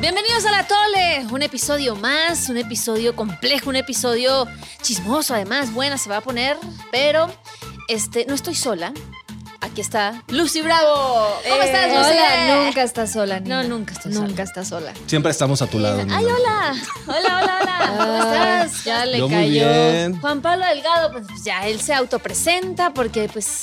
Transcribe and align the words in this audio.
Bienvenidos 0.00 0.46
a 0.46 0.50
La 0.50 0.66
Tole, 0.66 1.26
un 1.30 1.42
episodio 1.42 1.94
más, 1.94 2.48
un 2.48 2.56
episodio 2.56 3.14
complejo, 3.14 3.68
un 3.68 3.76
episodio 3.76 4.46
chismoso, 4.82 5.34
además, 5.34 5.72
buena 5.74 5.98
se 5.98 6.08
va 6.08 6.18
a 6.18 6.20
poner, 6.22 6.56
pero 6.90 7.28
este, 7.88 8.24
no 8.26 8.34
estoy 8.34 8.54
sola. 8.54 8.92
Aquí 9.60 9.82
está 9.82 10.22
Lucy 10.28 10.62
Bravo. 10.62 10.94
¿Cómo 11.46 11.62
Eh, 11.62 11.66
estás, 11.66 11.88
Lucy? 11.88 12.18
Hola, 12.18 12.64
nunca 12.64 12.82
estás 12.82 13.12
sola, 13.12 13.40
Nina. 13.40 13.62
No, 13.62 13.68
nunca 13.68 13.92
estás 13.92 14.14
sola. 14.14 14.26
Nunca 14.26 14.42
estás 14.42 14.68
sola. 14.68 14.92
Siempre 15.06 15.30
estamos 15.30 15.60
a 15.60 15.66
tu 15.66 15.78
lado. 15.78 16.00
Ay, 16.10 16.24
hola. 16.24 16.74
Hola, 17.06 17.40
hola, 17.42 17.58
hola. 17.60 17.94
¿Cómo 17.98 18.16
estás? 18.16 18.84
Ya 18.84 19.04
le 19.04 19.18
Yo 19.18 19.28
muy 19.28 19.36
cayó. 19.36 19.50
bien. 19.68 20.18
Juan 20.18 20.40
Pablo 20.40 20.64
Delgado, 20.64 21.12
pues 21.12 21.26
ya 21.44 21.66
él 21.66 21.78
se 21.78 21.92
autopresenta 21.92 22.94
porque 22.94 23.28
pues 23.30 23.60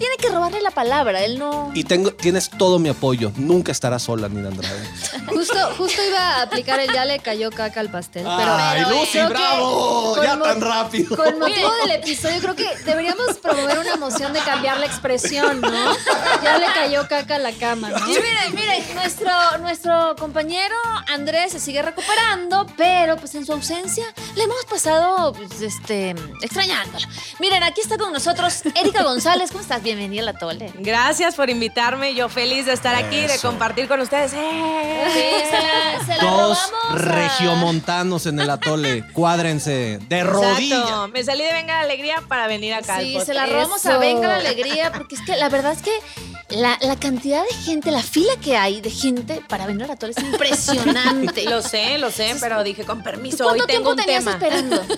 tiene 0.00 0.16
que 0.16 0.30
robarle 0.30 0.62
la 0.62 0.70
palabra, 0.70 1.22
él 1.22 1.38
no... 1.38 1.70
Y 1.74 1.84
tengo, 1.84 2.10
tienes 2.10 2.48
todo 2.48 2.78
mi 2.78 2.88
apoyo. 2.88 3.32
Nunca 3.36 3.70
estarás 3.70 4.02
sola, 4.04 4.30
Nina 4.30 4.48
Andrade. 4.48 4.80
Justo, 5.26 5.54
justo 5.76 6.00
iba 6.08 6.36
a 6.36 6.42
aplicar 6.42 6.80
el 6.80 6.90
ya 6.90 7.04
le 7.04 7.18
cayó 7.18 7.50
caca 7.50 7.80
al 7.80 7.90
pastel. 7.90 8.22
Pero, 8.22 8.54
¡Ay, 8.54 8.82
pero, 8.82 8.98
Lucy, 8.98 9.18
bravo! 9.28 10.22
¡Ya 10.22 10.40
tan 10.40 10.60
rápido! 10.62 11.14
Con 11.14 11.38
motivo 11.38 11.70
del 11.82 11.90
episodio, 11.90 12.40
creo 12.40 12.56
que 12.56 12.76
deberíamos 12.86 13.36
promover 13.42 13.78
una 13.78 13.96
moción 13.96 14.32
de 14.32 14.40
cambiar 14.40 14.78
la 14.78 14.86
expresión, 14.86 15.60
¿no? 15.60 15.94
Ya 16.42 16.56
le 16.56 16.66
cayó 16.72 17.06
caca 17.06 17.34
a 17.34 17.38
la 17.38 17.52
cama, 17.52 17.90
¿no? 17.90 17.98
Y 18.06 18.14
miren, 18.14 18.54
miren, 18.54 18.94
nuestro, 18.94 19.30
nuestro 19.58 20.16
compañero 20.16 20.76
Andrés 21.08 21.52
se 21.52 21.60
sigue 21.60 21.82
recuperando, 21.82 22.66
pero 22.78 23.18
pues 23.18 23.34
en 23.34 23.44
su 23.44 23.52
ausencia 23.52 24.06
le 24.34 24.44
hemos 24.44 24.64
pasado, 24.64 25.34
pues, 25.34 25.60
este, 25.60 26.14
extrañándolo. 26.40 27.06
Miren, 27.38 27.62
aquí 27.64 27.82
está 27.82 27.98
con 27.98 28.14
nosotros 28.14 28.62
Erika 28.74 29.02
González. 29.02 29.50
¿Cómo 29.50 29.60
estás? 29.60 29.82
Bienvenida 29.96 30.22
a 30.22 30.24
la 30.26 30.34
Tole. 30.34 30.72
Gracias 30.78 31.34
por 31.34 31.50
invitarme. 31.50 32.14
Yo 32.14 32.28
feliz 32.28 32.64
de 32.66 32.72
estar 32.72 32.94
aquí, 32.94 33.16
de 33.26 33.38
compartir 33.40 33.88
con 33.88 34.00
ustedes. 34.00 34.32
¡Eh! 34.34 35.04
Sí, 35.12 35.50
se 35.50 35.60
la, 35.60 36.04
se 36.16 36.22
la 36.24 36.30
Dos 36.30 36.58
robamos 36.70 36.90
a- 36.90 36.94
regiomontanos 36.98 38.26
en 38.26 38.38
el 38.38 38.48
atole. 38.50 39.04
Cuádrense. 39.12 39.98
De 40.08 40.22
rodillas. 40.22 40.78
Exacto. 40.80 41.08
Me 41.08 41.24
salí 41.24 41.42
de 41.42 41.52
Venga 41.52 41.74
la 41.74 41.80
Alegría 41.80 42.22
para 42.28 42.46
venir 42.46 42.72
acá. 42.74 42.96
al 42.96 43.04
Sí, 43.04 43.12
podcast. 43.14 43.26
se 43.26 43.34
la 43.34 43.46
robamos 43.46 43.84
a 43.84 43.90
Eso. 43.90 43.98
Venga 44.00 44.28
la 44.28 44.36
Alegría, 44.36 44.92
porque 44.92 45.16
es 45.16 45.20
que 45.22 45.36
la 45.36 45.48
verdad 45.48 45.72
es 45.72 45.82
que 45.82 45.92
la, 46.56 46.78
la 46.82 46.94
cantidad 46.94 47.42
de 47.42 47.54
gente, 47.64 47.90
la 47.90 48.02
fila 48.04 48.32
que 48.40 48.56
hay 48.56 48.80
de 48.80 48.90
gente 48.90 49.40
para 49.48 49.66
venir 49.66 49.84
a 49.84 49.88
la 49.88 49.96
Tole 49.96 50.14
es 50.16 50.22
impresionante. 50.22 51.44
Lo 51.50 51.62
sé, 51.62 51.98
lo 51.98 52.12
sé, 52.12 52.36
pero 52.40 52.62
dije 52.62 52.84
con 52.84 53.02
permiso. 53.02 53.42
¿Cuánto 53.42 53.64
Hoy 53.64 53.66
tengo 53.66 53.66
tiempo 53.66 53.90
un 53.90 53.96
tenías 53.96 54.24
tema. 54.24 54.32
esperando? 54.36 54.84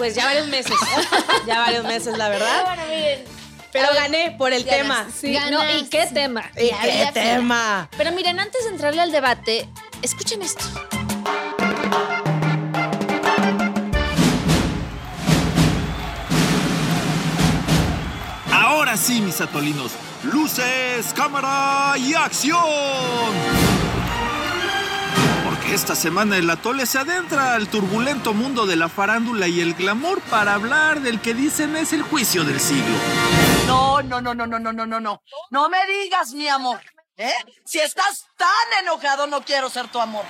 Pues 0.00 0.14
ya 0.14 0.24
varios 0.24 0.46
meses. 0.46 0.72
ya 1.46 1.58
varios 1.58 1.84
meses, 1.84 2.16
la 2.16 2.30
verdad. 2.30 2.64
Pero 3.72 3.88
gané 3.94 4.32
por 4.36 4.52
el 4.52 4.64
ganas. 4.64 4.80
tema. 4.82 5.06
Sí, 5.16 5.32
Ganas. 5.32 5.50
no, 5.50 5.78
¿y 5.78 5.84
qué 5.88 6.06
tema? 6.12 6.42
¿Y 6.60 6.68
Ya 6.70 6.80
qué 6.82 7.10
tema? 7.12 7.88
Pero 7.96 8.12
miren, 8.12 8.40
antes 8.40 8.64
de 8.64 8.70
entrarle 8.70 9.00
al 9.00 9.12
debate, 9.12 9.68
escuchen 10.02 10.42
esto. 10.42 10.64
Ahora 18.52 18.96
sí, 18.96 19.20
mis 19.20 19.40
atolinos. 19.40 19.92
Luces, 20.24 21.12
cámara 21.14 21.94
y 21.98 22.14
acción. 22.14 22.58
Esta 25.72 25.94
semana 25.94 26.36
el 26.36 26.50
atole 26.50 26.84
se 26.84 26.98
adentra 26.98 27.54
al 27.54 27.68
turbulento 27.68 28.34
mundo 28.34 28.66
de 28.66 28.74
la 28.74 28.88
farándula 28.88 29.46
y 29.46 29.60
el 29.60 29.74
glamour 29.74 30.20
para 30.22 30.54
hablar 30.54 31.00
del 31.00 31.20
que 31.20 31.32
dicen 31.32 31.76
es 31.76 31.92
el 31.92 32.02
juicio 32.02 32.42
del 32.42 32.58
siglo. 32.58 32.96
No, 33.68 34.02
no, 34.02 34.20
no, 34.20 34.34
no, 34.34 34.48
no, 34.48 34.58
no, 34.58 34.72
no, 34.72 34.84
no, 34.84 34.98
no. 34.98 35.22
No 35.50 35.68
me 35.68 35.78
digas, 35.86 36.32
mi 36.32 36.48
amor. 36.48 36.80
¿Eh? 37.16 37.32
Si 37.64 37.78
estás 37.78 38.26
tan 38.36 38.48
enojado, 38.82 39.28
no 39.28 39.42
quiero 39.42 39.70
ser 39.70 39.86
tu 39.88 40.00
amor. 40.00 40.24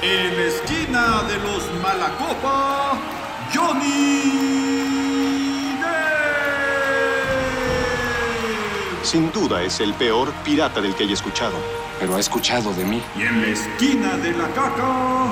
En 0.00 0.36
la 0.36 0.44
esquina 0.44 1.22
de 1.24 1.38
los 1.38 1.72
Malacopa, 1.82 2.98
Johnny 3.52 4.53
Sin 9.04 9.30
duda 9.32 9.62
es 9.62 9.80
el 9.80 9.92
peor 9.94 10.32
pirata 10.44 10.80
del 10.80 10.94
que 10.94 11.04
haya 11.04 11.12
escuchado. 11.12 11.56
pero 12.00 12.16
ha 12.16 12.20
escuchado 12.20 12.72
de 12.74 12.84
mí. 12.84 13.00
Y 13.16 13.22
en 13.22 13.42
la 13.42 13.48
esquina 13.48 14.16
de 14.16 14.32
la 14.32 14.48
caca, 14.48 15.26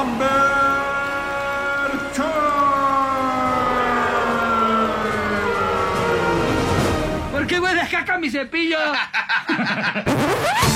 Amber. 0.00 0.74
¿Por 7.32 7.46
qué 7.46 7.60
huele 7.60 7.80
a 7.80 7.88
caca 7.88 8.18
mi 8.18 8.30
cepillo? 8.30 8.78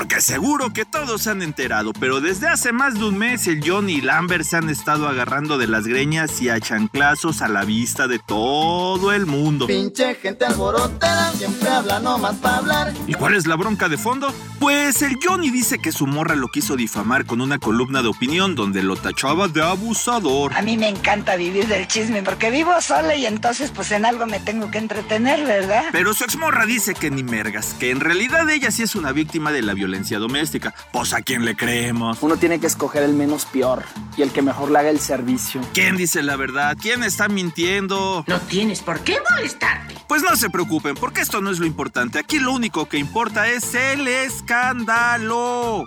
Porque 0.00 0.22
seguro 0.22 0.72
que 0.72 0.86
todos 0.86 1.20
se 1.20 1.30
han 1.30 1.42
enterado, 1.42 1.92
pero 1.92 2.22
desde 2.22 2.48
hace 2.48 2.72
más 2.72 2.94
de 2.94 3.04
un 3.04 3.18
mes 3.18 3.46
el 3.46 3.60
Johnny 3.62 3.96
y 3.96 4.00
Lambert 4.00 4.44
se 4.44 4.56
han 4.56 4.70
estado 4.70 5.06
agarrando 5.06 5.58
de 5.58 5.66
las 5.66 5.86
greñas 5.86 6.40
y 6.40 6.48
a 6.48 6.58
chanclazos 6.58 7.42
a 7.42 7.48
la 7.48 7.66
vista 7.66 8.08
de 8.08 8.18
todo 8.18 9.12
el 9.12 9.26
mundo. 9.26 9.66
Pinche 9.66 10.14
gente 10.14 10.46
alborotera, 10.46 11.30
siempre 11.32 11.68
habla 11.68 12.00
nomás 12.00 12.36
para 12.36 12.56
hablar. 12.56 12.94
¿Y 13.06 13.12
cuál 13.12 13.34
es 13.34 13.46
la 13.46 13.56
bronca 13.56 13.90
de 13.90 13.98
fondo? 13.98 14.32
Pues 14.58 15.02
el 15.02 15.18
Johnny 15.22 15.50
dice 15.50 15.78
que 15.78 15.92
su 15.92 16.06
morra 16.06 16.34
lo 16.34 16.48
quiso 16.48 16.76
difamar 16.76 17.26
con 17.26 17.42
una 17.42 17.58
columna 17.58 18.00
de 18.00 18.08
opinión 18.08 18.54
donde 18.54 18.82
lo 18.82 18.96
tachaba 18.96 19.48
de 19.48 19.62
abusador. 19.62 20.54
A 20.54 20.62
mí 20.62 20.78
me 20.78 20.88
encanta 20.88 21.36
vivir 21.36 21.66
del 21.66 21.86
chisme 21.86 22.22
porque 22.22 22.50
vivo 22.50 22.72
sola 22.80 23.16
y 23.16 23.26
entonces 23.26 23.70
pues 23.70 23.92
en 23.92 24.06
algo 24.06 24.24
me 24.24 24.40
tengo 24.40 24.70
que 24.70 24.78
entretener, 24.78 25.44
¿verdad? 25.44 25.84
Pero 25.92 26.14
su 26.14 26.24
exmorra 26.24 26.64
dice 26.64 26.94
que 26.94 27.10
ni 27.10 27.22
mergas, 27.22 27.74
que 27.78 27.90
en 27.90 28.00
realidad 28.00 28.48
ella 28.48 28.70
sí 28.70 28.82
es 28.82 28.94
una 28.94 29.12
víctima 29.12 29.52
de 29.52 29.60
la 29.60 29.74
violencia 29.74 29.89
doméstica. 30.18 30.74
Pues 30.92 31.12
a 31.12 31.22
quién 31.22 31.44
le 31.44 31.56
creemos. 31.56 32.18
Uno 32.20 32.36
tiene 32.36 32.60
que 32.60 32.66
escoger 32.66 33.02
el 33.02 33.14
menos 33.14 33.44
peor 33.44 33.84
y 34.16 34.22
el 34.22 34.30
que 34.30 34.42
mejor 34.42 34.70
le 34.70 34.78
haga 34.78 34.90
el 34.90 35.00
servicio. 35.00 35.60
¿Quién 35.72 35.96
dice 35.96 36.22
la 36.22 36.36
verdad? 36.36 36.76
¿Quién 36.80 37.02
está 37.02 37.28
mintiendo? 37.28 38.24
No 38.26 38.40
tienes 38.40 38.80
por 38.80 39.00
qué 39.00 39.18
molestarte. 39.30 39.94
Pues 40.08 40.22
no 40.22 40.34
se 40.36 40.50
preocupen, 40.50 40.94
porque 40.96 41.20
esto 41.20 41.40
no 41.40 41.50
es 41.50 41.58
lo 41.58 41.66
importante. 41.66 42.18
Aquí 42.18 42.38
lo 42.38 42.52
único 42.52 42.88
que 42.88 42.98
importa 42.98 43.48
es 43.48 43.74
el 43.74 44.08
escándalo. 44.08 45.86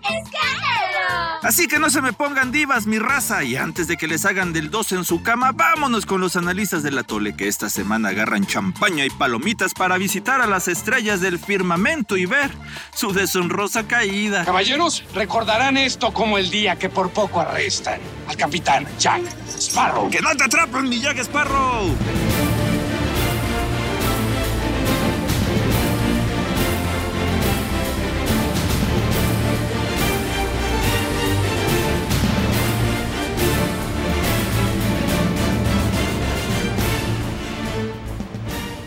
Así 1.41 1.67
que 1.67 1.77
no 1.77 1.89
se 1.89 2.01
me 2.01 2.13
pongan 2.13 2.53
divas, 2.53 2.87
mi 2.87 2.99
raza. 2.99 3.43
Y 3.43 3.57
antes 3.57 3.87
de 3.87 3.97
que 3.97 4.07
les 4.07 4.23
hagan 4.23 4.53
del 4.53 4.71
2 4.71 4.93
en 4.93 5.03
su 5.03 5.23
cama, 5.23 5.51
vámonos 5.51 6.05
con 6.05 6.21
los 6.21 6.37
analistas 6.37 6.83
de 6.83 6.91
la 6.91 7.03
Tole, 7.03 7.35
que 7.35 7.49
esta 7.49 7.69
semana 7.69 8.09
agarran 8.09 8.45
champaña 8.45 9.05
y 9.05 9.09
palomitas 9.09 9.73
para 9.73 9.97
visitar 9.97 10.39
a 10.39 10.47
las 10.47 10.69
estrellas 10.69 11.19
del 11.19 11.39
firmamento 11.39 12.15
y 12.15 12.25
ver 12.25 12.49
su 12.93 13.11
deshonrosa 13.11 13.85
caída. 13.93 14.43
Caballeros, 14.43 15.03
recordarán 15.13 15.77
esto 15.77 16.11
como 16.11 16.39
el 16.39 16.49
día 16.49 16.77
que 16.77 16.89
por 16.89 17.11
poco 17.11 17.39
arrestan 17.41 17.99
al 18.27 18.35
capitán 18.35 18.87
Jack 18.97 19.21
Sparrow. 19.47 20.09
¡Que 20.09 20.19
no 20.19 20.35
te 20.35 20.45
atrapen, 20.45 20.89
mi 20.89 20.99
Jack 20.99 21.19
Sparrow! 21.19 21.93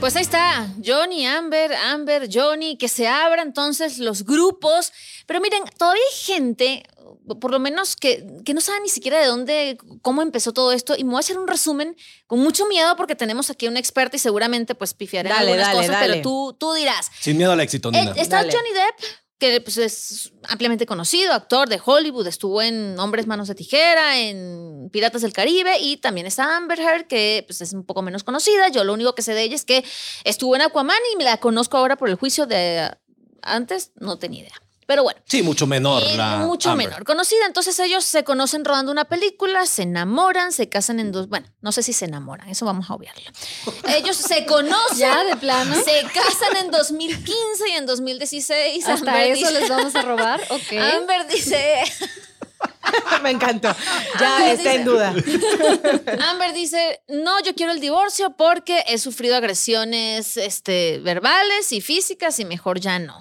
Pues 0.06 0.15
ahí 0.15 0.22
está, 0.22 0.69
Johnny, 0.87 1.27
Amber, 1.27 1.75
Amber, 1.75 2.28
Johnny, 2.33 2.77
que 2.78 2.87
se 2.87 3.09
abran 3.09 3.49
entonces 3.49 3.99
los 3.99 4.25
grupos. 4.25 4.93
Pero 5.27 5.41
miren, 5.41 5.65
todavía 5.77 6.00
hay 6.00 6.17
gente, 6.17 6.84
por 7.41 7.50
lo 7.50 7.59
menos 7.59 7.97
que, 7.97 8.25
que 8.45 8.55
no 8.55 8.61
sabe 8.61 8.78
ni 8.83 8.89
siquiera 8.89 9.19
de 9.19 9.27
dónde, 9.27 9.77
cómo 10.03 10.22
empezó 10.22 10.53
todo 10.53 10.71
esto. 10.71 10.95
Y 10.97 11.03
me 11.03 11.11
voy 11.11 11.16
a 11.16 11.21
hacer 11.21 11.37
un 11.41 11.49
resumen 11.49 11.97
con 12.28 12.39
mucho 12.39 12.66
miedo 12.66 12.95
porque 12.97 13.16
tenemos 13.16 13.50
aquí 13.50 13.66
a 13.66 13.69
una 13.71 13.81
experta 13.81 14.15
y 14.15 14.21
seguramente 14.21 14.77
pues 14.77 14.95
pifiaré 14.95 15.28
en 15.31 15.34
algunas 15.34 15.66
dale, 15.66 15.77
cosas, 15.78 15.91
dale. 15.91 16.07
pero 16.13 16.22
tú, 16.22 16.57
tú 16.57 16.72
dirás. 16.75 17.10
Sin 17.19 17.36
miedo 17.36 17.51
al 17.51 17.60
éxito, 17.60 17.89
Eh, 17.89 17.98
Nina. 17.98 18.13
está 18.13 18.36
Dale. 18.36 18.53
Johnny 18.53 18.71
Depp, 18.71 19.16
que 19.38 19.60
pues, 19.60 19.77
es 19.77 20.33
ampliamente 20.48 20.86
conocido, 20.86 21.33
actor 21.33 21.68
de 21.68 21.80
Hollywood, 21.84 22.27
estuvo 22.27 22.62
en 22.62 22.98
Hombres 22.98 23.27
Manos 23.27 23.48
de 23.48 23.54
Tijera, 23.54 24.18
en 24.18 24.88
Piratas 24.91 25.22
del 25.22 25.33
Caribe, 25.33 25.78
y 25.78 25.98
también 25.98 26.27
está 26.27 26.56
Amber 26.56 26.80
Heard, 26.80 27.06
que 27.06 27.44
pues, 27.47 27.60
es 27.60 27.72
un 27.72 27.84
poco 27.84 28.03
menos 28.03 28.24
conocida. 28.24 28.68
Yo 28.68 28.84
lo 28.84 28.94
único 28.94 29.15
que 29.15 29.22
sé 29.22 29.34
de 29.34 29.42
ella 29.42 29.54
es 29.54 29.65
que 29.65 29.84
estuvo 30.24 30.56
en 30.56 30.62
Aquaman 30.62 30.97
y 31.12 31.16
me 31.16 31.24
la 31.24 31.36
conozco 31.38 31.77
ahora 31.77 31.97
por 31.97 32.09
el 32.09 32.16
juicio 32.16 32.47
de 32.47 32.91
antes, 33.42 33.92
no 33.97 34.18
tenía 34.18 34.41
idea. 34.41 34.66
Pero 34.86 35.03
bueno. 35.03 35.21
Sí, 35.27 35.42
mucho 35.42 35.66
menor. 35.66 36.03
Eh, 36.03 36.16
la 36.16 36.36
mucho 36.38 36.71
Amber. 36.71 36.88
menor. 36.88 37.04
Conocida. 37.04 37.44
Entonces 37.47 37.78
ellos 37.80 38.04
se 38.04 38.22
conocen 38.22 38.65
rodando 38.65 38.92
una 38.92 39.04
película, 39.04 39.66
se 39.66 39.83
enamoran, 39.83 40.53
se 40.53 40.68
casan 40.68 41.00
en 41.00 41.10
dos. 41.12 41.28
Bueno, 41.28 41.48
no 41.60 41.72
sé 41.72 41.83
si 41.83 41.92
se 41.92 42.04
enamoran, 42.04 42.48
eso 42.48 42.65
vamos 42.66 42.88
a 42.88 42.94
obviarlo. 42.94 43.28
Ellos 43.88 44.16
se 44.16 44.47
conocen. 44.47 44.98
¿Ya, 44.98 45.24
de 45.24 45.36
plano? 45.36 45.74
Se 45.74 46.03
casan 46.15 46.56
en 46.65 46.71
2015 46.71 47.68
y 47.68 47.72
en 47.72 47.86
2016. 47.86 48.86
¿Hasta 48.88 49.10
Amber 49.10 49.33
eso 49.33 49.48
dice- 49.48 49.60
les 49.60 49.68
vamos 49.68 49.94
a 49.97 50.03
robar? 50.03 50.41
Ok. 50.50 50.72
Amber 50.97 51.27
dice. 51.27 51.83
Me 53.22 53.30
encantó. 53.30 53.74
Ya 54.21 54.53
está 54.53 54.74
en 54.74 54.84
duda. 54.84 55.15
Amber 56.30 56.53
dice, 56.54 57.03
no, 57.09 57.42
yo 57.42 57.54
quiero 57.54 57.72
el 57.72 57.80
divorcio 57.80 58.36
porque 58.36 58.84
he 58.86 58.98
sufrido 58.98 59.36
agresiones 59.36 60.36
este, 60.36 61.00
verbales 61.00 61.72
y 61.72 61.80
físicas 61.80 62.38
y 62.38 62.44
mejor 62.44 62.78
ya 62.80 62.98
no. 62.98 63.18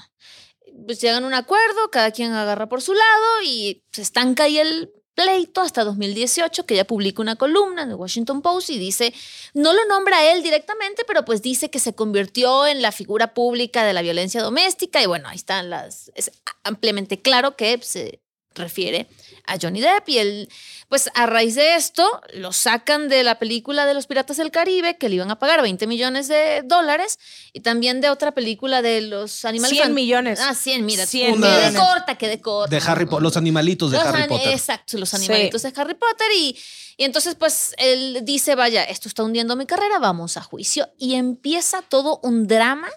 Pues 0.86 1.02
llegan 1.02 1.24
a 1.24 1.28
un 1.28 1.34
acuerdo, 1.34 1.90
cada 1.92 2.12
quien 2.12 2.32
agarra 2.32 2.70
por 2.70 2.82
su 2.82 2.94
lado 2.94 3.42
y 3.44 3.84
se 3.92 4.02
estanca 4.02 4.44
ahí 4.44 4.60
el 4.60 4.92
pleito 5.16 5.62
hasta 5.62 5.84
2018, 5.84 6.66
que 6.66 6.74
ella 6.76 6.86
publica 6.86 7.22
una 7.22 7.38
columna 7.38 7.84
en 7.84 7.90
el 7.90 7.96
Washington 7.96 8.42
Post 8.42 8.70
y 8.70 8.78
dice, 8.78 9.14
no 9.54 9.74
lo 9.74 9.86
nombra 9.86 10.32
él 10.32 10.44
directamente, 10.44 11.04
pero 11.08 11.26
pues 11.26 11.42
dice 11.42 11.70
que 11.70 11.80
se 11.80 11.96
convirtió 11.96 12.68
en 12.68 12.82
la 12.82 12.92
figura 12.92 13.34
pública 13.34 13.86
de 13.86 13.94
la 13.94 14.02
violencia 14.02 14.42
doméstica 14.42 15.02
y 15.02 15.06
bueno, 15.06 15.30
ahí 15.30 15.38
están 15.38 15.70
las, 15.70 16.12
es 16.16 16.32
ampliamente 16.64 17.22
claro 17.22 17.56
que 17.56 17.80
se 17.82 18.20
refiere 18.54 19.08
a 19.47 19.57
Johnny 19.62 19.81
Depp 19.81 20.09
y 20.09 20.18
él, 20.18 20.50
pues 20.89 21.09
a 21.13 21.25
raíz 21.25 21.56
de 21.56 21.75
esto, 21.75 22.21
lo 22.33 22.51
sacan 22.53 23.09
de 23.09 23.24
la 23.24 23.39
película 23.39 23.86
de 23.86 23.94
los 23.94 24.07
Piratas 24.07 24.38
del 24.38 24.51
Caribe, 24.51 24.97
que 24.97 25.09
le 25.09 25.15
iban 25.15 25.31
a 25.31 25.39
pagar 25.39 25.62
20 25.62 25.88
millones 25.88 26.27
de 26.27 26.62
dólares, 26.63 27.19
y 27.53 27.62
también 27.62 28.01
de 28.01 28.09
otra 28.09 28.33
película 28.33 28.81
de 28.81 29.01
los 29.01 29.45
animales. 29.45 29.71
100 29.77 29.83
fan- 29.83 29.94
millones. 29.94 30.39
Ah, 30.42 30.53
100, 30.56 30.86
mira. 30.86 31.06
100 31.06 31.36
quedé 31.42 31.56
millones. 31.69 31.80
corta, 31.81 32.18
quedé 32.18 32.42
corta. 32.42 32.75
De 32.75 32.81
Harry 32.86 33.06
Potter, 33.06 33.24
los 33.24 33.38
animalitos 33.38 33.92
de 33.92 33.97
Los 33.97 34.06
Harry 34.07 34.24
an- 34.24 34.30
Potter. 34.30 34.50
Exacto, 34.53 34.97
los 34.97 35.13
animalitos 35.13 35.62
de 35.62 35.74
Harry 35.75 35.95
Potter. 35.95 36.27
Y, 36.38 36.57
y 36.98 37.03
entonces, 37.03 37.36
pues, 37.36 37.74
él 37.77 38.19
dice, 38.24 38.56
vaya, 38.56 38.83
esto 38.83 39.07
está 39.09 39.24
hundiendo 39.24 39.56
mi 39.56 39.65
carrera, 39.65 40.00
vamos 40.00 40.38
a 40.38 40.41
juicio. 40.41 40.89
Y 40.98 41.15
empieza 41.15 41.81
todo 41.81 42.19
un 42.24 42.48
drama 42.48 42.89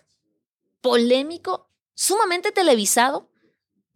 polémico, 0.81 1.69
sumamente 1.95 2.53
televisado. 2.53 3.31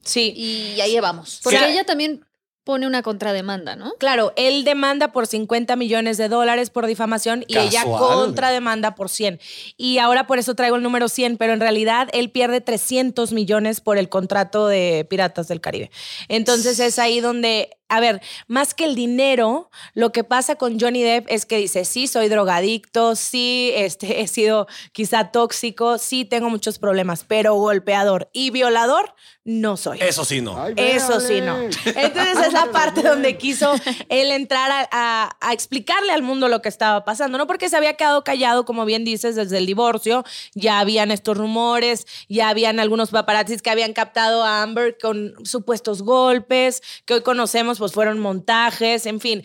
Sí. 0.04 0.32
Y 0.36 0.80
ahí 0.80 0.98
vamos. 1.00 1.40
Porque 1.42 1.58
Sí. 1.58 1.64
ella 1.66 1.84
también 1.84 2.24
pone 2.64 2.86
una 2.86 3.02
contrademanda, 3.02 3.74
¿no? 3.74 3.94
Claro, 3.98 4.32
él 4.36 4.64
demanda 4.64 5.12
por 5.12 5.26
50 5.26 5.74
millones 5.76 6.16
de 6.16 6.28
dólares 6.28 6.70
por 6.70 6.86
difamación 6.86 7.44
y 7.48 7.58
ella 7.58 7.84
contrademanda 7.84 8.94
por 8.94 9.08
100. 9.08 9.40
Y 9.76 9.98
ahora 9.98 10.26
por 10.26 10.38
eso 10.38 10.54
traigo 10.54 10.76
el 10.76 10.82
número 10.82 11.08
100, 11.08 11.38
pero 11.38 11.52
en 11.52 11.60
realidad 11.60 12.08
él 12.12 12.30
pierde 12.30 12.60
300 12.60 13.32
millones 13.32 13.80
por 13.80 13.98
el 13.98 14.08
contrato 14.08 14.68
de 14.68 15.06
Piratas 15.08 15.48
del 15.48 15.60
Caribe. 15.60 15.90
Entonces 16.28 16.78
es 16.78 16.98
ahí 17.00 17.20
donde, 17.20 17.70
a 17.88 17.98
ver, 17.98 18.20
más 18.46 18.74
que 18.74 18.84
el 18.84 18.94
dinero, 18.94 19.70
lo 19.94 20.12
que 20.12 20.22
pasa 20.22 20.54
con 20.54 20.78
Johnny 20.78 21.02
Depp 21.02 21.26
es 21.28 21.46
que 21.46 21.56
dice, 21.56 21.84
sí, 21.84 22.06
soy 22.06 22.28
drogadicto, 22.28 23.16
sí, 23.16 23.72
este, 23.74 24.20
he 24.20 24.28
sido 24.28 24.68
quizá 24.92 25.32
tóxico, 25.32 25.98
sí, 25.98 26.24
tengo 26.24 26.48
muchos 26.48 26.78
problemas, 26.78 27.24
pero 27.24 27.54
golpeador 27.54 28.30
y 28.32 28.50
violador 28.50 29.14
no 29.44 29.76
soy. 29.76 29.98
Eso 30.00 30.24
sí, 30.24 30.40
no. 30.40 30.66
Eso 30.68 31.18
sí, 31.20 31.40
no. 31.40 31.56
Entonces 31.58 32.46
es 32.46 32.52
la 32.52 32.70
parte 32.70 33.02
donde 33.02 33.36
quiso 33.38 33.74
él 34.08 34.30
entrar 34.30 34.70
a, 34.70 34.88
a- 34.92 35.36
a 35.40 35.52
explicarle 35.52 36.12
al 36.12 36.22
mundo 36.22 36.46
lo 36.48 36.62
que 36.62 36.68
estaba 36.68 37.04
pasando, 37.04 37.38
¿no? 37.38 37.46
Porque 37.48 37.68
se 37.68 37.76
había 37.76 37.94
quedado 37.94 38.22
callado, 38.22 38.64
como 38.64 38.84
bien 38.84 39.04
dices, 39.04 39.34
desde 39.34 39.58
el 39.58 39.66
divorcio. 39.66 40.24
Ya 40.54 40.78
habían 40.78 41.10
estos 41.10 41.36
rumores, 41.36 42.06
ya 42.28 42.50
habían 42.50 42.78
algunos 42.78 43.10
paparazzis 43.10 43.62
que 43.62 43.70
habían 43.70 43.92
captado 43.94 44.44
a 44.44 44.62
Amber 44.62 44.96
con 45.02 45.34
supuestos 45.44 46.02
golpes, 46.02 46.80
que 47.04 47.14
hoy 47.14 47.22
conocemos, 47.22 47.78
pues 47.78 47.92
fueron 47.92 48.20
montajes, 48.20 49.06
en 49.06 49.18
fin. 49.20 49.42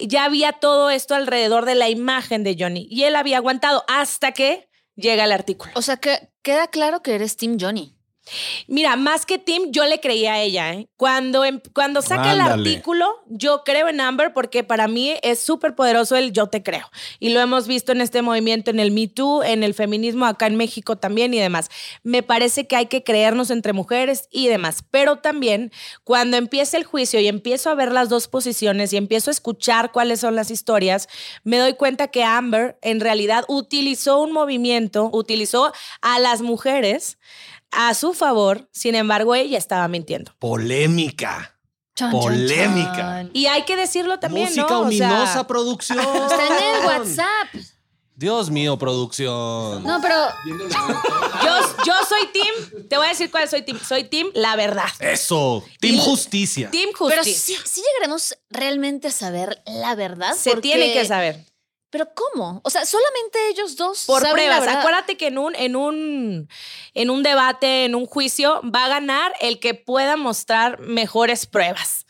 Ya 0.00 0.24
había 0.24 0.52
todo 0.52 0.90
esto 0.90 1.14
alrededor 1.14 1.64
de 1.64 1.74
la 1.74 1.88
imagen 1.88 2.44
de 2.44 2.54
Johnny. 2.58 2.86
Y 2.90 3.04
él 3.04 3.16
había 3.16 3.38
aguantado 3.38 3.84
hasta 3.88 4.32
que 4.32 4.68
llega 4.94 5.24
el 5.24 5.32
artículo. 5.32 5.72
O 5.74 5.80
sea 5.82 5.96
que 5.96 6.28
queda 6.42 6.66
claro 6.68 7.02
que 7.02 7.14
eres 7.14 7.36
Team 7.36 7.56
Johnny. 7.58 7.94
Mira, 8.66 8.96
más 8.96 9.26
que 9.26 9.38
Tim, 9.38 9.70
yo 9.70 9.84
le 9.84 10.00
creía 10.00 10.34
a 10.34 10.40
ella. 10.42 10.72
¿eh? 10.72 10.88
Cuando, 10.96 11.44
em- 11.44 11.60
cuando 11.74 12.02
saca 12.02 12.32
el 12.32 12.40
artículo, 12.40 13.06
yo 13.26 13.62
creo 13.64 13.88
en 13.88 14.00
Amber 14.00 14.32
porque 14.32 14.64
para 14.64 14.88
mí 14.88 15.14
es 15.22 15.40
súper 15.40 15.74
poderoso 15.74 16.16
el 16.16 16.32
yo 16.32 16.46
te 16.48 16.62
creo. 16.62 16.88
Y 17.18 17.30
lo 17.30 17.40
hemos 17.40 17.66
visto 17.66 17.92
en 17.92 18.00
este 18.00 18.22
movimiento, 18.22 18.70
en 18.70 18.80
el 18.80 18.90
Me 18.90 19.08
Too, 19.08 19.42
en 19.42 19.62
el 19.62 19.74
feminismo 19.74 20.26
acá 20.26 20.46
en 20.46 20.56
México 20.56 20.96
también 20.96 21.34
y 21.34 21.38
demás. 21.38 21.70
Me 22.02 22.22
parece 22.22 22.66
que 22.66 22.76
hay 22.76 22.86
que 22.86 23.04
creernos 23.04 23.50
entre 23.50 23.72
mujeres 23.72 24.28
y 24.30 24.48
demás. 24.48 24.84
Pero 24.90 25.16
también 25.16 25.72
cuando 26.04 26.36
empieza 26.36 26.76
el 26.76 26.84
juicio 26.84 27.20
y 27.20 27.28
empiezo 27.28 27.70
a 27.70 27.74
ver 27.74 27.92
las 27.92 28.08
dos 28.08 28.28
posiciones 28.28 28.92
y 28.92 28.96
empiezo 28.96 29.30
a 29.30 29.32
escuchar 29.32 29.92
cuáles 29.92 30.20
son 30.20 30.34
las 30.36 30.50
historias, 30.50 31.08
me 31.44 31.58
doy 31.58 31.74
cuenta 31.74 32.08
que 32.08 32.24
Amber 32.24 32.78
en 32.82 33.00
realidad 33.00 33.44
utilizó 33.48 34.20
un 34.20 34.32
movimiento, 34.32 35.10
utilizó 35.12 35.72
a 36.02 36.18
las 36.18 36.42
mujeres 36.42 37.18
a 37.70 37.94
su 37.94 38.14
favor, 38.14 38.68
sin 38.72 38.94
embargo, 38.94 39.34
ella 39.34 39.58
estaba 39.58 39.88
mintiendo. 39.88 40.32
Polémica. 40.38 41.54
Polémica. 42.10 43.28
Y 43.32 43.46
hay 43.46 43.64
que 43.64 43.76
decirlo 43.76 44.18
también, 44.20 44.46
Música 44.46 44.66
¿no? 44.68 44.80
O 44.82 44.90
sea, 44.92 45.08
ominosa, 45.10 45.46
producción. 45.48 45.98
Está 45.98 46.46
en 46.46 46.76
el 46.76 46.86
WhatsApp. 46.86 47.48
Dios 48.14 48.50
mío, 48.50 48.76
producción. 48.78 49.82
No, 49.84 50.00
pero 50.02 50.16
yo, 51.44 51.84
yo 51.86 51.92
soy 52.08 52.26
Team, 52.32 52.86
te 52.88 52.96
voy 52.96 53.06
a 53.06 53.10
decir 53.10 53.30
cuál 53.30 53.48
soy 53.48 53.62
Team. 53.62 53.78
Soy 53.86 54.04
Team 54.04 54.28
La 54.34 54.56
Verdad. 54.56 54.88
Eso. 54.98 55.64
Y- 55.80 55.98
Justicia. 56.00 56.68
Team 56.70 56.90
Pero 56.98 57.22
Justicia. 57.22 57.58
sí, 57.64 57.70
sí 57.74 57.80
llegaremos 57.92 58.36
realmente 58.50 59.08
a 59.08 59.12
saber 59.12 59.62
la 59.66 59.94
verdad. 59.94 60.34
Se 60.34 60.50
porque- 60.50 60.62
tiene 60.62 60.92
que 60.92 61.04
saber. 61.04 61.44
Pero 61.90 62.08
¿cómo? 62.14 62.60
O 62.64 62.70
sea, 62.70 62.84
solamente 62.84 63.38
ellos 63.50 63.76
dos 63.76 64.04
Por 64.04 64.20
saben 64.20 64.34
pruebas. 64.34 64.68
Acuérdate 64.68 65.16
que 65.16 65.28
en 65.28 65.38
un, 65.38 65.54
en 65.54 65.74
un, 65.74 66.48
en 66.94 67.10
un 67.10 67.22
debate, 67.22 67.86
en 67.86 67.94
un 67.94 68.06
juicio, 68.06 68.60
va 68.62 68.84
a 68.84 68.88
ganar 68.88 69.32
el 69.40 69.58
que 69.58 69.74
pueda 69.74 70.16
mostrar 70.16 70.80
mejores 70.80 71.46
pruebas. 71.46 72.06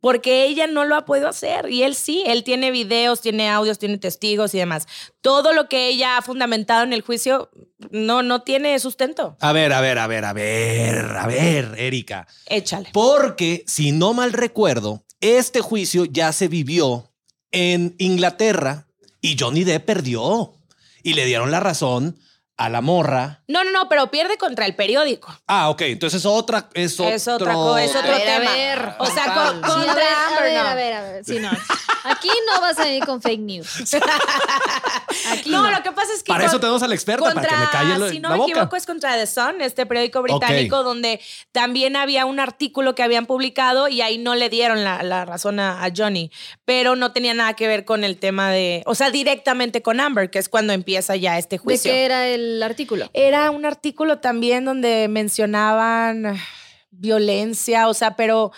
Porque 0.00 0.46
ella 0.46 0.66
no 0.66 0.84
lo 0.84 0.96
ha 0.96 1.04
podido 1.04 1.28
hacer. 1.28 1.70
Y 1.70 1.82
él 1.82 1.94
sí, 1.94 2.24
él 2.26 2.42
tiene 2.42 2.70
videos, 2.70 3.20
tiene 3.20 3.50
audios, 3.50 3.78
tiene 3.78 3.98
testigos 3.98 4.54
y 4.54 4.58
demás. 4.58 4.88
Todo 5.20 5.52
lo 5.52 5.68
que 5.68 5.88
ella 5.88 6.16
ha 6.16 6.22
fundamentado 6.22 6.84
en 6.84 6.94
el 6.94 7.02
juicio 7.02 7.50
no, 7.90 8.22
no 8.22 8.42
tiene 8.42 8.78
sustento. 8.78 9.36
A 9.40 9.52
ver, 9.52 9.72
a 9.74 9.80
ver, 9.82 9.98
a 9.98 10.06
ver, 10.06 10.24
a 10.24 10.32
ver, 10.32 11.04
a 11.04 11.26
ver, 11.26 11.74
Erika. 11.78 12.26
Échale. 12.46 12.88
Porque, 12.94 13.62
si 13.66 13.92
no 13.92 14.14
mal 14.14 14.32
recuerdo, 14.32 15.04
este 15.20 15.60
juicio 15.60 16.06
ya 16.06 16.32
se 16.32 16.48
vivió 16.48 17.12
en 17.52 17.94
Inglaterra 17.98 18.86
y 19.20 19.36
Johnny 19.38 19.64
Depp 19.64 19.84
perdió. 19.84 20.54
Y 21.02 21.14
le 21.14 21.24
dieron 21.24 21.50
la 21.50 21.60
razón 21.60 22.18
a 22.60 22.68
la 22.68 22.80
morra. 22.80 23.42
No, 23.48 23.64
no, 23.64 23.70
no, 23.70 23.88
pero 23.88 24.10
pierde 24.10 24.36
contra 24.38 24.66
el 24.66 24.74
periódico. 24.76 25.34
Ah, 25.46 25.70
ok. 25.70 25.80
Entonces 25.82 26.20
es 26.20 26.26
otra. 26.26 26.68
Es, 26.74 26.98
Es 27.00 27.26
otra 27.26 27.34
otro- 27.34 27.52
cosa, 27.54 27.84
es 27.84 27.96
otro 27.96 28.12
A 28.12 28.18
ver, 28.18 28.28
a 28.28 28.38
tema. 28.38 28.52
ver, 28.52 28.88
o 28.98 29.06
sea, 29.06 29.24
Juan 29.32 29.60
con-. 29.62 29.70
Sí, 29.70 29.86
contra 29.86 29.92
a 29.92 29.94
ver, 29.96 30.04
a 30.12 30.26
Amber, 30.28 30.42
ver, 30.44 30.62
no. 30.62 30.68
a 30.68 30.74
ver, 30.74 30.92
a 30.94 31.02
ver. 31.02 31.24
Sí, 31.24 31.38
no. 31.38 31.50
Aquí 32.04 32.30
no 32.46 32.60
vas 32.62 32.78
a 32.78 32.84
venir 32.84 33.04
con 33.04 33.20
fake 33.20 33.40
news. 33.40 33.94
Aquí 35.32 35.50
No, 35.50 35.62
no. 35.62 35.70
lo 35.70 35.82
que 35.82 35.92
pasa 35.92 36.12
es 36.14 36.22
que. 36.22 36.32
Para 36.32 36.46
eso 36.46 36.58
tenemos 36.60 36.82
a 36.82 36.88
la 36.88 36.94
experta, 36.94 37.32
para 37.34 37.46
que 37.48 37.56
me 37.56 37.66
calle 37.70 37.98
la- 37.98 38.08
si 38.08 38.20
no 38.20 38.28
la 38.30 38.34
me 38.36 38.40
boca. 38.40 38.52
equivoco, 38.52 38.76
es 38.76 38.86
contra 38.86 39.16
The 39.16 39.26
Sun, 39.26 39.60
este 39.60 39.86
periódico 39.86 40.22
británico, 40.22 40.82
donde 40.82 41.20
también 41.52 41.96
había 41.96 42.26
un 42.26 42.40
artículo 42.40 42.94
que 42.94 43.02
habían 43.02 43.26
publicado 43.26 43.88
y 43.88 44.00
ahí 44.02 44.18
no 44.18 44.34
le 44.34 44.48
dieron 44.48 44.84
la, 44.84 45.02
la 45.02 45.24
razón 45.24 45.60
a, 45.60 45.84
a 45.84 45.90
Johnny, 45.94 46.30
pero 46.64 46.96
no 46.96 47.12
tenía 47.12 47.34
nada 47.34 47.54
que 47.54 47.66
ver 47.68 47.84
con 47.84 48.04
el 48.04 48.16
tema 48.18 48.50
de, 48.50 48.82
o 48.86 48.94
sea, 48.94 49.10
directamente 49.10 49.82
con 49.82 50.00
Amber, 50.00 50.30
que 50.30 50.38
es 50.38 50.48
cuando 50.48 50.72
empieza 50.72 51.16
ya 51.16 51.38
este 51.38 51.56
¿De 51.56 51.58
juicio. 51.58 51.90
qué 51.92 52.04
era 52.04 52.26
el 52.28 52.49
artículo? 52.62 53.08
Era 53.12 53.50
un 53.50 53.64
artículo 53.66 54.18
también 54.18 54.64
donde 54.64 55.08
mencionaban 55.08 56.36
violencia, 56.90 57.88
o 57.88 57.94
sea, 57.94 58.16
pero 58.16 58.52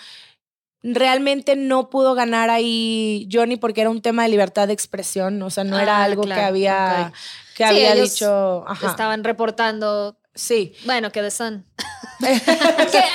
realmente 0.81 1.55
no 1.55 1.89
pudo 1.89 2.13
ganar 2.13 2.49
ahí 2.49 3.27
Johnny 3.31 3.55
porque 3.57 3.81
era 3.81 3.89
un 3.89 4.01
tema 4.01 4.23
de 4.23 4.29
libertad 4.29 4.67
de 4.67 4.73
expresión, 4.73 5.41
o 5.41 5.49
sea, 5.49 5.63
no 5.63 5.79
era 5.79 5.97
Ah, 5.99 6.03
algo 6.03 6.23
que 6.23 6.33
había, 6.33 7.13
que 7.55 7.63
Sí, 7.63 7.69
había 7.69 7.93
ellos 7.93 8.13
dicho. 8.13 8.65
ajá. 8.67 8.89
Estaban 8.91 9.23
reportando. 9.23 10.17
Sí. 10.35 10.73
Bueno, 10.85 11.11
que 11.11 11.29
Sun. 11.31 11.63
que 12.19 12.31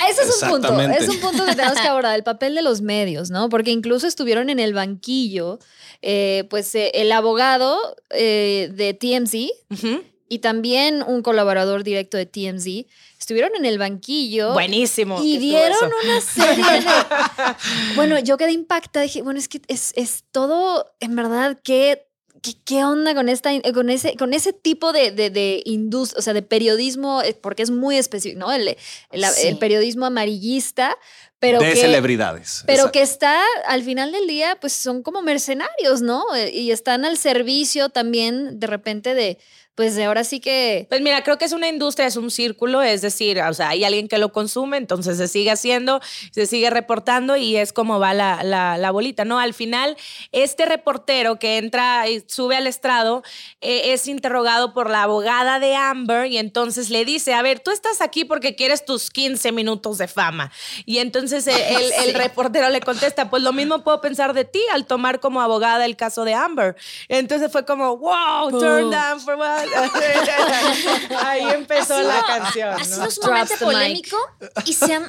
ese 0.09 0.21
es 0.23 0.41
un 0.43 0.49
punto. 0.49 0.79
Es 0.81 1.09
un 1.09 1.19
punto 1.19 1.45
que 1.45 1.55
tenemos 1.55 1.79
que 1.79 1.87
abordar, 1.87 2.15
el 2.15 2.23
papel 2.23 2.55
de 2.55 2.61
los 2.61 2.81
medios, 2.81 3.29
¿no? 3.29 3.49
Porque 3.49 3.71
incluso 3.71 4.07
estuvieron 4.07 4.49
en 4.49 4.59
el 4.59 4.73
banquillo, 4.73 5.59
eh, 6.01 6.47
pues 6.49 6.73
eh, 6.75 6.91
el 6.95 7.11
abogado 7.11 7.77
eh, 8.11 8.71
de 8.73 8.93
TMZ 8.93 9.35
Ujú. 9.69 10.03
Y 10.29 10.39
también 10.39 11.03
un 11.05 11.21
colaborador 11.21 11.83
directo 11.83 12.15
de 12.17 12.25
TMZ 12.25 12.85
estuvieron 13.19 13.51
en 13.57 13.65
el 13.65 13.77
banquillo. 13.77 14.53
Buenísimo. 14.53 15.21
Y 15.23 15.37
dieron 15.39 15.71
eso. 15.71 15.91
una 16.03 16.21
serie 16.21 16.63
de... 16.63 16.85
bueno, 17.95 18.19
yo 18.19 18.37
quedé 18.37 18.51
impactada. 18.51 19.03
Dije, 19.03 19.21
bueno, 19.21 19.39
es 19.39 19.47
que 19.47 19.61
es, 19.67 19.91
es 19.95 20.23
todo, 20.31 20.85
en 20.99 21.15
verdad, 21.15 21.59
¿qué, 21.63 22.07
qué, 22.41 22.53
qué 22.63 22.83
onda 22.85 23.13
con, 23.15 23.27
esta, 23.29 23.49
con, 23.73 23.89
ese, 23.89 24.15
con 24.15 24.33
ese 24.33 24.53
tipo 24.53 24.93
de, 24.93 25.11
de, 25.11 25.29
de 25.29 25.61
indus- 25.65 26.15
o 26.15 26.21
sea, 26.21 26.33
de 26.33 26.41
periodismo? 26.41 27.21
eh, 27.21 27.33
Porque 27.33 27.63
es 27.63 27.71
muy 27.71 27.97
específico, 27.97 28.39
¿no? 28.39 28.51
El, 28.51 28.77
el- 29.11 29.25
Sí. 29.25 29.47
el 29.47 29.57
periodismo 29.57 30.05
amarillista, 30.05 30.97
pero 31.39 31.59
de 31.59 31.73
que... 31.73 31.81
celebridades. 31.81 32.63
Pero 32.65 32.75
Exacto. 32.79 32.91
que 32.93 33.01
está, 33.01 33.41
al 33.67 33.81
final 33.83 34.11
del 34.11 34.27
día, 34.27 34.57
pues 34.59 34.73
son 34.73 35.03
como 35.03 35.21
mercenarios, 35.21 36.01
¿no? 36.01 36.23
Eh, 36.35 36.51
Y 36.51 36.71
están 36.71 37.05
al 37.05 37.17
servicio 37.17 37.89
también, 37.89 38.59
de 38.59 38.67
repente, 38.67 39.13
de, 39.13 39.37
pues 39.79 39.97
ahora 39.97 40.25
sí 40.25 40.41
que... 40.41 40.87
Pues 40.89 40.99
mira, 40.99 41.23
creo 41.23 41.37
que 41.37 41.45
es 41.45 41.53
una 41.53 41.69
industria, 41.69 42.05
es 42.05 42.17
un 42.17 42.31
círculo, 42.31 42.81
es 42.81 43.01
decir, 43.01 43.41
o 43.41 43.53
sea, 43.53 43.69
hay 43.69 43.85
alguien 43.85 44.09
que 44.09 44.17
lo 44.17 44.33
consume, 44.33 44.75
entonces 44.75 45.17
se 45.17 45.29
sigue 45.29 45.51
haciendo, 45.51 46.01
se 46.31 46.47
sigue 46.47 46.69
reportando 46.69 47.37
y 47.37 47.55
es 47.55 47.71
como 47.71 47.97
va 47.97 48.13
la, 48.13 48.43
la, 48.43 48.77
la 48.77 48.91
bolita, 48.91 49.23
¿no? 49.23 49.39
Al 49.39 49.53
final, 49.53 49.95
este 50.33 50.65
reportero 50.65 51.39
que 51.39 51.57
entra 51.57 52.09
y 52.09 52.21
sube 52.27 52.57
al 52.57 52.67
estrado 52.67 53.23
eh, 53.61 53.93
es 53.93 54.05
interrogado 54.07 54.73
por 54.73 54.89
la 54.89 55.03
abogada 55.03 55.59
de 55.59 55.73
Amber 55.77 56.25
y 56.25 56.39
entonces 56.39 56.89
le 56.89 57.05
dice, 57.05 57.33
a 57.33 57.41
ver, 57.41 57.61
tú 57.61 57.71
estás 57.71 58.01
aquí 58.01 58.25
porque 58.25 58.55
quieres 58.55 58.83
tus 58.83 59.09
15 59.09 59.53
minutos 59.53 59.97
de 59.97 60.09
fama. 60.09 60.51
Y 60.85 60.97
entonces 60.97 61.47
eh, 61.47 61.53
el, 61.69 62.09
el 62.09 62.15
reportero 62.15 62.67
le 62.67 62.81
contesta, 62.81 63.29
pues 63.29 63.43
lo 63.43 63.53
mismo 63.53 63.81
puedo 63.81 64.01
pensar 64.01 64.33
de 64.33 64.43
ti 64.43 64.59
al 64.73 64.85
tomar 64.85 65.21
como 65.21 65.39
abogada 65.39 65.85
el 65.85 65.95
caso 65.95 66.25
de 66.25 66.33
Amber. 66.33 66.75
Entonces 67.07 67.49
fue 67.49 67.63
como, 67.63 67.95
wow, 67.95 68.51
turn 68.51 68.89
down 68.89 69.21
for 69.21 69.35
what? 69.35 69.68
Ahí 71.25 71.43
empezó 71.53 72.01
la 72.01 72.23
canción. 72.25 72.69
Ha 72.69 72.83
sido 72.83 73.05
¿no? 73.05 73.11
sumamente 73.11 73.57
polémico 73.57 74.17
y 74.65 74.73
se 74.73 74.93
han 74.93 75.05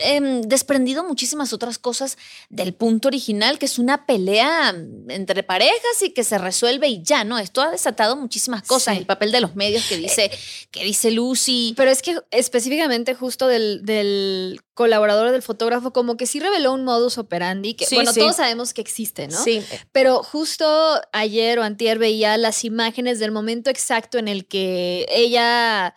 em, 0.00 0.42
desprendido 0.42 1.04
muchísimas 1.04 1.52
otras 1.52 1.78
cosas 1.78 2.18
del 2.48 2.74
punto 2.74 3.08
original, 3.08 3.58
que 3.58 3.66
es 3.66 3.78
una 3.78 4.06
pelea 4.06 4.72
mm, 4.72 5.10
entre 5.10 5.42
parejas 5.42 6.02
y 6.02 6.10
que 6.10 6.24
se 6.24 6.38
resuelve 6.38 6.88
y 6.88 7.02
ya, 7.02 7.24
¿no? 7.24 7.38
Esto 7.38 7.62
ha 7.62 7.70
desatado 7.70 8.16
muchísimas 8.16 8.62
cosas. 8.62 8.94
Sí. 8.94 9.00
El 9.00 9.06
papel 9.06 9.32
de 9.32 9.40
los 9.40 9.54
medios 9.56 9.84
que 9.88 9.96
dice, 9.96 10.30
que 10.70 10.84
dice 10.84 11.10
Lucy. 11.10 11.74
Pero 11.76 11.90
es 11.90 12.02
que 12.02 12.18
específicamente 12.30 13.14
justo 13.14 13.48
del, 13.48 13.80
del 13.84 14.60
colaborador 14.74 15.30
del 15.32 15.42
fotógrafo, 15.42 15.92
como 15.92 16.16
que 16.16 16.26
sí 16.26 16.38
reveló 16.38 16.72
un 16.72 16.84
modus 16.84 17.18
operandi, 17.18 17.74
que 17.74 17.86
Sí, 17.86 17.94
bueno, 17.94 18.12
sí. 18.12 18.20
todos 18.20 18.36
sabemos 18.36 18.74
que 18.74 18.82
existe, 18.82 19.26
¿no? 19.28 19.42
Sí. 19.42 19.62
Pero 19.92 20.22
justo 20.22 21.00
ayer 21.12 21.58
o 21.58 21.62
antier 21.62 21.98
veía 21.98 22.36
las 22.36 22.64
imágenes 22.64 23.18
del 23.18 23.32
momento 23.32 23.70
exacto 23.70 24.18
en 24.18 24.28
el 24.28 24.46
que 24.46 25.06
ella, 25.08 25.94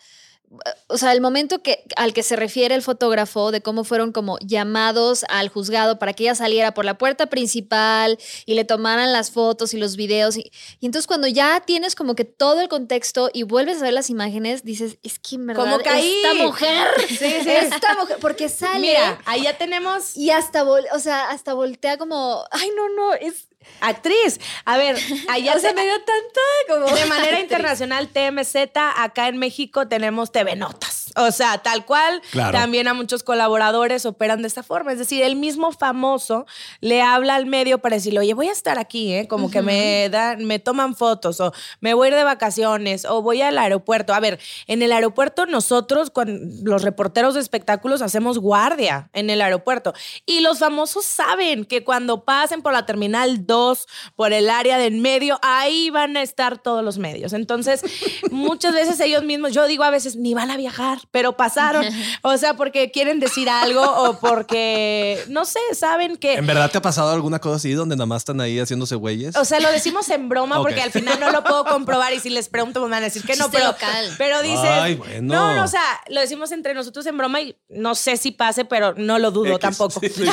o 0.88 0.98
sea, 0.98 1.12
el 1.12 1.22
momento 1.22 1.62
que, 1.62 1.84
al 1.96 2.14
que 2.14 2.24
se 2.24 2.36
refiere 2.36 2.74
el 2.74 2.82
fotógrafo, 2.82 3.52
de 3.52 3.62
cómo 3.62 3.84
fueron 3.84 4.12
como 4.12 4.40
llamados 4.40 5.24
al 5.30 5.50
juzgado 5.50 6.00
para 6.00 6.14
que 6.14 6.24
ella 6.24 6.34
saliera 6.36 6.74
por 6.74 6.86
la 6.86 6.98
puerta 6.98 7.28
principal 7.28 8.18
y 8.46 8.56
le 8.56 8.66
tomaran 8.66 9.12
las 9.14 9.30
fotos 9.32 9.74
y 9.74 9.78
los 9.78 9.96
videos. 9.96 10.38
Y, 10.38 10.52
y 10.80 10.86
entonces 10.88 11.06
cuando 11.08 11.28
ya 11.28 11.62
tienes 11.66 11.94
como 11.96 12.16
que 12.16 12.26
todo 12.26 12.62
el 12.62 12.68
contexto 12.70 13.30
y 13.34 13.44
vuelves 13.44 13.78
a 13.80 13.84
ver 13.84 13.94
las 13.94 14.10
imágenes, 14.10 14.64
dices, 14.64 14.98
es 15.04 15.20
que 15.20 15.36
en 15.36 15.46
verdad 15.48 15.80
esta 15.86 16.34
mujer, 16.36 16.88
Sí, 17.08 17.16
sí. 17.18 17.50
esta 17.50 17.96
mujer, 18.00 18.18
porque 18.20 18.50
sale... 18.50 18.80
Mira, 18.80 19.20
ahí 19.26 19.44
ya 19.44 19.58
tenemos 19.58 20.18
y 20.18 20.32
hasta, 20.32 20.64
vol- 20.64 20.88
o 20.94 21.00
sea, 21.00 21.30
hasta 21.30 21.54
voltea 21.54 21.98
como, 21.98 22.44
ay, 22.52 22.72
no, 22.76 22.90
no, 22.90 23.14
es... 23.14 23.49
actriz. 23.82 24.40
A 24.66 24.78
ver, 24.78 24.98
allá 25.30 25.56
o 25.56 25.60
sea, 25.60 25.70
se 25.70 25.76
me 25.76 25.84
dio 25.84 25.94
tanta 26.00 26.42
como... 26.86 26.96
De 26.96 27.06
manera 27.06 27.40
internacional, 27.40 28.10
TMZ, 28.10 28.56
acá 28.98 29.28
en 29.28 29.38
México 29.38 29.88
tenemos 29.88 30.32
TV 30.32 30.56
Notas. 30.56 31.12
O 31.16 31.32
sea, 31.32 31.58
tal 31.58 31.86
cual, 31.86 32.22
Claro. 32.32 32.58
también 32.58 32.88
a 32.88 32.94
muchos 32.94 33.24
colaboradores 33.24 34.06
operan 34.06 34.42
de 34.42 34.48
esta 34.48 34.64
forma. 34.64 34.92
Es 34.92 35.00
decir, 35.00 35.24
el 35.24 35.36
mismo 35.36 35.72
famoso 35.72 36.46
le 36.82 37.02
habla 37.02 37.36
al 37.36 37.46
medio 37.46 37.80
para 37.80 37.96
decirle, 37.96 38.20
oye, 38.20 38.34
voy 38.34 38.48
a 38.48 38.52
estar 38.52 38.78
aquí, 38.78 39.14
¿eh? 39.14 39.28
Como 39.28 39.50
que 39.50 39.62
me 39.62 40.10
dan, 40.10 40.46
me 40.46 40.60
toman 40.60 40.96
fotos, 40.96 41.40
o 41.40 41.52
me 41.82 41.94
voy 41.94 42.08
a 42.08 42.12
ir 42.12 42.16
de 42.16 42.24
vacaciones, 42.24 43.06
o 43.06 43.22
voy 43.22 43.42
al 43.42 43.58
aeropuerto. 43.58 44.14
A 44.14 44.20
ver, 44.20 44.40
en 44.68 44.82
el 44.82 44.92
aeropuerto 44.92 45.46
nosotros, 45.46 46.10
cuando, 46.12 46.40
los 46.64 46.84
reporteros 46.84 47.34
de 47.34 47.42
espectáculos, 47.42 48.02
hacemos 48.02 48.38
guardia 48.40 49.10
en 49.14 49.30
el 49.30 49.42
aeropuerto. 49.42 49.94
Y 50.26 50.42
los 50.42 50.60
famosos 50.60 51.06
saben 51.06 51.66
que 51.66 51.84
cuando 51.84 52.24
pasen 52.24 52.62
por 52.62 52.74
la 52.74 52.86
terminal 52.86 53.46
2, 53.50 53.88
por 54.16 54.32
el 54.32 54.50
área 54.50 54.78
de 54.78 54.86
en 54.86 55.02
medio, 55.02 55.40
ahí 55.42 55.90
van 55.90 56.16
a 56.18 56.22
estar 56.22 56.58
todos 56.58 56.84
los 56.84 56.98
medios. 56.98 57.34
Entonces, 57.34 57.82
muchas 58.32 58.74
veces 58.74 59.00
ellos 59.00 59.24
mismos, 59.24 59.52
yo 59.54 59.68
digo 59.68 59.84
a 59.84 59.90
veces, 59.90 60.16
ni 60.16 60.34
van 60.34 60.52
a 60.52 60.58
viajar, 60.58 61.00
pero 61.12 61.36
pasaron. 61.36 61.86
O 62.22 62.38
sea, 62.38 62.54
porque 62.56 62.92
quieren 62.92 63.20
decir 63.20 63.50
algo 63.50 63.82
o 63.82 64.20
porque, 64.20 65.24
no 65.30 65.46
sé, 65.46 65.60
saben 65.74 66.18
que... 66.18 66.34
¿En 66.34 66.46
verdad 66.46 66.70
te 66.70 66.78
ha 66.78 66.82
pasado 66.82 67.12
alguna 67.12 67.40
cosa 67.40 67.56
así 67.56 67.72
donde 67.72 67.96
nada 67.96 68.06
más 68.06 68.22
están 68.22 68.42
ahí 68.42 68.60
haciéndose 68.60 68.96
güeyes? 68.96 69.36
O 69.36 69.46
sea, 69.46 69.60
lo 69.60 69.72
decimos 69.72 70.10
en 70.10 70.28
broma 70.28 70.62
porque 70.62 70.82
al 70.82 70.92
final 70.92 71.20
no 71.20 71.32
lo 71.32 71.44
puedo 71.44 71.66
comprobar 71.66 72.14
y 72.14 72.20
si 72.20 72.30
les 72.30 72.50
pregunto 72.50 72.82
me 72.82 72.90
van 72.90 73.04
a 73.04 73.06
decir 73.06 73.24
que 73.24 73.36
no, 73.36 73.46
Chiste 73.46 73.58
pero, 73.58 73.72
local. 73.72 74.16
pero 74.18 74.42
dices, 74.42 74.70
Ay, 74.70 74.96
bueno. 74.96 75.34
no, 75.34 75.56
no, 75.56 75.64
o 75.64 75.68
sea, 75.68 75.82
lo 76.10 76.20
decimos 76.20 76.52
entre 76.52 76.74
nosotros 76.74 77.06
en 77.06 77.18
broma 77.18 77.42
y 77.42 77.56
no 77.70 77.96
sé 77.96 78.18
si 78.18 78.32
pase, 78.32 78.66
pero 78.66 78.94
no 78.96 79.18
lo 79.18 79.32
dudo 79.32 79.48
X, 79.56 79.60
tampoco. 79.60 80.00
sí, 80.02 80.26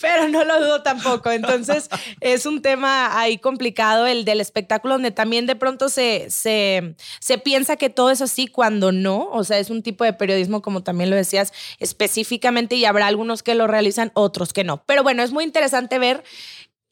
pero 0.00 0.28
no 0.28 0.44
lo 0.44 0.60
dudo 0.60 0.82
tampoco. 0.82 1.30
Entonces, 1.30 1.85
es 2.20 2.46
un 2.46 2.62
tema 2.62 3.18
ahí 3.18 3.38
complicado 3.38 4.06
el 4.06 4.24
del 4.24 4.40
espectáculo 4.40 4.94
donde 4.94 5.10
también 5.10 5.46
de 5.46 5.56
pronto 5.56 5.88
se, 5.88 6.26
se, 6.30 6.96
se 7.20 7.38
piensa 7.38 7.76
que 7.76 7.90
todo 7.90 8.10
es 8.10 8.22
así 8.22 8.46
cuando 8.46 8.92
no. 8.92 9.28
O 9.30 9.44
sea, 9.44 9.58
es 9.58 9.70
un 9.70 9.82
tipo 9.82 10.04
de 10.04 10.12
periodismo, 10.12 10.62
como 10.62 10.82
también 10.82 11.10
lo 11.10 11.16
decías, 11.16 11.52
específicamente 11.78 12.76
y 12.76 12.84
habrá 12.84 13.06
algunos 13.06 13.42
que 13.42 13.54
lo 13.54 13.66
realizan, 13.66 14.10
otros 14.14 14.52
que 14.52 14.64
no. 14.64 14.82
Pero 14.86 15.02
bueno, 15.02 15.22
es 15.22 15.32
muy 15.32 15.44
interesante 15.44 15.98
ver 15.98 16.22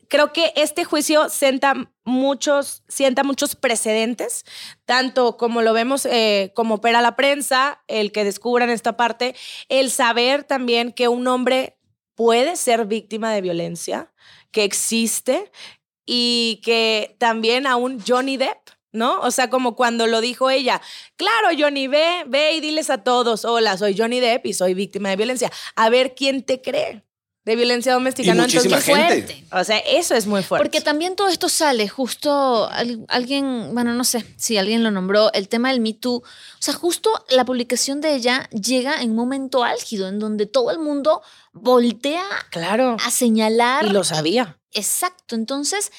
creo 0.09 0.33
que 0.33 0.53
este 0.57 0.85
juicio 0.85 1.29
sienta 1.29 1.91
muchos, 2.05 2.85
sienta 2.89 3.25
muchos 3.25 3.57
precedentes, 3.57 4.45
tanto 4.85 5.37
como 5.37 5.63
lo 5.63 5.73
vemos, 5.73 6.07
eh, 6.07 6.53
como 6.55 6.77
opera 6.77 7.03
la 7.03 7.17
prensa, 7.17 7.83
el 7.89 8.13
que 8.13 8.23
descubran 8.23 8.71
esta 8.71 8.97
parte, 8.97 9.35
el 9.69 9.91
saber 9.91 10.45
también 10.45 10.93
que 10.93 11.09
un 11.09 11.27
hombre 11.27 11.79
puede 12.15 12.57
ser 12.57 12.87
víctima 12.87 13.33
de 13.33 13.41
violencia, 13.41 14.13
que 14.55 14.65
existe 14.65 15.51
y 16.07 16.63
que 16.65 17.17
también 17.19 17.67
aún 17.67 18.03
Johnny 18.07 18.39
Depp. 18.39 18.71
¿No? 18.93 19.19
O 19.23 19.33
sea, 19.33 19.51
como 19.51 19.75
cuando 19.75 20.07
lo 20.07 20.21
dijo 20.21 20.51
ella, 20.51 20.81
claro, 21.17 21.49
Johnny, 21.59 21.89
ve, 21.89 22.23
ve 22.29 22.53
y 22.53 22.61
diles 22.61 22.91
a 22.91 23.03
todos, 23.03 23.45
hola, 23.45 23.77
soy 23.77 23.99
Johnny 23.99 24.21
Depp 24.21 24.47
y 24.47 24.53
soy 24.53 24.73
víctima 24.75 25.09
de 25.09 25.17
violencia. 25.17 25.51
A 25.75 25.91
ver 25.91 26.15
quién 26.15 26.45
te 26.45 26.63
cree 26.63 27.03
de 27.45 27.57
violencia 27.57 27.93
doméstica, 27.93 28.31
Y 28.33 28.35
¿no? 28.35 28.43
muchísima 28.45 28.77
Entonces, 28.79 28.95
gente. 28.95 29.35
fuerte. 29.35 29.45
O 29.61 29.65
sea, 29.65 29.79
eso 29.79 30.15
es 30.15 30.27
muy 30.27 30.43
fuerte. 30.43 30.65
Porque 30.65 30.81
también 30.81 31.15
todo 31.15 31.29
esto 31.29 31.49
sale 31.51 31.89
justo, 31.89 32.69
al- 32.71 33.05
alguien, 33.09 33.71
bueno, 33.75 33.93
no 33.93 34.03
sé 34.05 34.25
si 34.39 34.57
alguien 34.57 34.83
lo 34.83 34.91
nombró, 34.91 35.31
el 35.35 35.49
tema 35.49 35.71
del 35.71 35.81
Me 35.81 35.93
Too. 35.93 36.17
O 36.17 36.23
sea, 36.59 36.73
justo 36.73 37.11
la 37.29 37.45
publicación 37.45 38.01
de 38.01 38.15
ella 38.15 38.49
llega 38.51 39.03
en 39.03 39.11
un 39.11 39.17
momento 39.17 39.63
álgido, 39.63 40.09
en 40.09 40.19
donde 40.19 40.47
todo 40.47 40.71
el 40.71 40.79
mundo 40.79 41.21
voltea 41.53 42.25
Claro. 42.51 42.97
a 43.05 43.11
señalar. 43.11 43.85
Y 43.87 43.91
lo 43.91 44.05
sabía. 44.05 44.59
Exacto. 44.73 45.35
Entonces, 45.35 45.93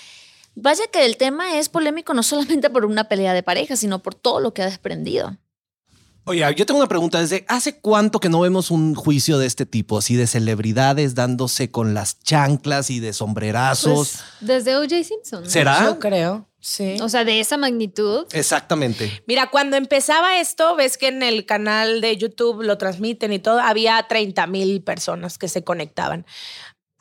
vaya 0.55 0.87
que 0.91 1.05
el 1.05 1.17
tema 1.17 1.57
es 1.59 1.69
polémico 1.69 2.13
no 2.15 2.23
solamente 2.23 2.69
por 2.69 2.85
una 2.85 3.05
pelea 3.07 3.33
de 3.33 3.43
pareja, 3.43 3.75
sino 3.75 3.99
por 4.01 4.15
todo 4.15 4.39
lo 4.39 4.53
que 4.53 4.63
ha 4.63 4.65
desprendido. 4.65 5.37
Oye, 6.27 6.43
yo 6.55 6.65
tengo 6.65 6.79
una 6.79 6.89
pregunta. 6.89 7.19
¿Desde 7.19 7.45
hace 7.47 7.79
cuánto 7.79 8.19
que 8.19 8.29
no 8.29 8.39
vemos 8.39 8.71
un 8.71 8.95
juicio 8.95 9.37
de 9.37 9.45
este 9.45 9.67
tipo, 9.67 9.99
así 9.99 10.15
de 10.15 10.25
celebridades 10.25 11.13
dándose 11.13 11.69
con 11.69 11.93
las 11.93 12.19
chanclas 12.21 12.89
y 12.89 12.99
de 12.99 13.13
sombrerazos? 13.13 14.21
Pues, 14.39 14.39
desde 14.41 14.75
O.J. 14.75 15.03
Simpson. 15.03 15.43
¿no? 15.43 15.49
¿Será? 15.49 15.85
Yo 15.85 15.99
creo, 15.99 16.49
sí. 16.59 16.97
O 16.99 17.09
sea, 17.09 17.25
de 17.25 17.39
esa 17.39 17.57
magnitud. 17.57 18.25
Exactamente. 18.31 19.23
Mira, 19.27 19.51
cuando 19.51 19.77
empezaba 19.77 20.39
esto, 20.39 20.75
ves 20.75 20.97
que 20.97 21.09
en 21.09 21.21
el 21.21 21.45
canal 21.45 22.01
de 22.01 22.17
YouTube 22.17 22.63
lo 22.63 22.79
transmiten 22.79 23.31
y 23.31 23.37
todo, 23.37 23.59
había 23.59 24.03
30 24.09 24.47
mil 24.47 24.81
personas 24.81 25.37
que 25.37 25.47
se 25.47 25.63
conectaban. 25.63 26.25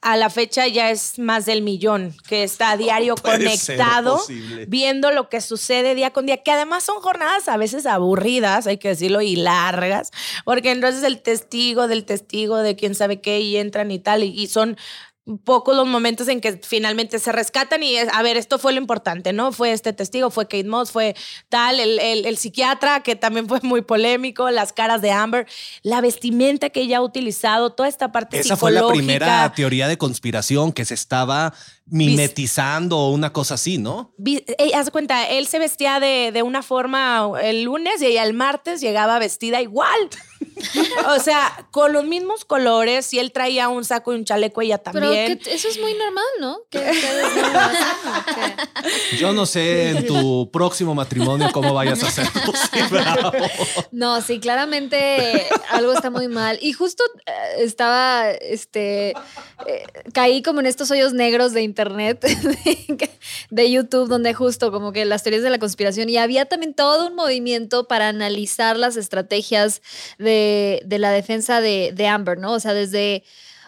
A 0.07 0.19
la 0.19 0.29
fecha 0.29 0.67
ya 0.67 0.91
es 0.91 1.19
más 1.19 1.47
del 1.47 1.63
millón 1.63 2.15
que 2.29 2.43
está 2.43 2.73
a 2.73 2.77
diario 2.77 3.15
conectado, 3.15 4.21
viendo 4.69 5.11
lo 5.11 5.31
que 5.31 5.41
sucede 5.41 5.95
día 5.95 6.11
con 6.11 6.27
día, 6.27 6.43
que 6.43 6.51
además 6.51 6.85
son 6.85 7.01
jornadas 7.01 7.49
a 7.49 7.57
veces 7.57 7.87
aburridas, 7.87 8.67
hay 8.67 8.77
que 8.77 8.89
decirlo, 8.89 9.23
y 9.23 9.37
largas, 9.37 10.11
porque 10.45 10.73
entonces 10.73 11.05
el 11.05 11.23
testigo 11.23 11.89
del 11.89 12.05
testigo 12.05 12.59
de 12.59 12.77
quién 12.77 12.95
sabe 12.95 13.23
qué 13.23 13.41
y 13.41 13.57
entran 13.57 13.91
y 13.91 13.99
tal, 13.99 14.25
y, 14.25 14.29
y 14.29 14.49
son 14.49 14.77
pocos 15.45 15.75
los 15.75 15.87
momentos 15.87 16.29
en 16.29 16.41
que 16.43 16.61
finalmente 16.63 17.19
se 17.19 17.33
rescatan 17.33 17.83
y 17.83 17.97
es, 17.97 18.09
a 18.13 18.23
ver, 18.23 18.37
esto 18.37 18.59
fue 18.59 18.75
lo 18.75 18.79
importante, 18.81 19.33
¿no? 19.33 19.53
Fue 19.53 19.73
este 19.73 19.95
testigo, 19.95 20.29
fue 20.31 20.45
Kate 20.45 20.65
Moss, 20.65 20.91
fue 20.91 21.17
tal, 21.49 21.81
el, 21.81 21.99
el- 21.99 22.27
el 22.27 22.37
psiquiatra, 22.37 23.01
que 23.03 23.17
también 23.17 23.49
fue 23.49 23.61
muy 23.63 23.81
polémico, 23.81 24.51
las 24.51 24.75
caras 24.75 25.01
de 25.01 25.13
Amber, 25.13 25.47
la 25.83 26.03
vestimenta 26.03 26.69
que 26.69 26.83
ella 26.83 26.99
ha 26.99 27.03
utilizado, 27.03 27.71
toda 27.71 27.89
esta 27.89 28.13
parte 28.13 28.39
Esa 28.39 28.57
fue 28.57 28.71
la 28.71 28.81
psicológica. 28.81 28.99
primera 29.07 29.53
teoría 29.55 29.89
de 29.89 29.97
conspiración 29.97 30.73
que 30.73 30.85
se 30.85 30.93
estaba 30.95 31.55
mimetizando 31.87 32.99
o 32.99 33.11
una 33.11 33.33
cosa 33.33 33.55
así, 33.55 33.79
¿no? 33.79 34.13
Haz 34.75 34.91
cuenta, 34.91 35.29
él 35.29 35.47
se 35.47 35.59
vestía 35.59 36.01
de, 36.01 36.31
de 36.33 36.43
una 36.43 36.63
forma 36.63 37.31
el 37.43 37.63
lunes 37.63 38.01
y 38.01 38.07
ella 38.07 38.25
el 38.25 38.35
martes 38.35 38.81
llegaba 38.81 39.19
vestida 39.19 39.61
igual. 39.61 40.09
O 41.09 41.19
sea, 41.21 41.67
con 41.71 41.93
los 41.93 42.05
mismos 42.05 42.45
colores, 42.45 43.07
si 43.07 43.19
él 43.19 43.33
traía 43.33 43.69
un 43.69 43.85
saco 43.85 44.13
y 44.13 44.17
un 44.17 44.25
chaleco, 44.25 44.63
ella 44.63 44.83
Pero 44.83 45.01
también. 45.01 45.39
que 45.39 45.55
eso 45.55 45.69
es 45.69 45.81
muy 45.81 45.95
normal, 45.95 46.25
¿no? 46.41 46.59
Que. 46.71 46.81
Yo 49.19 49.33
no 49.33 49.47
sé 49.47 49.91
en 49.91 50.07
tu 50.07 50.51
próximo 50.51 50.95
matrimonio 50.95 51.49
cómo 51.53 51.75
vayas 51.75 52.03
a 52.03 52.09
hacer. 52.09 52.27
No, 53.91 54.21
sí, 54.21 54.41
claramente 54.41 55.47
algo 55.71 55.93
está 55.93 56.11
muy 56.11 56.29
mal. 56.29 56.59
Y 56.61 56.73
justo 56.73 57.05
eh, 57.27 57.33
estaba, 57.59 58.31
este, 58.31 59.11
eh, 59.67 59.85
caí 60.13 60.43
como 60.43 60.61
en 60.61 60.67
estos 60.67 60.91
hoyos 60.91 61.13
negros 61.13 61.53
de 61.53 61.63
internet, 61.75 62.25
de, 63.51 63.71
YouTube, 63.71 64.09
donde 64.09 64.33
justo 64.33 64.71
como 64.71 64.93
que 64.93 65.05
las 65.05 65.23
teorías 65.23 65.43
de 65.43 65.51
la 65.51 65.59
conspiración 65.59 66.09
y 66.09 66.19
había 66.19 66.45
también 66.45 66.75
todo 66.75 67.09
un 67.09 67.17
movimiento 67.17 67.89
para 67.89 68.09
analizar 68.09 68.77
las 68.77 68.97
estrategias 68.97 69.83
de, 70.19 70.83
de 70.87 70.99
la 70.99 71.11
defensa 71.11 71.61
de, 71.61 71.93
de 71.93 72.07
Amber, 72.07 72.39
¿no? 72.39 72.53
O 72.53 72.61
sea, 72.61 72.75
desde, 72.75 73.25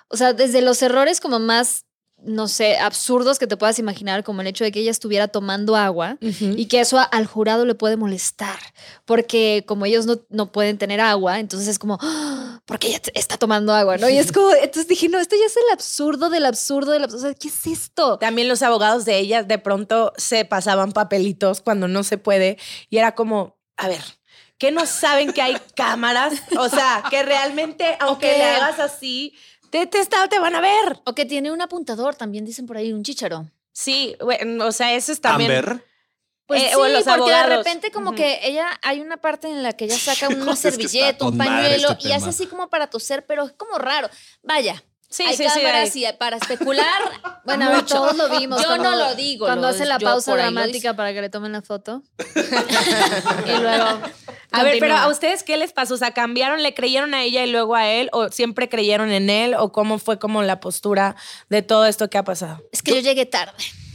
o 0.09 0.17
sea, 0.17 0.33
desde 0.33 0.63
los 0.63 0.81
errores 0.83 1.21
como 1.21 1.41
más 1.41 1.86
no 2.27 2.49
sé, 2.49 2.77
absurdos 2.77 3.39
que 3.39 3.47
te 3.47 3.57
puedas 3.57 3.79
imaginar, 3.79 4.25
como 4.25 4.41
el 4.41 4.47
hecho 4.49 4.65
de 4.65 4.73
que 4.73 4.81
ella 4.81 4.91
estuviera 4.91 5.29
tomando 5.29 5.77
agua 5.77 6.19
y 6.21 6.67
que 6.67 6.81
eso 6.81 6.99
a- 6.99 7.05
al 7.05 7.27
jurado 7.27 7.65
le 7.65 7.75
puede 7.75 7.97
molestar, 7.97 8.59
porque 9.05 9.65
como 9.67 9.87
ellos 9.87 10.07
no, 10.07 10.21
no 10.29 10.53
pueden 10.53 10.79
tener 10.79 11.01
agua, 11.01 11.39
entonces 11.39 11.69
es 11.69 11.79
como, 11.79 11.99
"Ah, 12.01 12.61
porque 12.67 12.89
ella 12.89 13.01
está 13.15 13.37
tomando 13.39 13.73
agua, 13.75 13.97
¿no? 13.97 14.09
Y 14.09 14.19
es 14.19 14.33
como, 14.33 14.51
entonces 14.53 14.89
dije, 14.89 15.09
no, 15.09 15.19
esto 15.19 15.37
ya 15.39 15.47
es 15.47 15.57
el 15.57 15.73
absurdo 15.73 16.29
del 16.31 16.47
absurdo 16.47 16.93
del 16.93 17.05
absurdo, 17.05 17.27
o 17.27 17.31
sea, 17.31 17.35
¿qué 17.35 17.49
es 17.49 17.67
esto? 17.67 18.19
También 18.19 18.49
los 18.49 18.63
abogados 18.63 19.05
de 19.05 19.19
ella 19.19 19.43
de 19.43 19.59
pronto 19.59 20.13
se 20.17 20.45
pasaban 20.45 20.93
papelitos 20.93 21.61
cuando 21.61 21.89
no 21.89 22.03
se 22.03 22.19
puede 22.19 22.59
y 22.91 22.99
era 22.99 23.15
como, 23.15 23.57
a 23.77 23.89
ver, 23.89 24.03
¿qué 24.59 24.71
no 24.73 24.87
saben 24.87 25.33
que 25.33 25.43
hay 25.43 25.57
cámaras? 25.77 26.33
O 26.59 26.69
sea, 26.69 27.05
que 27.11 27.23
realmente, 27.23 27.85
aunque 28.01 28.31
que- 28.33 28.39
le 28.39 28.45
hagas 28.45 28.81
así, 28.81 29.35
te, 29.71 29.87
te, 29.87 29.99
está- 30.01 30.29
te 30.29 30.39
van 30.39 30.55
a 30.55 30.61
ver. 30.61 30.99
O 31.05 31.15
que 31.15 31.25
tiene 31.25 31.51
un 31.53 31.61
apuntador, 31.61 32.15
también 32.17 32.45
dicen 32.45 32.67
por 32.67 32.77
ahí, 32.77 32.93
un 32.93 33.03
chicharo. 33.03 33.51
Sí, 33.73 34.17
bueno, 34.21 34.67
o 34.67 34.73
sea, 34.73 34.95
eso 34.95 35.13
es 35.13 35.21
también... 35.21 35.51
Amber. 35.53 35.85
Pues 36.47 36.63
Eh, 36.63 36.69
sí, 36.71 36.75
o 36.77 36.87
los 36.87 37.03
porque 37.03 37.07
de 37.07 37.11
abogados. 37.13 37.57
repente 37.65 37.91
como 37.91 38.13
que 38.15 38.39
ella, 38.45 38.69
hay 38.83 39.01
una 39.01 39.17
parte 39.17 39.49
en 39.49 39.65
la 39.65 39.73
que 39.73 39.87
ella 39.87 39.99
saca 39.99 40.29
una 40.35 40.55
servilleta, 40.55 41.27
un 41.27 41.37
pañuelo 41.37 41.91
este 41.91 42.09
y 42.09 42.13
hace 42.13 42.29
así 42.29 42.47
como 42.47 42.69
para 42.71 42.87
toser, 42.89 43.27
pero 43.27 43.45
es 43.47 43.53
como 43.53 43.79
raro. 43.79 44.09
Vaya, 44.45 44.83
Sí, 45.09 45.23
hay 45.23 45.37
sí, 45.37 45.45
sí, 45.49 45.61
cámaras 45.61 45.95
hay. 45.95 46.05
y 46.07 46.13
para 46.19 46.37
especular, 46.37 47.01
Bueno, 47.45 47.67
a 47.67 47.69
ver, 47.69 47.77
mucho. 47.83 47.95
todos 47.95 48.17
lo 48.17 48.39
vimos. 48.39 48.61
Yo 48.61 48.67
cuando- 48.69 48.91
no 48.91 48.97
lo 48.97 49.15
digo. 49.15 49.47
Cuando 49.47 49.69
lo- 49.69 49.75
hace 49.75 49.87
la 49.87 49.99
pausa 49.99 50.35
dramática 50.35 50.95
para 50.95 51.13
que 51.13 51.21
le 51.21 51.29
tomen 51.31 51.53
la 51.53 51.63
foto. 51.63 52.03
y 53.47 53.61
luego... 53.61 54.01
A 54.53 54.63
ver, 54.63 54.79
pero 54.81 54.97
a 54.97 55.09
ustedes, 55.09 55.43
¿qué 55.43 55.57
les 55.57 55.73
pasó? 55.73 55.95
O 55.95 55.97
sea, 55.99 56.13
¿cambiaron, 56.13 56.63
le 56.63 56.73
creyeron 56.73 57.15
a 57.15 57.23
ella 57.23 57.45
y 57.45 57.51
luego 57.51 57.75
a 57.75 57.89
él? 57.89 58.09
¿O 58.13 58.29
siempre 58.31 58.69
creyeron 58.69 59.11
en 59.11 59.29
él? 59.29 59.55
¿O 59.55 59.71
cómo 59.71 59.99
fue 59.99 60.19
como 60.19 60.43
la 60.43 60.61
postura 60.61 61.15
de 61.51 61.63
todo 61.63 61.85
esto 61.85 62.09
que 62.09 62.17
ha 62.17 62.25
pasado? 62.25 62.63
Es 62.73 62.83
que 62.83 62.95
yo 62.95 63.01
llegué 63.01 63.27
tarde. 63.27 63.53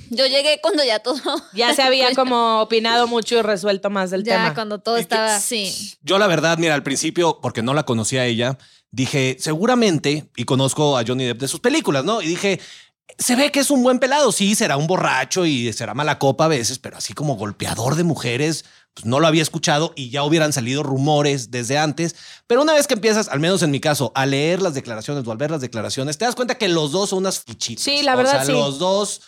Yo 0.10 0.25
llegué 0.27 0.60
cuando 0.62 0.84
ya 0.84 1.00
todo... 1.00 1.20
Ya 1.53 1.74
se 1.74 1.82
había 1.82 2.13
como 2.13 2.62
opinado 2.62 3.08
mucho 3.08 3.38
y 3.38 3.41
resuelto 3.41 3.89
más 3.89 4.12
del 4.12 4.24
Ya 4.24 4.36
tema. 4.36 4.53
cuando 4.53 4.80
todo 4.80 4.98
estaba... 4.98 5.39
Sí. 5.39 5.96
Yo 6.03 6.20
la 6.20 6.27
verdad, 6.27 6.58
mira, 6.58 6.75
al 6.75 6.84
principio, 6.84 7.39
porque 7.41 7.63
no 7.63 7.74
la 7.74 7.84
conocía 7.84 8.22
a 8.22 8.25
ella, 8.25 8.58
dije, 8.92 9.38
seguramente, 9.40 10.30
y 10.36 10.44
conozco 10.46 10.98
a 10.98 11.04
Johnny 11.06 11.26
Depp 11.26 11.40
de 11.42 11.48
sus 11.48 11.60
películas, 11.60 12.04
¿no? 12.06 12.22
Y 12.22 12.28
dije, 12.28 12.60
se 13.18 13.36
ve 13.36 13.52
que 13.52 13.60
es 13.60 13.72
un 13.72 13.84
buen 13.84 14.00
pelado, 14.00 14.32
sí, 14.32 14.56
será 14.56 14.78
un 14.78 14.88
borracho 14.88 15.46
y 15.46 15.72
será 15.74 15.94
mala 15.94 16.20
copa 16.20 16.46
a 16.46 16.50
veces, 16.50 16.80
pero 16.80 16.98
así 16.98 17.14
como 17.14 17.36
golpeador 17.36 17.96
de 17.96 18.04
mujeres, 18.04 18.66
pues 18.94 19.06
no 19.06 19.20
lo 19.20 19.28
había 19.28 19.42
escuchado 19.42 19.94
y 19.96 20.10
ya 20.10 20.24
hubieran 20.24 20.52
salido 20.54 20.84
rumores 20.84 21.52
desde 21.52 21.78
antes. 21.78 22.16
Pero 22.48 22.62
una 22.62 22.74
vez 22.74 22.88
que 22.88 22.94
empiezas, 22.96 23.30
al 23.30 23.40
menos 23.40 23.62
en 23.64 23.72
mi 23.72 23.80
caso, 23.80 24.12
a 24.16 24.26
leer 24.26 24.62
las 24.62 24.74
declaraciones 24.74 25.26
o 25.26 25.32
al 25.32 25.38
ver 25.38 25.52
las 25.52 25.62
declaraciones, 25.62 26.18
te 26.18 26.26
das 26.26 26.36
cuenta 26.36 26.56
que 26.56 26.68
los 26.68 26.92
dos 26.92 27.10
son 27.10 27.20
unas 27.20 27.40
fichitas. 27.40 27.84
Sí, 27.84 28.02
la 28.04 28.16
verdad, 28.16 28.34
O 28.34 28.38
sea, 28.38 28.46
sí. 28.46 28.52
los 28.52 28.80
dos 28.80 29.22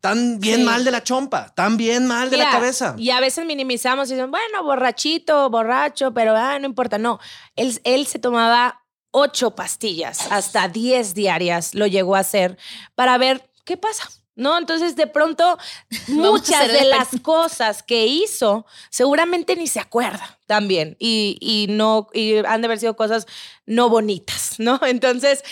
tan 0.00 0.40
bien 0.40 0.60
Sí. 0.60 0.64
mal 0.64 0.82
de 0.84 0.90
la 0.90 1.02
chompa, 1.04 1.52
tan 1.54 1.76
bien 1.76 2.06
mal 2.06 2.30
de 2.30 2.38
la 2.38 2.50
cabeza. 2.50 2.94
Y 2.96 3.10
a 3.10 3.20
veces 3.20 3.44
minimizamos 3.44 4.08
y 4.10 4.14
dicen, 4.14 4.30
bueno, 4.30 4.64
borrachito, 4.64 5.50
borracho, 5.50 6.14
pero 6.14 6.34
ah, 6.34 6.58
no 6.58 6.64
importa. 6.64 6.96
No, 6.96 7.20
él, 7.56 7.78
él 7.84 8.06
se 8.06 8.18
tomaba 8.18 8.79
ocho 9.10 9.54
pastillas, 9.54 10.30
hasta 10.30 10.68
diez 10.68 11.14
diarias 11.14 11.74
lo 11.74 11.86
llegó 11.86 12.16
a 12.16 12.20
hacer 12.20 12.56
para 12.94 13.18
ver 13.18 13.50
qué 13.64 13.76
pasa. 13.76 14.08
¿No? 14.36 14.56
Entonces, 14.56 14.96
de 14.96 15.06
pronto, 15.06 15.58
muchas 16.08 16.68
de 16.72 16.84
las 16.86 17.08
cosas 17.20 17.82
que 17.82 18.06
hizo, 18.06 18.64
seguramente 18.88 19.54
ni 19.54 19.66
se 19.66 19.80
acuerda 19.80 20.38
también. 20.46 20.96
Y, 20.98 21.36
y 21.42 21.66
no, 21.68 22.06
y 22.14 22.36
han 22.38 22.62
de 22.62 22.66
haber 22.66 22.78
sido 22.78 22.96
cosas 22.96 23.26
no 23.66 23.90
bonitas, 23.90 24.54
¿no? 24.58 24.80
Entonces, 24.86 25.42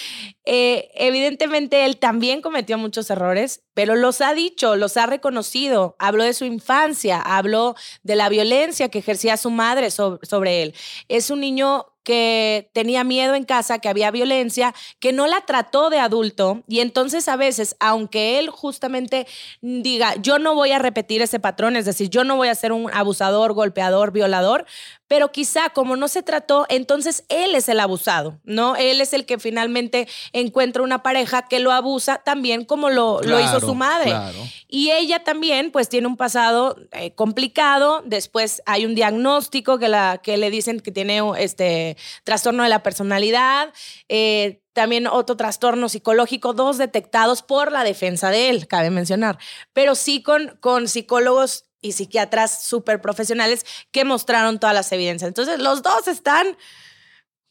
eh, 0.47 0.91
evidentemente 0.95 1.85
él 1.85 1.99
también 1.99 2.41
cometió 2.41 2.79
muchos 2.79 3.11
errores, 3.11 3.63
pero 3.75 3.95
los 3.95 4.23
ha 4.23 4.33
dicho, 4.33 4.75
los 4.77 4.97
ha 4.97 5.05
reconocido. 5.05 5.95
Habló 5.99 6.25
de 6.25 6.33
su 6.33 6.47
infancia, 6.47 7.21
habló 7.21 7.75
de 8.05 8.17
la 8.17 8.31
violencia 8.31 8.89
que 8.89 9.01
ejercía 9.01 9.37
su 9.37 9.51
madre 9.51 9.91
so- 9.91 10.19
sobre 10.23 10.63
él. 10.63 10.75
Es 11.09 11.29
un 11.31 11.41
niño 11.41 11.87
que 12.09 12.71
tenía 12.73 13.05
miedo 13.05 13.35
en 13.35 13.45
casa, 13.45 13.81
que 13.81 13.89
había 13.91 14.11
violencia, 14.11 14.75
que 14.99 15.13
no 15.13 15.27
la 15.27 15.43
trató 15.43 15.91
de 15.91 15.99
adulto. 15.99 16.63
Y 16.67 16.81
entonces 16.81 17.29
a 17.29 17.37
veces, 17.37 17.77
aunque 17.81 18.39
él 18.39 18.49
justamente 18.49 19.27
diga, 19.61 20.15
yo 20.15 20.39
no 20.39 20.55
voy 20.55 20.73
a 20.73 20.79
repetir 20.79 21.21
ese 21.21 21.39
patrón, 21.39 21.77
es 21.77 21.85
decir, 21.85 22.09
yo 22.09 22.25
no 22.25 22.37
voy 22.37 22.49
a 22.49 22.55
ser 22.55 22.73
un 22.73 22.91
abusador, 22.95 23.53
golpeador, 23.53 24.11
violador, 24.11 24.65
pero 25.09 25.33
quizá 25.33 25.71
como 25.71 25.97
no 25.97 26.07
se 26.07 26.23
trató, 26.23 26.67
entonces 26.69 27.25
él 27.29 27.55
es 27.55 27.69
el 27.69 27.81
abusado, 27.81 28.39
¿no? 28.45 28.77
Él 28.77 29.01
es 29.01 29.13
el 29.15 29.27
que 29.27 29.39
finalmente 29.39 30.07
encuentra 30.33 30.83
una 30.83 31.03
pareja 31.03 31.49
que 31.49 31.59
lo 31.59 31.73
abusa 31.73 32.19
también 32.19 32.65
como 32.65 32.91
lo, 32.91 33.21
lo 33.23 33.41
hizo 33.41 33.61
su 33.61 33.75
madre. 33.75 34.11
claro. 34.11 34.39
Y 34.69 34.91
ella 34.91 35.25
también, 35.25 35.71
pues, 35.73 35.89
tiene 35.89 36.07
un 36.07 36.19
pasado 36.19 36.77
eh, 36.93 37.15
complicado. 37.15 38.03
Después 38.05 38.63
hay 38.67 38.85
un 38.85 38.95
diagnóstico 38.95 39.79
que, 39.79 39.89
la, 39.89 40.21
que 40.23 40.37
le 40.37 40.51
dicen 40.51 40.81
que 40.81 40.93
tiene 40.93 41.23
este 41.39 41.97
trastorno 42.23 42.63
de 42.63 42.69
la 42.69 42.83
personalidad. 42.83 43.73
eh, 44.09 44.61
también 44.75 45.09
otro 45.09 45.37
trastorno 45.37 45.89
psicológico, 45.89 46.53
dos 46.53 46.79
detectados 46.79 47.43
por 47.43 47.73
la 47.73 47.83
defensa 47.83 48.31
de 48.31 48.49
él, 48.49 48.69
cabe 48.69 48.91
mencionar. 48.91 49.37
Pero 49.73 49.97
sí 49.97 50.23
con, 50.23 50.57
con 50.61 50.87
psicólogos 50.87 51.68
y 51.81 51.93
psiquiatras 51.93 52.65
súper 52.65 53.01
profesionales 53.01 53.65
que 53.91 54.05
mostraron 54.05 54.59
todas 54.59 54.75
las 54.75 54.91
evidencias. 54.93 55.29
Entonces, 55.29 55.59
los 55.59 55.83
dos 55.83 56.09
están 56.09 56.57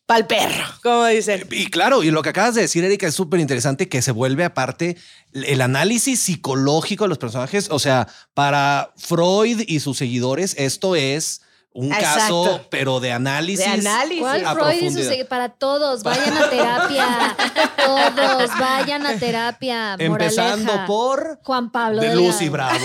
pa'l 0.06 0.26
perro, 0.26 0.66
como 0.82 1.06
dicen. 1.06 1.46
Y 1.52 1.68
claro, 1.68 2.02
y 2.04 2.12
lo 2.12 2.22
que 2.22 2.30
acabas 2.30 2.56
de 2.56 2.62
decir, 2.62 2.84
Erika, 2.84 3.08
es 3.08 3.16
súper 3.16 3.40
interesante 3.40 3.90
que 3.90 4.02
se 4.02 4.12
vuelve 4.12 4.46
aparte 4.46 4.98
el 5.34 5.62
análisis 5.62 6.22
psicológico 6.22 7.04
de 7.04 7.10
los 7.10 7.18
personajes. 7.18 7.68
O 7.70 7.80
sea, 7.80 8.08
para 8.34 8.94
Freud 8.98 9.64
y 9.68 9.82
sus 9.82 9.98
seguidores, 9.98 10.56
esto 10.58 10.96
es 10.96 11.42
un 11.78 11.94
Exacto. 11.94 12.44
caso, 12.44 12.62
pero 12.72 13.00
de 13.00 13.12
análisis. 13.12 13.64
De 13.64 13.72
análisis. 13.88 14.20
¿Cuál 14.20 14.46
a 14.48 14.56
Freud 14.56 15.26
Para 15.30 15.50
todos, 15.50 16.02
vayan 16.02 16.36
a 16.36 16.50
terapia. 16.50 17.38
todos, 17.86 18.50
vayan 18.60 19.06
a 19.06 19.20
terapia. 19.20 19.96
Empezando 20.00 20.66
Moraleja. 20.66 20.86
por 20.88 21.40
Juan 21.44 21.72
Pablo 21.72 22.02
de 22.02 22.08
Delgado. 22.10 22.28
Lucy 22.32 22.50
Bravo. 22.50 22.78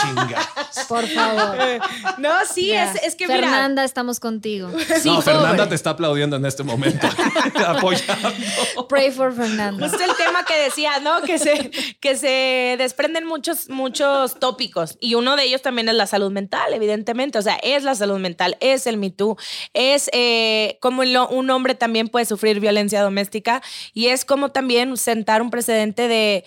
Chinga. 0.00 0.48
Por 0.88 1.06
favor. 1.06 1.56
No, 2.18 2.30
sí, 2.52 2.72
es, 2.72 2.96
es 3.02 3.14
que 3.14 3.26
mira. 3.26 3.40
Fernanda, 3.40 3.84
estamos 3.84 4.18
contigo. 4.20 4.70
Sí, 5.00 5.08
no, 5.08 5.22
Fernanda 5.22 5.50
pobre. 5.56 5.66
te 5.68 5.74
está 5.76 5.90
aplaudiendo 5.90 6.36
en 6.36 6.44
este 6.44 6.62
momento. 6.64 7.06
Apoyando. 7.66 8.32
Pray 8.88 9.10
for 9.12 9.32
Fernanda. 9.32 9.88
Justo 9.88 10.04
el 10.04 10.14
tema 10.16 10.44
que 10.44 10.58
decía, 10.58 10.98
¿no? 11.00 11.22
Que 11.22 11.38
se, 11.38 11.70
que 12.00 12.16
se 12.16 12.74
desprenden 12.78 13.26
muchos, 13.26 13.68
muchos 13.68 14.38
tópicos. 14.40 14.98
Y 15.00 15.14
uno 15.14 15.36
de 15.36 15.44
ellos 15.44 15.62
también 15.62 15.88
es 15.88 15.94
la 15.94 16.06
salud 16.06 16.30
mental, 16.30 16.74
evidentemente. 16.74 17.38
O 17.38 17.42
sea, 17.42 17.56
es 17.62 17.84
la 17.84 17.94
salud 17.94 18.18
mental, 18.18 18.39
es 18.60 18.86
el 18.86 18.96
Me 18.96 19.10
Too, 19.10 19.36
es 19.74 20.08
eh, 20.12 20.78
como 20.80 21.04
lo- 21.04 21.28
un 21.28 21.50
hombre 21.50 21.74
también 21.74 22.08
puede 22.08 22.24
sufrir 22.26 22.60
violencia 22.60 23.02
doméstica 23.02 23.62
y 23.94 24.06
es 24.08 24.24
como 24.24 24.50
también 24.50 24.96
sentar 24.96 25.42
un 25.42 25.50
precedente 25.50 26.08
de. 26.08 26.44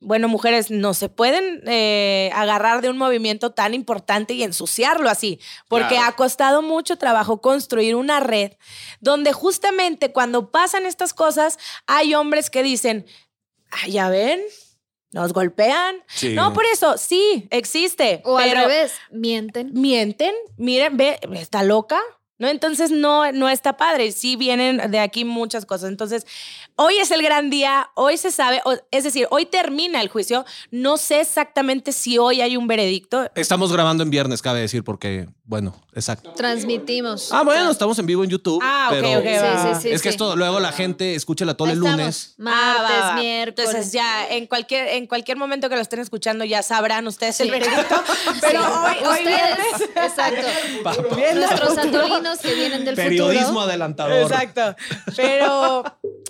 Bueno, 0.00 0.28
mujeres, 0.28 0.70
no 0.70 0.92
se 0.92 1.08
pueden 1.08 1.62
eh, 1.66 2.30
agarrar 2.34 2.82
de 2.82 2.90
un 2.90 2.98
movimiento 2.98 3.52
tan 3.52 3.72
importante 3.72 4.34
y 4.34 4.42
ensuciarlo 4.42 5.08
así, 5.08 5.40
porque 5.66 5.94
Claro. 5.94 6.08
ha 6.08 6.12
costado 6.12 6.60
mucho 6.60 6.96
trabajo 6.98 7.40
construir 7.40 7.94
una 7.94 8.20
red 8.20 8.52
donde 9.00 9.32
justamente 9.32 10.12
cuando 10.12 10.50
pasan 10.50 10.84
estas 10.84 11.14
cosas 11.14 11.58
hay 11.86 12.14
hombres 12.14 12.50
que 12.50 12.62
dicen, 12.62 13.06
"Ah, 13.70 13.88
ya 13.88 14.10
ven, 14.10 14.42
nos 15.14 15.32
golpean. 15.32 15.96
Sí. 16.08 16.34
No, 16.34 16.52
por 16.52 16.66
eso, 16.66 16.98
sí, 16.98 17.46
existe. 17.50 18.20
O 18.24 18.36
al 18.36 18.48
pero 18.48 18.60
revés, 18.62 18.94
mienten. 19.12 19.70
Mienten, 19.72 20.34
miren, 20.56 20.96
ve, 20.96 21.20
está 21.34 21.62
loca. 21.62 22.00
¿No? 22.44 22.50
Entonces 22.50 22.90
no, 22.90 23.32
no 23.32 23.48
está 23.48 23.76
padre. 23.76 24.12
Sí 24.12 24.36
vienen 24.36 24.90
de 24.90 24.98
aquí 25.00 25.24
muchas 25.24 25.66
cosas. 25.66 25.88
Entonces, 25.90 26.26
hoy 26.76 26.96
es 26.98 27.10
el 27.10 27.22
gran 27.22 27.50
día, 27.50 27.90
hoy 27.94 28.16
se 28.16 28.30
sabe, 28.30 28.62
es 28.90 29.04
decir, 29.04 29.26
hoy 29.30 29.46
termina 29.46 30.00
el 30.00 30.08
juicio. 30.08 30.44
No 30.70 30.96
sé 30.96 31.20
exactamente 31.20 31.92
si 31.92 32.18
hoy 32.18 32.40
hay 32.40 32.56
un 32.56 32.66
veredicto. 32.66 33.28
Estamos 33.34 33.72
grabando 33.72 34.02
en 34.02 34.10
viernes, 34.10 34.42
cabe 34.42 34.60
decir, 34.60 34.84
porque, 34.84 35.28
bueno, 35.44 35.74
exacto. 35.94 36.32
Transmitimos. 36.34 37.32
Ah, 37.32 37.42
bueno, 37.42 37.70
estamos 37.70 37.98
en 37.98 38.06
vivo 38.06 38.24
en 38.24 38.30
YouTube. 38.30 38.60
Ah, 38.62 38.88
ok, 38.90 38.94
pero 38.94 39.18
ok, 39.18 39.24
va, 39.26 39.62
Sí, 39.64 39.74
sí, 39.74 39.82
sí. 39.82 39.94
es 39.94 40.02
que 40.02 40.08
esto 40.08 40.36
luego 40.36 40.60
la 40.60 40.72
gente 40.72 41.14
escucha 41.14 41.44
la 41.44 41.54
todo 41.54 41.68
el 41.68 41.78
lunes. 41.78 42.34
Ah, 42.38 42.42
Martes, 42.42 42.96
va, 42.96 43.08
va. 43.10 43.14
miércoles. 43.16 43.68
Entonces 43.70 43.92
ya 43.92 44.28
en 44.28 44.46
cualquier, 44.46 44.88
en 44.88 45.06
cualquier 45.06 45.36
momento 45.36 45.68
que 45.68 45.76
lo 45.76 45.80
estén 45.82 46.00
escuchando 46.00 46.44
ya 46.44 46.62
sabrán 46.62 47.06
ustedes 47.06 47.40
el 47.40 47.50
veredicto. 47.50 48.02
Pero 48.40 48.60
Sí. 48.60 48.66
hoy, 48.84 48.96
hoy 49.06 49.18
Ustedes, 49.18 49.24
viernes. 49.24 49.90
exacto. 49.96 50.46
Nuestros 51.34 51.76
que 52.40 52.54
vienen 52.54 52.84
del 52.84 52.94
Periodismo 52.94 53.46
futuro. 53.46 53.60
adelantador. 53.62 54.22
Exacto. 54.22 54.76
Pero 55.16 55.84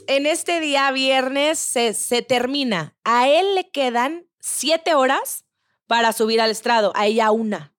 en 0.07 0.27
este 0.27 0.61
día 0.61 0.90
viernes 0.93 1.59
se, 1.59 1.95
se 1.95 2.23
termina. 2.23 2.97
A 3.05 3.29
él 3.29 3.55
le 3.55 3.71
quedan 3.71 4.27
siete 4.40 4.95
horas 4.95 5.45
para 5.87 6.12
subir 6.12 6.40
al 6.40 6.51
estrado, 6.51 6.93
a 6.95 7.07
ella 7.07 7.31
una. 7.31 7.73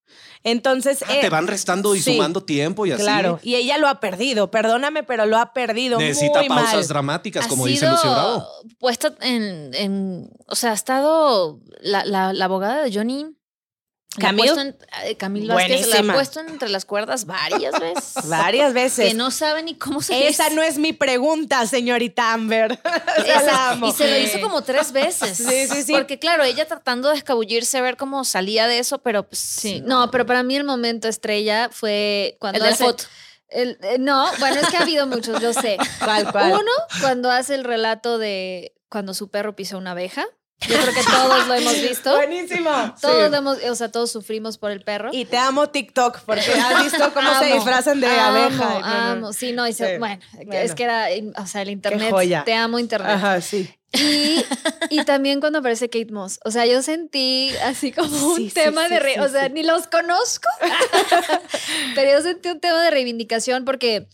Entonces. 0.44 1.04
Ah, 1.08 1.16
eh, 1.16 1.22
te 1.22 1.30
van 1.30 1.48
restando 1.48 1.96
y 1.96 2.02
sí, 2.02 2.14
sumando 2.14 2.44
tiempo 2.44 2.86
y 2.86 2.92
así. 2.92 3.02
Claro. 3.02 3.40
Y 3.42 3.56
ella 3.56 3.80
lo 3.80 3.88
ha 3.88 4.00
perdido. 4.00 4.52
Perdóname, 4.52 5.02
pero 5.04 5.26
lo 5.26 5.40
ha 5.40 5.54
perdido. 5.54 5.98
Necesita 5.98 6.40
muy 6.40 6.50
pausas 6.50 6.74
mal. 6.76 6.88
dramáticas, 6.88 7.46
ha 7.46 7.50
como 7.50 7.66
dice 7.66 7.90
Lucio 7.90 8.12
Bravo. 8.12 8.46
puesta 8.78 9.16
en, 9.22 9.72
en- 9.74 10.30
o 10.48 10.56
sea, 10.56 10.70
ha 10.72 10.76
estado 10.76 11.60
la, 11.82 12.06
la- 12.06 12.32
la 12.34 12.46
abogada 12.46 12.84
de 12.84 12.94
Johnny. 12.94 13.26
Puesto 14.16 14.60
en- 14.62 14.78
Camille 15.18 15.48
Vázquez 15.54 15.88
la 15.88 16.00
ha 16.00 16.14
puesto 16.16 16.40
entre 16.40 16.70
las 16.70 16.86
cuerdas 16.86 17.26
varias 17.26 17.74
veces. 17.80 18.28
Varias 18.30 18.74
veces. 18.74 19.10
Que 19.10 19.14
no 19.14 19.32
sabe 19.32 19.64
ni 19.64 19.76
cómo 19.76 20.02
se 20.02 20.28
Esa 20.28 20.50
no 20.50 20.62
es 20.62 20.78
mi 20.78 20.94
pregunta, 20.94 21.66
señorita 21.68 22.34
Amber. 22.34 22.80
Esa 23.18 23.24
Esa- 23.42 23.44
la 23.46 23.70
amo. 23.72 23.88
y 23.88 23.92
se 23.92 24.08
lo 24.10 24.18
hizo 24.18 24.40
como 24.42 24.62
tres 24.64 24.92
veces. 24.92 25.38
Sí, 25.38 25.68
sí, 25.68 25.84
sí. 25.84 25.94
Porque 25.94 26.20
claro, 26.20 26.44
ella 26.44 26.66
tratando 26.68 27.10
de 27.10 27.18
escabullirse 27.18 27.78
a 27.78 27.82
ver 27.82 27.98
cómo 27.98 28.24
salía 28.24 28.68
de 28.68 28.80
eso, 28.80 29.00
pero 29.00 29.28
pues 29.28 29.40
Sí, 29.40 29.82
no, 29.86 30.12
pero 30.12 30.26
para 30.26 30.44
mí 30.44 30.56
el 30.56 30.64
momento 30.64 31.08
estrella 31.08 31.70
fue 31.72 32.38
cuando 32.40 32.58
El 32.58 32.64
de 32.64 32.70
la 32.70 32.74
hace- 32.76 32.84
foto. 32.86 33.04
el- 33.50 33.78
eh, 33.82 33.98
no, 34.00 34.28
bueno, 34.40 34.60
es 34.62 34.68
que 34.70 34.78
ha 34.78 34.82
habido 34.82 35.08
muchos, 35.08 35.42
yo 35.42 35.54
sé. 35.54 35.78
¿Cuál, 36.04 36.32
cuál? 36.32 36.54
Uno, 36.54 36.72
cuando 37.02 37.30
hace 37.32 37.56
el 37.56 37.64
relato 37.64 38.18
de 38.18 38.74
cuando 38.90 39.14
su 39.14 39.30
perro 39.30 39.56
pisó 39.56 39.78
una 39.78 39.92
abeja. 39.92 40.26
Yo 40.62 40.78
creo 40.80 40.94
que 40.94 41.04
todos 41.04 41.48
lo 41.48 41.54
hemos 41.54 41.74
visto. 41.82 42.16
Buenísimo. 42.16 42.72
Todos 43.00 43.26
Sí. 43.26 43.30
lo 43.32 43.38
hemos, 43.38 43.58
o 43.64 43.76
sea, 43.76 43.92
todos 43.92 44.12
sufrimos 44.12 44.58
por 44.58 44.72
el 44.72 44.82
perro. 44.82 45.10
Y 45.12 45.26
te 45.26 45.38
amo 45.38 45.70
TikTok, 45.70 46.22
porque 46.22 46.52
has 46.54 46.84
visto 46.84 47.14
cómo 47.14 47.30
se 47.40 47.46
Amo, 47.46 47.56
disfrazan 47.56 48.00
de 48.00 48.08
amo, 48.08 48.38
abeja. 48.40 48.80
No. 48.80 48.86
Amo, 48.86 49.34
sí, 49.34 49.52
no, 49.52 49.68
y 49.68 49.74
se- 49.74 49.94
Sí. 49.94 50.00
bueno, 50.00 50.20
Bueno. 50.34 50.54
es 50.54 50.74
que 50.74 50.84
era, 50.84 51.08
o 51.38 51.46
sea, 51.46 51.62
el 51.62 51.70
internet, 51.70 52.10
joya. 52.10 52.44
te 52.46 52.54
amo 52.54 52.80
internet. 52.80 53.12
Ajá, 53.12 53.42
sí. 53.42 53.70
Y, 53.94 54.44
y 54.90 55.06
también 55.06 55.40
cuando 55.40 55.60
aparece 55.60 55.90
Kate 55.90 56.12
Moss. 56.12 56.40
O 56.46 56.52
sea, 56.52 56.66
yo 56.66 56.82
sentí 56.82 57.52
así 57.64 57.92
como 57.92 58.08
un 58.30 58.36
Sí, 58.38 58.50
sí, 58.50 58.56
tema 58.56 58.86
sí, 58.88 58.94
de... 58.94 59.00
re- 59.00 59.14
sí, 59.16 59.20
o 59.20 59.30
sea, 59.30 59.48
sí. 59.48 59.54
ni 59.54 59.64
los 59.64 59.88
conozco. 59.88 60.48
pero 61.96 62.12
yo 62.12 62.22
sentí 62.22 62.50
un 62.50 62.60
tema 62.60 62.82
de 62.84 62.92
reivindicación 62.92 63.66
porque 63.66 64.08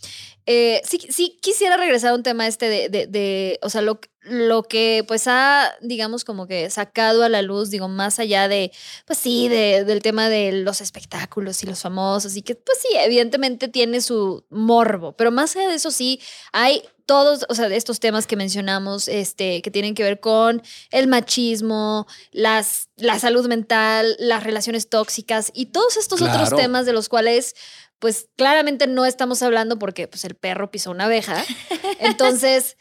eh, 0.45 0.81
sí, 0.83 0.99
sí 1.09 1.37
quisiera 1.41 1.77
regresar 1.77 2.11
a 2.11 2.15
un 2.15 2.23
tema 2.23 2.47
este 2.47 2.67
de... 2.69 2.89
de- 2.89 3.07
de- 3.07 3.59
o 3.61 3.69
sea, 3.69 3.81
lo, 3.81 3.99
lo 4.23 4.63
que 4.63 5.03
pues 5.07 5.23
ha, 5.27 5.73
digamos, 5.81 6.23
como 6.23 6.45
que 6.47 6.69
sacado 6.69 7.23
a 7.23 7.29
la 7.29 7.41
luz, 7.41 7.69
digo, 7.71 7.87
más 7.87 8.19
allá 8.19 8.47
de, 8.47 8.71
pues 9.05 9.17
sí, 9.17 9.47
de- 9.47 9.83
del 9.83 10.01
tema 10.01 10.29
de 10.29 10.51
los 10.51 10.79
espectáculos 10.81 11.63
y 11.63 11.65
los 11.65 11.81
famosos 11.81 12.35
y 12.35 12.41
que, 12.43 12.53
pues 12.55 12.77
sí, 12.81 12.89
evidentemente 12.97 13.67
tiene 13.67 13.99
su 14.01 14.45
morbo, 14.49 15.13
pero 15.13 15.31
más 15.31 15.55
allá 15.55 15.69
de 15.69 15.75
eso 15.75 15.89
sí, 15.89 16.19
hay 16.53 16.83
todos, 17.07 17.45
o 17.49 17.55
sea, 17.55 17.67
de 17.67 17.75
estos 17.77 17.99
temas 17.99 18.27
que 18.27 18.35
mencionamos, 18.37 19.07
este, 19.07 19.61
que 19.63 19.71
tienen 19.71 19.95
que 19.95 20.03
ver 20.03 20.19
con 20.19 20.61
el 20.91 21.07
machismo, 21.07 22.05
las, 22.31 22.89
la 22.97 23.19
salud 23.19 23.47
mental, 23.47 24.15
las 24.19 24.43
relaciones 24.43 24.87
tóxicas 24.87 25.51
y 25.53 25.67
todos 25.67 25.97
estos 25.97 26.21
otros 26.21 26.49
temas 26.55 26.85
de 26.85 26.93
los 26.93 27.09
cuales, 27.09 27.55
pues 27.99 28.29
claramente 28.37 28.87
no 28.87 29.05
estamos 29.05 29.41
hablando 29.41 29.77
porque 29.79 30.07
pues, 30.07 30.23
el 30.25 30.35
perro 30.35 30.71
pisó 30.71 30.91
una 30.91 31.05
abeja. 31.05 31.43
Entonces, 31.99 32.77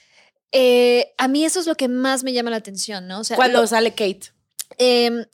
eh, 0.52 1.12
a 1.18 1.28
mí 1.28 1.44
eso 1.44 1.60
es 1.60 1.66
lo 1.66 1.74
que 1.76 1.88
más 1.88 2.22
me 2.24 2.32
llama 2.32 2.50
la 2.50 2.56
atención, 2.56 3.06
¿no? 3.08 3.20
O 3.20 3.24
sea, 3.24 3.36
Cuando 3.36 3.60
lo- 3.60 3.66
sale 3.66 3.90
Kate. 3.92 4.32
Em, 4.78 5.24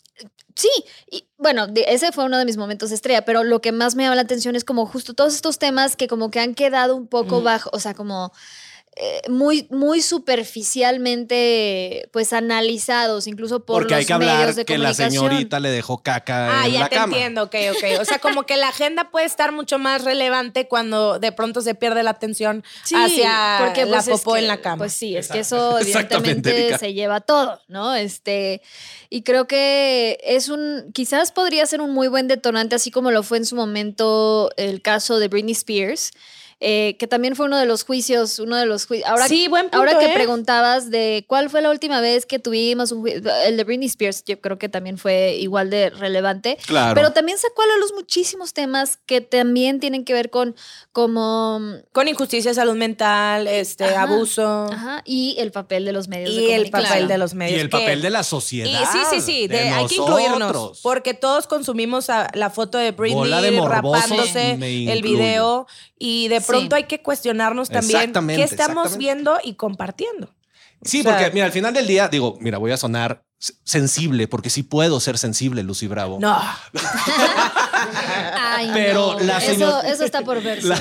sí, 0.54 0.70
y 1.10 1.28
bueno, 1.38 1.66
ese 1.74 2.12
fue 2.12 2.24
uno 2.24 2.38
de 2.38 2.44
mis 2.44 2.56
momentos 2.56 2.90
estrella, 2.90 3.24
pero 3.24 3.44
lo 3.44 3.60
que 3.60 3.72
más 3.72 3.94
me 3.94 4.02
llama 4.04 4.16
la 4.16 4.22
atención 4.22 4.56
es 4.56 4.64
como 4.64 4.86
justo 4.86 5.14
todos 5.14 5.34
estos 5.34 5.58
temas 5.58 5.96
que 5.96 6.08
como 6.08 6.30
que 6.30 6.40
han 6.40 6.54
quedado 6.54 6.96
un 6.96 7.06
poco 7.06 7.40
Mm. 7.40 7.44
bajo, 7.44 7.70
o 7.72 7.80
sea, 7.80 7.94
como 7.94 8.32
eh, 8.98 9.20
muy, 9.28 9.66
muy 9.70 10.00
superficialmente 10.96 12.08
pues 12.12 12.32
analizados, 12.32 13.26
incluso 13.26 13.60
por 13.64 13.76
Porque 13.82 13.94
los 13.94 14.00
hay 14.00 14.06
que 14.06 14.14
medios 14.16 14.32
hablar 14.34 14.54
de 14.54 14.64
que 14.64 14.78
la 14.78 14.88
comunicación. 14.90 15.10
señorita 15.28 15.60
le 15.60 15.68
dejó 15.70 15.98
caca 16.02 16.62
Ah, 16.62 16.66
en 16.66 16.72
ya 16.72 16.80
la 16.80 16.88
te 16.88 16.96
cama. 16.96 17.12
entiendo, 17.14 17.42
ok, 17.44 17.54
ok. 17.72 18.00
O 18.00 18.04
sea, 18.04 18.18
como 18.18 18.44
que 18.44 18.56
la 18.56 18.68
agenda 18.68 19.10
puede 19.10 19.26
estar 19.26 19.52
mucho 19.52 19.78
más 19.78 20.02
relevante 20.04 20.66
cuando 20.66 21.18
de 21.18 21.30
pronto 21.32 21.60
se 21.60 21.74
pierde 21.74 22.02
la 22.02 22.10
atención 22.10 22.64
hacia 22.94 23.60
la 23.60 23.72
pues, 23.74 24.08
es 24.08 24.18
popó 24.20 24.32
que- 24.34 24.40
en 24.40 24.48
la 24.48 24.60
cama. 24.60 24.78
Pues 24.78 24.92
sí, 24.94 25.16
es 25.16 25.28
que 25.28 25.40
eso 25.40 25.78
evidentemente 25.80 26.58
Erika. 26.58 26.78
se 26.78 26.94
lleva 26.94 27.20
todo, 27.20 27.60
¿no? 27.68 27.94
Este, 27.94 28.62
y 29.10 29.22
creo 29.22 29.46
que 29.46 30.18
es 30.24 30.48
un, 30.48 30.90
quizás 30.94 31.32
podría 31.32 31.66
ser 31.66 31.80
un 31.80 31.90
muy 31.92 32.08
buen 32.08 32.28
detonante, 32.28 32.74
así 32.76 32.90
como 32.90 33.10
lo 33.10 33.22
fue 33.22 33.38
en 33.38 33.44
su 33.46 33.56
momento 33.56 34.50
el 34.56 34.80
caso 34.82 35.18
de 35.18 35.28
Britney 35.28 35.52
Spears. 35.52 36.12
Eh, 36.60 36.96
que 36.98 37.06
también 37.06 37.36
fue 37.36 37.46
uno 37.46 37.58
de 37.58 37.66
los 37.66 37.84
juicios, 37.84 38.38
uno 38.38 38.56
de 38.56 38.64
los 38.64 38.86
juicios. 38.86 39.08
Ahora, 39.10 39.28
Sí, 39.28 39.46
buen 39.48 39.64
punto, 39.64 39.76
ahora 39.78 39.98
que 39.98 40.06
¿eh? 40.06 40.14
preguntabas 40.14 40.90
de 40.90 41.24
cuál 41.28 41.50
fue 41.50 41.60
la 41.60 41.70
última 41.70 42.00
vez 42.00 42.24
que 42.24 42.38
tuvimos 42.38 42.92
un 42.92 43.00
juicio, 43.02 43.20
el 43.44 43.56
de 43.58 43.64
Britney 43.64 43.86
Spears, 43.88 44.24
yo 44.24 44.40
creo 44.40 44.56
que 44.58 44.68
también 44.70 44.96
fue 44.96 45.36
igual 45.38 45.68
de 45.68 45.90
relevante. 45.90 46.56
Claro. 46.66 46.94
Pero 46.94 47.12
también 47.12 47.36
sacó 47.36 47.60
a 47.62 47.66
la 47.66 47.76
luz 47.76 47.92
muchísimos 47.94 48.54
temas 48.54 48.98
que 49.04 49.20
también 49.20 49.80
tienen 49.80 50.04
que 50.04 50.14
ver 50.14 50.30
con 50.30 50.56
como 50.92 51.60
Con 51.92 52.08
injusticia, 52.08 52.54
salud 52.54 52.74
mental, 52.74 53.46
este, 53.48 53.84
Ajá, 53.84 54.02
abuso. 54.04 54.64
Ajá, 54.72 55.02
y 55.04 55.36
el 55.38 55.52
papel 55.52 55.84
de 55.84 55.92
los 55.92 56.08
medios 56.08 56.34
de 56.34 56.42
Y 56.42 56.50
el 56.52 56.70
papel 56.70 57.06
de 57.06 57.18
los 57.18 57.32
y 57.32 57.36
medios. 57.36 57.60
el 57.60 57.66
que- 57.66 57.70
papel 57.78 58.00
de 58.00 58.10
la 58.10 58.20
Y 58.20 58.24
sociedad. 58.24 58.80
sí, 58.92 58.98
sí, 59.10 59.20
sí, 59.20 59.46
de 59.46 59.56
de- 59.58 59.68
hay 59.68 59.86
que 59.86 59.96
incluirnos. 59.96 60.80
Porque 60.82 61.12
todos 61.12 61.46
consumimos 61.46 62.08
a- 62.08 62.30
la 62.32 62.48
foto 62.48 62.78
de 62.78 62.92
Britney 62.92 63.30
de 63.30 63.60
rapándose, 63.60 64.52
el 64.90 65.02
video. 65.02 65.66
Y 65.98 66.28
de 66.28 66.40
Sí. 66.40 66.46
pronto 66.48 66.76
hay 66.76 66.84
que 66.84 67.02
cuestionarnos 67.02 67.68
también 67.70 68.12
qué 68.12 68.42
estamos 68.42 68.96
viendo 68.98 69.38
y 69.42 69.54
compartiendo. 69.54 70.28
Sí, 70.82 71.00
O 71.00 71.02
sea- 71.04 71.12
porque 71.16 71.30
mira, 71.32 71.46
al 71.46 71.52
final 71.52 71.72
del 71.72 71.86
día, 71.86 72.08
digo, 72.08 72.36
mira, 72.40 72.58
voy 72.58 72.70
a 72.72 72.76
sonar 72.76 73.24
sensible, 73.64 74.28
porque 74.28 74.50
sí 74.50 74.62
puedo 74.62 74.98
ser 75.00 75.18
sensible, 75.18 75.62
Lucy 75.62 75.86
Bravo. 75.86 76.18
No. 76.20 76.38
Ay, 78.56 78.70
Pero 78.72 79.14
no. 79.14 79.20
la 79.20 79.40
señor- 79.40 79.84
eso 79.86 80.04
está 80.04 80.22
por 80.22 80.42
verse. 80.42 80.66
La- 80.68 80.76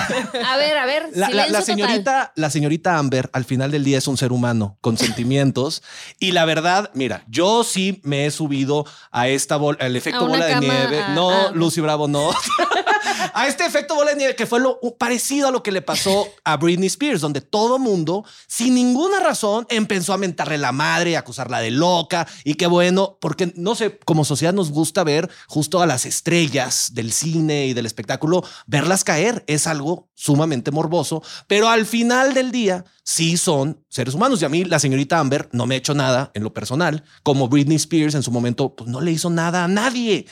A 0.51 0.57
ver, 0.57 0.77
a 0.77 0.85
ver, 0.85 1.09
La, 1.15 1.29
total. 1.29 1.63
señorita, 1.63 2.31
la 2.35 2.49
señorita 2.49 2.97
Amber, 2.97 3.29
al 3.33 3.45
final 3.45 3.71
del 3.71 3.83
día 3.83 3.97
es 3.97 4.07
un 4.07 4.17
ser 4.17 4.31
humano 4.31 4.77
con 4.81 4.97
sentimientos. 4.97 5.83
y 6.19 6.31
la 6.31 6.45
verdad, 6.45 6.91
mira, 6.93 7.23
yo 7.27 7.63
sí 7.63 7.99
me 8.03 8.25
he 8.25 8.31
subido 8.31 8.85
a 9.11 9.27
esta 9.27 9.57
bola, 9.57 9.77
el 9.85 9.95
efecto 9.95 10.27
bola 10.27 10.45
de 10.45 10.59
nieve. 10.59 11.01
a- 11.01 11.09
no, 11.09 11.29
a- 11.29 11.51
Lucy 11.51 11.81
Bravo, 11.81 12.07
no. 12.07 12.29
a 13.33 13.47
este 13.47 13.65
efecto 13.65 13.95
bola 13.95 14.11
de 14.11 14.17
nieve 14.17 14.35
que 14.35 14.45
fue 14.45 14.59
lo 14.59 14.79
parecido 14.97 15.47
a 15.47 15.51
lo 15.51 15.63
que 15.63 15.71
le 15.71 15.81
pasó 15.81 16.27
a 16.43 16.57
Britney 16.57 16.87
Spears, 16.87 17.21
donde 17.21 17.41
todo 17.41 17.79
mundo, 17.79 18.23
sin 18.47 18.75
ninguna 18.75 19.19
razón, 19.19 19.65
empezó 19.69 20.13
a 20.13 20.17
mentarle 20.17 20.57
la 20.57 20.71
madre, 20.71 21.15
a 21.15 21.19
acusarla 21.19 21.59
de 21.59 21.71
loca. 21.71 22.27
Y 22.43 22.55
qué 22.55 22.67
bueno, 22.67 23.17
porque 23.21 23.51
no 23.55 23.75
sé, 23.75 23.97
como 24.05 24.25
sociedad 24.25 24.53
nos 24.53 24.71
gusta 24.71 25.03
ver 25.03 25.29
justo 25.47 25.81
a 25.81 25.85
las 25.85 26.05
estrellas 26.05 26.91
del 26.93 27.11
cine 27.11 27.64
y 27.65 27.73
del 27.73 27.85
espectáculo, 27.85 28.43
verlas 28.67 29.03
caer 29.03 29.43
es 29.47 29.67
algo 29.67 30.09
sumamente 30.13 30.71
morboso, 30.71 31.21
pero 31.47 31.69
al 31.69 31.85
final 31.85 32.33
del 32.33 32.51
día 32.51 32.85
sí 33.03 33.37
son 33.37 33.83
seres 33.89 34.13
humanos. 34.13 34.41
Y 34.41 34.45
a 34.45 34.49
mí 34.49 34.63
la 34.63 34.79
señorita 34.79 35.19
Amber 35.19 35.49
no 35.51 35.65
me 35.65 35.75
ha 35.75 35.77
hecho 35.77 35.93
nada 35.93 36.31
en 36.33 36.43
lo 36.43 36.53
personal, 36.53 37.03
como 37.23 37.47
Britney 37.47 37.77
Spears 37.77 38.15
en 38.15 38.23
su 38.23 38.31
momento, 38.31 38.75
pues 38.75 38.89
no 38.89 39.01
le 39.01 39.11
hizo 39.11 39.29
nada 39.29 39.63
a 39.63 39.67
nadie. 39.67 40.25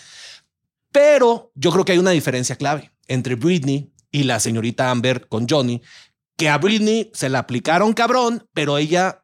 Pero 0.92 1.52
yo 1.56 1.72
creo 1.72 1.86
que 1.86 1.94
hay 1.94 1.98
una 1.98 2.12
diferencia 2.12 2.56
clave 2.56 2.92
entre 3.08 3.36
Britney 3.36 3.92
y 4.12 4.24
la 4.24 4.40
señorita 4.40 4.92
Amber 4.92 5.28
con 5.28 5.48
Johnny, 5.50 5.82
que 6.38 6.50
a 6.50 6.58
Britney 6.58 7.12
se 7.14 7.30
la 7.30 7.40
aplicaron 7.40 7.94
cabrón, 7.94 8.48
pero 8.54 8.78
ella 8.78 9.24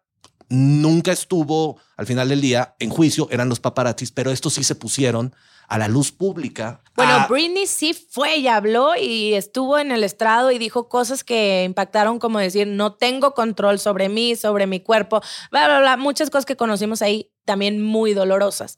nunca 0.49 1.11
estuvo 1.11 1.79
al 1.95 2.07
final 2.07 2.29
del 2.29 2.41
día 2.41 2.75
en 2.79 2.89
juicio, 2.89 3.27
eran 3.31 3.49
los 3.49 3.59
paparazzis, 3.59 4.11
pero 4.11 4.31
estos 4.31 4.53
sí 4.53 4.63
se 4.63 4.75
pusieron 4.75 5.35
a 5.69 5.77
la 5.77 5.87
luz 5.87 6.11
pública. 6.11 6.81
Bueno, 6.95 7.13
a- 7.13 7.27
Britney 7.27 7.67
sí 7.67 7.93
fue 7.93 8.37
y 8.37 8.47
habló 8.47 8.95
y 8.95 9.35
estuvo 9.35 9.77
en 9.77 9.91
el 9.91 10.03
estrado 10.03 10.51
y 10.51 10.57
dijo 10.57 10.89
cosas 10.89 11.23
que 11.23 11.63
impactaron 11.63 12.19
como 12.19 12.39
decir, 12.39 12.67
no 12.67 12.95
tengo 12.95 13.33
control 13.33 13.79
sobre 13.79 14.09
mí, 14.09 14.35
sobre 14.35 14.67
mi 14.67 14.79
cuerpo, 14.81 15.21
bla, 15.51 15.67
bla, 15.67 15.79
bla, 15.79 15.95
muchas 15.97 16.29
cosas 16.29 16.45
que 16.45 16.57
conocimos 16.57 17.01
ahí 17.01 17.31
también 17.45 17.81
muy 17.81 18.13
dolorosas. 18.13 18.77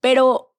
Pero 0.00 0.54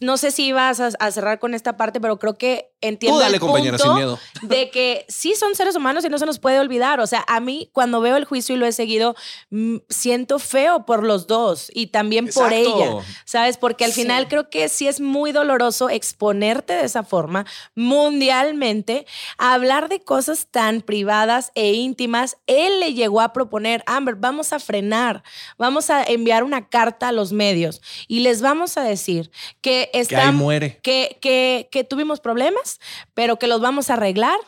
no 0.00 0.16
sé 0.16 0.30
si 0.30 0.46
ibas 0.46 0.78
a, 0.80 0.90
a 1.00 1.10
cerrar 1.10 1.38
con 1.40 1.54
esta 1.54 1.76
parte, 1.76 2.00
pero 2.00 2.18
creo 2.18 2.36
que 2.38 2.71
entiendo 2.82 3.16
Tú 3.18 3.22
dale, 3.22 3.36
el 3.36 3.40
compañera, 3.40 3.78
punto 3.78 3.84
sin 3.84 3.94
miedo. 3.94 4.18
de 4.42 4.70
que 4.70 5.06
sí 5.08 5.34
son 5.34 5.54
seres 5.54 5.74
humanos 5.76 6.04
y 6.04 6.08
no 6.10 6.18
se 6.18 6.26
nos 6.26 6.38
puede 6.38 6.60
olvidar. 6.60 7.00
O 7.00 7.06
sea, 7.06 7.24
a 7.26 7.40
mí 7.40 7.70
cuando 7.72 8.00
veo 8.00 8.16
el 8.16 8.24
juicio 8.26 8.54
y 8.54 8.58
lo 8.58 8.66
he 8.66 8.72
seguido, 8.72 9.14
mm, 9.50 9.76
siento 9.88 10.38
feo 10.38 10.84
por 10.84 11.02
los 11.04 11.26
dos 11.26 11.70
y 11.74 11.86
también 11.86 12.28
por 12.28 12.52
ella, 12.52 12.96
¿sabes? 13.24 13.56
Porque 13.56 13.84
al 13.84 13.92
Sí. 13.92 14.02
final 14.02 14.28
creo 14.28 14.50
que 14.50 14.68
sí 14.68 14.86
es 14.88 15.00
muy 15.00 15.32
doloroso 15.32 15.88
exponerte 15.88 16.74
de 16.74 16.84
esa 16.84 17.02
forma 17.04 17.46
mundialmente 17.74 19.06
a 19.38 19.54
hablar 19.54 19.88
de 19.88 20.00
cosas 20.00 20.48
tan 20.50 20.80
privadas 20.82 21.52
e 21.54 21.72
íntimas. 21.72 22.36
Él 22.46 22.80
le 22.80 22.94
llegó 22.94 23.20
a 23.20 23.32
proponer, 23.32 23.82
Amber, 23.86 24.16
vamos 24.16 24.52
a 24.52 24.58
frenar, 24.58 25.22
vamos 25.58 25.88
a 25.90 26.02
enviar 26.04 26.44
una 26.44 26.68
carta 26.68 27.08
a 27.08 27.12
los 27.12 27.32
medios 27.32 27.80
y 28.08 28.20
les 28.20 28.42
vamos 28.42 28.76
a 28.76 28.82
decir 28.82 29.30
que 29.60 29.88
Que 29.92 29.96
ahí 29.96 30.00
están 30.02 30.36
muere. 30.36 30.78
que, 30.82 31.18
que, 31.20 31.68
que 31.70 31.84
tuvimos 31.84 32.20
problemas, 32.20 32.71
pero 33.14 33.38
que 33.38 33.46
los 33.46 33.60
vamos 33.60 33.90
a 33.90 33.94
arreglar 33.94 34.38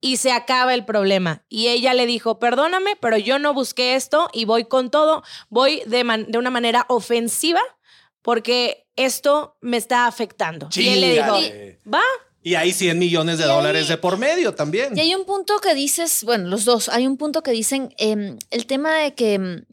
y 0.00 0.16
se 0.16 0.32
acaba 0.32 0.72
el 0.74 0.84
problema. 0.84 1.44
Y 1.48 1.68
ella 1.68 1.92
le 1.94 2.06
dijo, 2.06 2.38
perdóname, 2.38 2.96
pero 3.00 3.16
yo 3.18 3.38
no 3.38 3.52
busqué 3.54 3.94
esto 3.96 4.30
y 4.32 4.44
voy 4.46 4.64
con 4.64 4.90
todo, 4.90 5.22
voy 5.50 5.82
de, 5.86 6.04
man- 6.04 6.26
de 6.28 6.38
una 6.38 6.50
manera 6.50 6.86
ofensiva 6.88 7.60
porque 8.22 8.86
esto 8.96 9.56
me 9.60 9.76
está 9.76 10.06
afectando. 10.06 10.68
Y 10.74 10.88
él 10.88 11.00
le 11.00 11.12
dijo, 11.14 11.38
va, 11.92 12.02
Y 12.42 12.54
hay 12.54 12.72
100 12.72 12.98
millones 12.98 13.38
de 13.38 13.44
Y 13.44 13.48
dólares 13.48 13.88
de 13.88 13.96
por 13.98 14.16
medio 14.18 14.54
también. 14.54 14.96
Y 14.96 15.00
hay 15.00 15.14
un 15.14 15.24
punto 15.24 15.58
que 15.60 15.74
dices, 15.74 16.22
bueno, 16.24 16.48
los 16.48 16.64
dos, 16.64 16.88
hay 16.88 17.06
un 17.06 17.16
punto 17.16 17.42
que 17.42 17.50
dicen 17.50 17.94
em, 17.98 18.38
el 18.50 18.66
tema 18.66 18.94
de 18.94 19.14
que 19.14 19.34
em, 19.34 19.64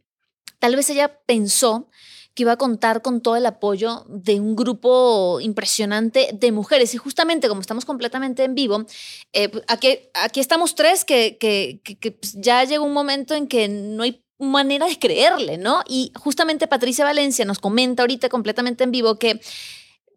tal 0.60 0.76
vez 0.76 0.90
ella 0.90 1.20
pensó 1.26 1.90
que 2.38 2.44
iba 2.44 2.52
a 2.52 2.58
contar 2.58 3.02
con 3.02 3.20
todo 3.22 3.36
el 3.36 3.48
apoyo 3.48 4.06
de 4.08 4.40
un 4.40 4.56
grupo 4.56 5.40
impresionante 5.42 6.30
de 6.34 6.52
mujeres. 6.52 6.94
Y 6.94 6.98
justamente 6.98 7.48
como 7.50 7.62
estamos 7.62 7.84
completamente 7.84 8.44
en 8.44 8.54
vivo, 8.54 8.86
eh, 9.34 9.50
pues, 9.50 9.64
aquí, 9.68 9.98
aquí 10.14 10.40
estamos 10.40 10.76
tres 10.76 11.04
que, 11.04 11.38
que, 11.40 11.82
que- 11.84 11.98
que, 11.98 12.12
pues, 12.12 12.34
ya 12.40 12.64
llegó 12.64 12.86
un 12.86 12.94
momento 12.94 13.34
en 13.34 13.48
que 13.48 13.68
no 13.68 14.04
hay 14.04 14.24
manera 14.38 14.86
de 14.86 15.00
creerle, 15.00 15.58
¿no? 15.58 15.82
Y 15.88 16.12
justamente 16.16 16.68
Patricia 16.68 17.04
Valencia 17.04 17.44
nos 17.44 17.58
comenta 17.58 18.04
ahorita 18.04 18.30
completamente 18.30 18.84
en 18.84 18.92
vivo 18.92 19.18
que 19.18 19.42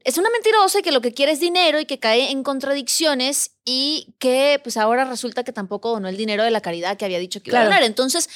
es 0.04 0.18
una 0.18 0.28
mentirosa 0.28 0.80
y 0.80 0.82
que 0.82 0.92
lo 0.92 1.00
que 1.00 1.14
quiere 1.14 1.32
es 1.32 1.40
dinero 1.40 1.80
y 1.80 1.86
que 1.86 1.98
cae 1.98 2.30
en 2.30 2.42
contradicciones 2.42 3.52
y 3.64 4.14
que 4.18 4.60
pues 4.62 4.76
ahora 4.76 5.06
resulta 5.06 5.42
que 5.42 5.52
tampoco 5.52 5.88
donó 5.90 6.08
el 6.08 6.18
dinero 6.18 6.44
de 6.44 6.50
la 6.50 6.60
caridad 6.60 6.98
que 6.98 7.06
había 7.06 7.18
dicho 7.18 7.42
que 7.42 7.48
iba 7.50 7.60
a 7.60 7.64
donar. 7.64 7.82
Entonces, 7.82 8.28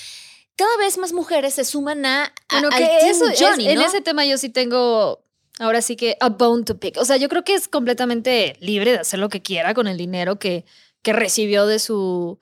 cada 0.56 0.76
vez 0.78 0.98
más 0.98 1.12
mujeres 1.12 1.54
se 1.54 1.64
suman 1.64 2.04
a, 2.06 2.24
a- 2.24 2.32
Bueno, 2.50 2.68
al 2.72 2.78
que 2.78 3.08
eso 3.10 3.26
es- 3.28 3.40
Johnny, 3.40 3.68
en 3.68 3.80
ese 3.80 4.00
tema 4.00 4.24
yo 4.24 4.38
sí 4.38 4.48
tengo 4.48 5.22
ahora 5.58 5.82
sí 5.82 5.96
que 5.96 6.16
a 6.20 6.28
bone 6.30 6.64
to 6.64 6.78
pick. 6.78 6.96
O 6.98 7.04
sea, 7.04 7.16
yo 7.16 7.28
creo 7.28 7.44
que 7.44 7.54
es 7.54 7.68
completamente 7.68 8.56
libre 8.60 8.92
de 8.92 8.98
hacer 8.98 9.18
lo 9.20 9.28
que 9.28 9.42
quiera 9.42 9.74
con 9.74 9.86
el 9.86 9.96
dinero 9.96 10.38
que, 10.38 10.64
que 11.02 11.12
recibió 11.12 11.66
de 11.66 11.78
su 11.78 12.38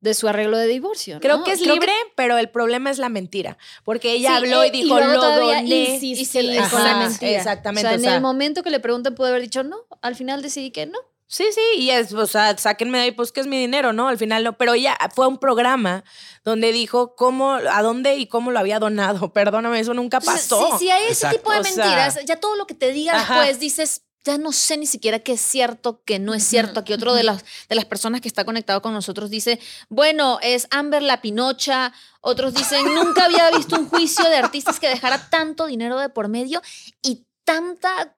de 0.00 0.12
su 0.12 0.28
arreglo 0.28 0.58
de 0.58 0.66
divorcio. 0.66 1.18
creo 1.18 1.44
que 1.44 1.52
es 1.52 1.62
libre, 1.62 1.90
pero 2.14 2.36
el 2.36 2.50
problema 2.50 2.90
es 2.90 2.98
la 2.98 3.08
mentira. 3.08 3.56
Porque 3.84 4.12
ella 4.12 4.28
Sí, 4.32 4.34
habló 4.36 4.62
eh, 4.62 4.66
y 4.66 4.70
dijo, 4.70 4.96
luego 4.98 5.14
lo 5.14 5.20
todavía 5.20 5.62
doné. 5.62 5.94
insistir 5.94 6.18
y 6.20 6.24
se- 6.26 6.68
con 6.70 6.84
la 6.84 6.96
mentira. 6.98 7.30
Exactamente. 7.38 7.86
O 7.86 7.88
sea, 7.88 7.92
o 7.92 7.94
en 7.94 8.00
sea, 8.02 8.14
el 8.16 8.20
momento 8.20 8.62
que 8.62 8.68
le 8.68 8.80
preguntan 8.80 9.14
puede 9.14 9.30
haber 9.30 9.40
dicho 9.40 9.62
no. 9.62 9.78
Al 10.02 10.14
final 10.14 10.42
decidí 10.42 10.70
que 10.72 10.84
no. 10.84 10.98
Sí, 11.26 11.44
sí, 11.52 11.60
y 11.78 11.90
es, 11.90 12.12
o 12.12 12.26
sea, 12.26 12.56
sáquenme 12.58 12.98
de 12.98 13.04
ahí, 13.04 13.10
pues 13.12 13.32
que 13.32 13.40
es 13.40 13.46
mi 13.46 13.58
dinero, 13.58 13.92
¿no? 13.92 14.08
Al 14.08 14.18
final 14.18 14.44
no, 14.44 14.58
pero 14.58 14.74
ella 14.74 14.96
fue 15.14 15.24
a 15.24 15.28
un 15.28 15.38
programa 15.38 16.04
donde 16.44 16.70
dijo 16.70 17.16
cómo, 17.16 17.52
a 17.52 17.82
dónde 17.82 18.16
y 18.16 18.26
cómo 18.26 18.50
lo 18.50 18.58
había 18.58 18.78
donado. 18.78 19.32
Perdóname, 19.32 19.80
eso 19.80 19.94
nunca 19.94 20.20
pasó. 20.20 20.78
Si, 20.78 20.84
si 20.84 20.90
hay 20.90 21.04
ese 21.04 21.12
Exacto. 21.12 21.38
tipo 21.38 21.52
de 21.52 21.58
O 21.60 21.64
sea, 21.64 21.84
mentiras, 21.84 22.18
ya 22.26 22.36
todo 22.36 22.56
lo 22.56 22.66
que 22.66 22.74
te 22.74 22.92
diga 22.92 23.14
ajá. 23.14 23.40
después 23.40 23.58
dices, 23.58 24.02
ya 24.24 24.38
no 24.38 24.52
sé 24.52 24.76
ni 24.76 24.86
siquiera 24.86 25.18
qué 25.18 25.32
es 25.32 25.40
cierto, 25.40 26.02
qué 26.04 26.18
no 26.18 26.34
es 26.34 26.44
cierto. 26.44 26.80
Aquí 26.80 26.92
otro 26.92 27.14
de 27.14 27.24
las, 27.24 27.44
de 27.68 27.74
las 27.74 27.84
personas 27.84 28.20
que 28.20 28.28
está 28.28 28.44
conectado 28.44 28.80
con 28.80 28.92
nosotros 28.94 29.30
dice, 29.30 29.60
bueno, 29.88 30.38
es 30.42 30.66
Amber 30.70 31.02
la 31.02 31.20
Pinocha. 31.20 31.92
Otros 32.20 32.54
dicen, 32.54 32.94
nunca 32.94 33.26
había 33.26 33.50
visto 33.50 33.76
un 33.76 33.88
juicio 33.88 34.24
de 34.28 34.36
artistas 34.36 34.80
que 34.80 34.88
dejara 34.88 35.28
tanto 35.28 35.66
dinero 35.66 35.98
de 35.98 36.08
por 36.08 36.28
medio 36.28 36.62
y 37.02 37.26
tanta 37.44 38.16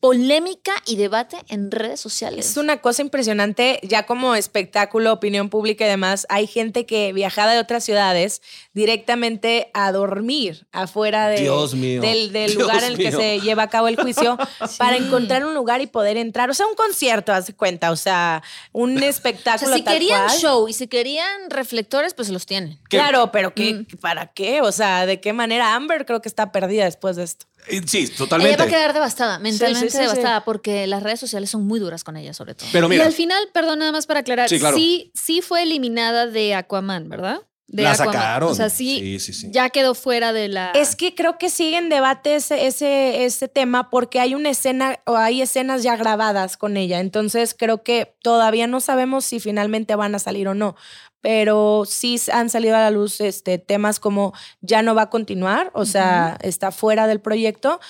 polémica 0.00 0.72
y 0.86 0.96
debate 0.96 1.36
en 1.48 1.70
redes 1.70 2.00
sociales. 2.00 2.50
Es 2.50 2.56
una 2.56 2.80
cosa 2.80 3.02
impresionante, 3.02 3.80
ya 3.82 4.04
como 4.06 4.34
espectáculo, 4.34 5.12
opinión 5.12 5.48
pública 5.50 5.84
y 5.84 5.88
demás, 5.88 6.26
hay 6.28 6.46
gente 6.46 6.86
que 6.86 7.12
viajaba 7.12 7.52
de 7.52 7.58
otras 7.60 7.84
ciudades 7.84 8.42
directamente 8.72 9.70
a 9.74 9.92
dormir 9.92 10.66
afuera 10.72 11.28
de- 11.28 11.40
Dios 11.42 11.74
mío. 11.74 12.00
del, 12.00 12.32
del 12.32 12.52
Dios 12.52 12.62
lugar 12.62 12.82
en 12.84 12.92
el 12.92 12.96
que 12.96 13.08
mío. 13.10 13.18
se 13.18 13.40
lleva 13.40 13.64
a 13.64 13.68
cabo 13.68 13.88
el 13.88 13.96
juicio 13.96 14.38
para 14.78 14.96
encontrar 14.96 15.44
un 15.44 15.54
lugar 15.54 15.80
y 15.80 15.86
poder 15.86 16.16
entrar. 16.16 16.48
O 16.50 16.54
sea, 16.54 16.66
un 16.66 16.74
concierto, 16.74 17.32
haz 17.32 17.46
de 17.48 17.54
cuenta, 17.54 17.90
o 17.90 17.96
sea, 17.96 18.42
un 18.72 18.96
O 18.96 19.00
sea, 19.00 19.08
espectáculo 19.08 19.74
si 19.76 19.82
tal 19.82 19.94
querían 19.94 20.24
cual. 20.26 20.38
show 20.38 20.68
y 20.68 20.72
si 20.72 20.86
querían 20.88 21.50
reflectores, 21.50 22.14
pues 22.14 22.28
los 22.30 22.46
tienen. 22.46 22.78
¿Qué? 22.88 22.96
Claro, 22.98 23.30
pero 23.32 23.54
¿qué, 23.54 23.74
Mm. 23.74 23.96
¿para 24.00 24.26
qué? 24.32 24.60
O 24.62 24.72
sea, 24.72 25.04
¿de 25.06 25.20
qué 25.20 25.32
manera? 25.32 25.74
Amber 25.74 26.06
creo 26.06 26.20
que 26.22 26.28
está 26.28 26.52
perdida 26.52 26.84
después 26.84 27.16
de 27.16 27.24
esto. 27.24 27.46
Eh, 27.66 27.82
Sí, 27.86 28.04
Ella 28.04 28.16
totalmente. 28.16 28.56
va 28.56 28.64
a 28.64 28.68
quedar 28.68 28.92
devastada, 28.94 29.38
mentalmente 29.38 29.90
sí, 29.90 29.96
sí. 29.96 30.02
devastada, 30.02 30.44
porque 30.44 30.86
las 30.86 31.02
redes 31.02 31.20
sociales 31.20 31.50
son 31.50 31.66
muy 31.66 31.80
duras 31.80 32.04
con 32.04 32.16
ella, 32.16 32.32
sobre 32.32 32.54
todo. 32.54 32.68
Pero 32.72 32.86
y 32.86 32.90
mira, 32.90 33.04
al 33.04 33.12
final, 33.12 33.42
perdón, 33.52 33.80
nada 33.80 33.92
más 33.92 34.06
para 34.06 34.20
aclarar, 34.20 34.48
Sí, 34.48 34.58
claro. 34.58 34.76
sí, 34.76 35.10
sí 35.14 35.42
fue 35.42 35.62
eliminada 35.64 36.26
de 36.26 36.54
Aquaman, 36.54 37.08
¿verdad? 37.08 37.42
De 37.68 37.82
la 37.82 37.92
Aquaman. 37.92 38.12
sacaron. 38.14 38.50
O 38.50 38.54
sea, 38.54 38.70
sí, 38.70 38.98
sí, 38.98 39.20
sí. 39.20 39.32
sí. 39.34 39.48
ya 39.52 39.68
quedó 39.68 39.94
fuera 39.94 40.32
de 40.32 40.48
la. 40.48 40.70
Es 40.70 40.96
que 40.96 41.14
creo 41.14 41.36
que 41.36 41.50
sigue 41.50 41.76
en 41.76 41.90
debate 41.90 42.34
ese, 42.34 42.66
ese, 42.66 43.26
ese 43.26 43.46
tema 43.46 43.90
porque 43.90 44.20
hay 44.20 44.34
una 44.34 44.48
escena 44.48 45.00
o 45.04 45.16
hay 45.16 45.42
escenas 45.42 45.82
ya 45.82 45.94
grabadas 45.96 46.56
con 46.56 46.78
ella. 46.78 47.00
Entonces 47.00 47.54
creo 47.54 47.82
que 47.82 48.14
todavía 48.22 48.66
no 48.66 48.80
sabemos 48.80 49.26
si 49.26 49.38
finalmente 49.38 49.94
van 49.96 50.14
a 50.14 50.18
salir 50.18 50.48
o 50.48 50.54
no. 50.54 50.76
Pero 51.20 51.84
sí 51.86 52.18
han 52.32 52.48
salido 52.48 52.76
a 52.76 52.80
la 52.80 52.90
luz 52.90 53.20
este, 53.20 53.58
temas 53.58 54.00
como 54.00 54.32
ya 54.62 54.80
no 54.82 54.94
va 54.94 55.02
a 55.02 55.10
continuar, 55.10 55.70
o 55.74 55.84
sea, 55.84 56.38
está 56.42 56.70
fuera 56.70 57.06
del 57.06 57.20
proyecto. 57.20 57.80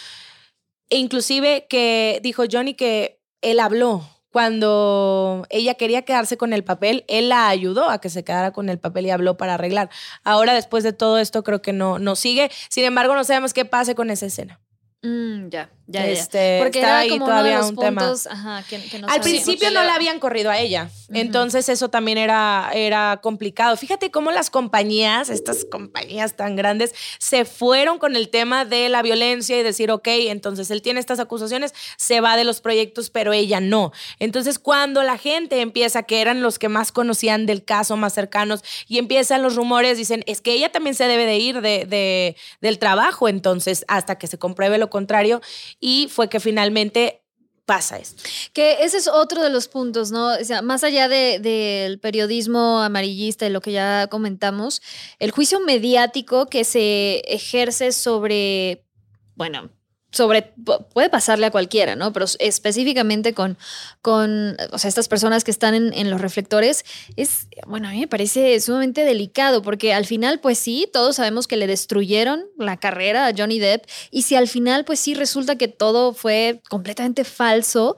E 0.91 0.97
inclusive 0.97 1.67
que 1.69 2.21
dijo 2.23 2.45
Johnny 2.51 2.75
que 2.75 3.21
él 3.43 3.61
habló 3.61 4.09
cuando 4.31 5.47
ella 5.51 5.75
quería 5.75 6.03
quedarse 6.03 6.37
con 6.37 6.53
el 6.53 6.65
papel, 6.65 7.05
él 7.09 7.31
la 7.31 7.49
ayudó 7.49 7.89
a 7.89 8.01
que 8.01 8.11
se 8.11 8.25
quedara 8.25 8.53
con 8.53 8.69
el 8.69 8.79
papel 8.79 9.07
y 9.07 9.11
habló 9.11 9.37
para 9.37 9.55
arreglar. 9.55 9.91
Ahora, 10.25 10.55
después 10.55 10.85
de 10.85 10.93
todo 10.93 11.19
esto, 11.19 11.43
creo 11.43 11.63
que 11.63 11.73
no, 11.73 11.99
no 11.99 12.17
sigue. 12.17 12.51
Sin 12.69 12.85
embargo, 12.85 13.15
no 13.15 13.25
sabemos 13.25 13.55
qué 13.55 13.65
pase 13.65 13.95
con 13.95 14.11
esa 14.11 14.27
escena. 14.27 14.61
Mm, 15.03 15.49
ya, 15.49 15.71
ya, 15.91 16.05
ya. 16.07 16.13
Este, 16.13 16.59
Porque 16.63 16.79
está 16.79 16.89
era 16.91 16.99
ahí 16.99 17.09
como 17.09 17.25
todavía 17.27 17.61
un 17.65 17.75
tema. 17.77 18.03
puntos, 18.03 18.27
ajá, 18.27 18.63
que, 18.69 18.81
que 18.85 18.99
no 19.01 19.09
Al 19.09 19.21
principio 19.23 19.71
no 19.71 19.83
la 19.83 19.95
habían 19.95 20.21
corrido 20.21 20.51
a 20.51 20.59
ella, 20.59 20.91
entonces 21.11 21.69
eso 21.71 21.89
también 21.89 22.19
era, 22.19 22.71
era 22.75 23.19
complicado. 23.23 23.77
Fíjate 23.77 24.11
cómo 24.11 24.31
las 24.31 24.51
compañías, 24.51 25.31
estas 25.31 25.65
compañías 25.65 26.37
tan 26.37 26.55
grandes, 26.57 26.95
se 27.19 27.45
fueron 27.47 27.99
con 27.99 28.15
el 28.17 28.29
tema 28.29 28.65
de 28.67 28.89
la 28.91 29.01
violencia 29.03 29.59
y 29.59 29.63
decir, 29.63 29.91
ok, 29.91 30.07
entonces 30.09 30.71
él 30.71 30.83
tiene 30.83 31.01
estas 31.01 31.19
acusaciones, 31.21 31.73
se 31.97 32.21
va 32.21 32.37
de 32.37 32.45
los 32.45 32.61
proyectos, 32.61 33.09
pero 33.11 33.33
ella 33.33 33.61
no. 33.61 33.91
Entonces 34.19 34.59
cuando 34.59 35.03
la 35.03 35.17
gente 35.17 35.61
empieza, 35.63 36.03
que 36.03 36.21
eran 36.21 36.43
los 36.43 36.59
que 36.59 36.69
más 36.69 36.93
conocían 36.93 37.47
del 37.47 37.65
caso, 37.65 37.97
más 37.97 38.13
cercanos, 38.13 38.63
y 38.87 38.99
empiezan 38.99 39.43
los 39.43 39.57
rumores, 39.57 39.97
dicen, 39.97 40.23
es 40.27 40.43
que 40.43 40.53
ella 40.53 40.71
también 40.71 40.95
se 40.95 41.05
debe 41.09 41.25
de 41.25 41.39
ir 41.39 41.63
de, 41.63 41.87
de- 41.87 42.37
del 42.61 42.79
trabajo, 42.79 43.29
entonces, 43.29 43.87
hasta 43.89 44.19
que 44.19 44.27
se 44.27 44.39
compruebe 44.39 44.77
lo 44.77 44.91
contrario, 44.91 45.41
y 45.81 46.09
fue 46.09 46.29
que 46.29 46.41
finalmente 46.41 47.23
pasa 47.67 47.99
esto. 47.99 48.23
Que 48.55 48.79
ese 48.85 48.97
es 48.97 49.09
otro 49.09 49.43
de 49.43 49.51
los 49.51 49.69
puntos, 49.69 50.11
¿no? 50.11 50.29
O 50.41 50.45
sea, 50.45 50.63
más 50.63 50.85
allá 50.85 51.07
de- 51.09 51.39
del 51.39 52.01
periodismo 52.01 52.81
amarillista 52.81 53.47
y 53.47 53.51
lo 53.51 53.61
que 53.61 53.73
ya 53.73 54.07
comentamos, 54.07 54.81
el 55.19 55.33
juicio 55.33 55.61
mediático 55.61 56.47
que 56.47 56.65
se 56.65 57.19
ejerce 57.27 57.93
sobre, 57.93 58.87
bueno, 59.35 59.71
sobre, 60.11 60.55
pu- 60.57 60.87
puede 60.93 61.11
pasarle 61.11 61.47
a 61.47 61.51
cualquiera, 61.51 61.95
¿no? 61.97 62.13
Pero 62.13 62.27
específicamente 62.39 63.35
con, 63.35 63.59
con 64.01 64.57
o 64.73 64.79
sea, 64.79 64.89
estas 64.89 65.09
personas 65.09 65.45
que 65.45 65.51
están 65.51 65.75
en, 65.75 65.93
en 65.93 66.11
los 66.11 66.21
reflectores, 66.21 66.85
es, 67.17 67.47
bueno, 67.67 67.89
a 67.89 67.91
mí 67.93 68.01
me 68.01 68.09
parece 68.09 68.59
sumamente 68.61 69.05
delicado, 69.05 69.63
porque 69.63 69.93
al 69.93 70.07
final, 70.07 70.41
pues 70.41 70.59
sí, 70.59 70.89
todos 70.93 71.17
sabemos 71.17 71.47
que 71.47 71.57
le 71.57 71.67
destruyeron 71.67 72.45
la 72.59 72.79
carrera 72.79 73.27
a 73.27 73.33
Johnny 73.37 73.59
Depp, 73.59 73.85
y 74.11 74.23
si 74.23 74.35
al 74.35 74.49
final, 74.49 74.85
pues 74.85 74.99
sí, 74.99 75.15
resulta 75.15 75.57
que 75.57 75.69
todo 75.69 76.15
fue 76.15 76.63
completamente 76.69 77.25
falso, 77.25 77.97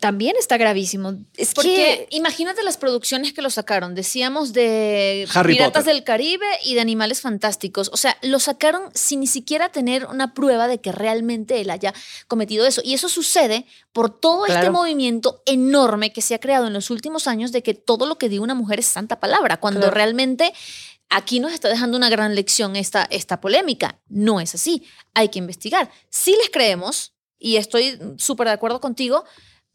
también 0.00 0.34
está 0.38 0.56
gravísimo. 0.56 1.14
Es 1.36 1.54
Porque 1.54 2.06
que 2.08 2.16
imagínate 2.16 2.62
las 2.62 2.76
producciones 2.76 3.32
que 3.32 3.42
lo 3.42 3.50
sacaron. 3.50 3.94
Decíamos 3.94 4.52
de 4.52 5.28
Harry 5.34 5.54
Piratas 5.54 5.82
Potter. 5.84 5.94
del 5.94 6.04
Caribe 6.04 6.46
y 6.64 6.74
de 6.74 6.80
Animales 6.80 7.20
Fantásticos. 7.20 7.90
O 7.92 7.96
sea, 7.96 8.16
lo 8.22 8.40
sacaron 8.40 8.90
sin 8.94 9.20
ni 9.20 9.26
siquiera 9.26 9.68
tener 9.70 10.06
una 10.06 10.34
prueba 10.34 10.66
de 10.66 10.80
que 10.80 10.90
realmente 10.92 11.60
él 11.60 11.70
haya 11.70 11.94
cometido 12.26 12.66
eso. 12.66 12.80
Y 12.84 12.94
eso 12.94 13.08
sucede 13.08 13.66
por 13.92 14.10
todo 14.18 14.46
este 14.46 14.70
movimiento 14.70 15.42
enorme 15.46 16.12
que 16.12 16.22
se 16.22 16.34
ha 16.34 16.40
creado 16.40 16.66
en 16.66 16.72
los 16.72 16.90
últimos 16.90 17.26
años 17.26 17.52
de 17.52 17.62
que 17.62 17.74
todo 17.74 18.06
lo 18.06 18.18
que 18.18 18.28
diga 18.28 18.42
una 18.42 18.54
mujer 18.54 18.80
es 18.80 18.86
santa 18.86 19.20
palabra, 19.20 19.58
cuando 19.58 19.80
Claro. 19.80 19.94
realmente 19.94 20.52
aquí 21.08 21.40
nos 21.40 21.52
está 21.52 21.68
dejando 21.68 21.96
una 21.96 22.08
gran 22.08 22.34
lección 22.34 22.76
esta, 22.76 23.04
esta 23.10 23.40
polémica. 23.40 23.98
No 24.08 24.40
es 24.40 24.54
así. 24.54 24.84
Hay 25.14 25.28
que 25.28 25.38
investigar. 25.38 25.90
Si 26.08 26.32
les 26.36 26.50
creemos, 26.50 27.12
y 27.38 27.56
estoy 27.56 27.98
súper 28.18 28.46
de 28.48 28.52
acuerdo 28.52 28.80
contigo, 28.80 29.24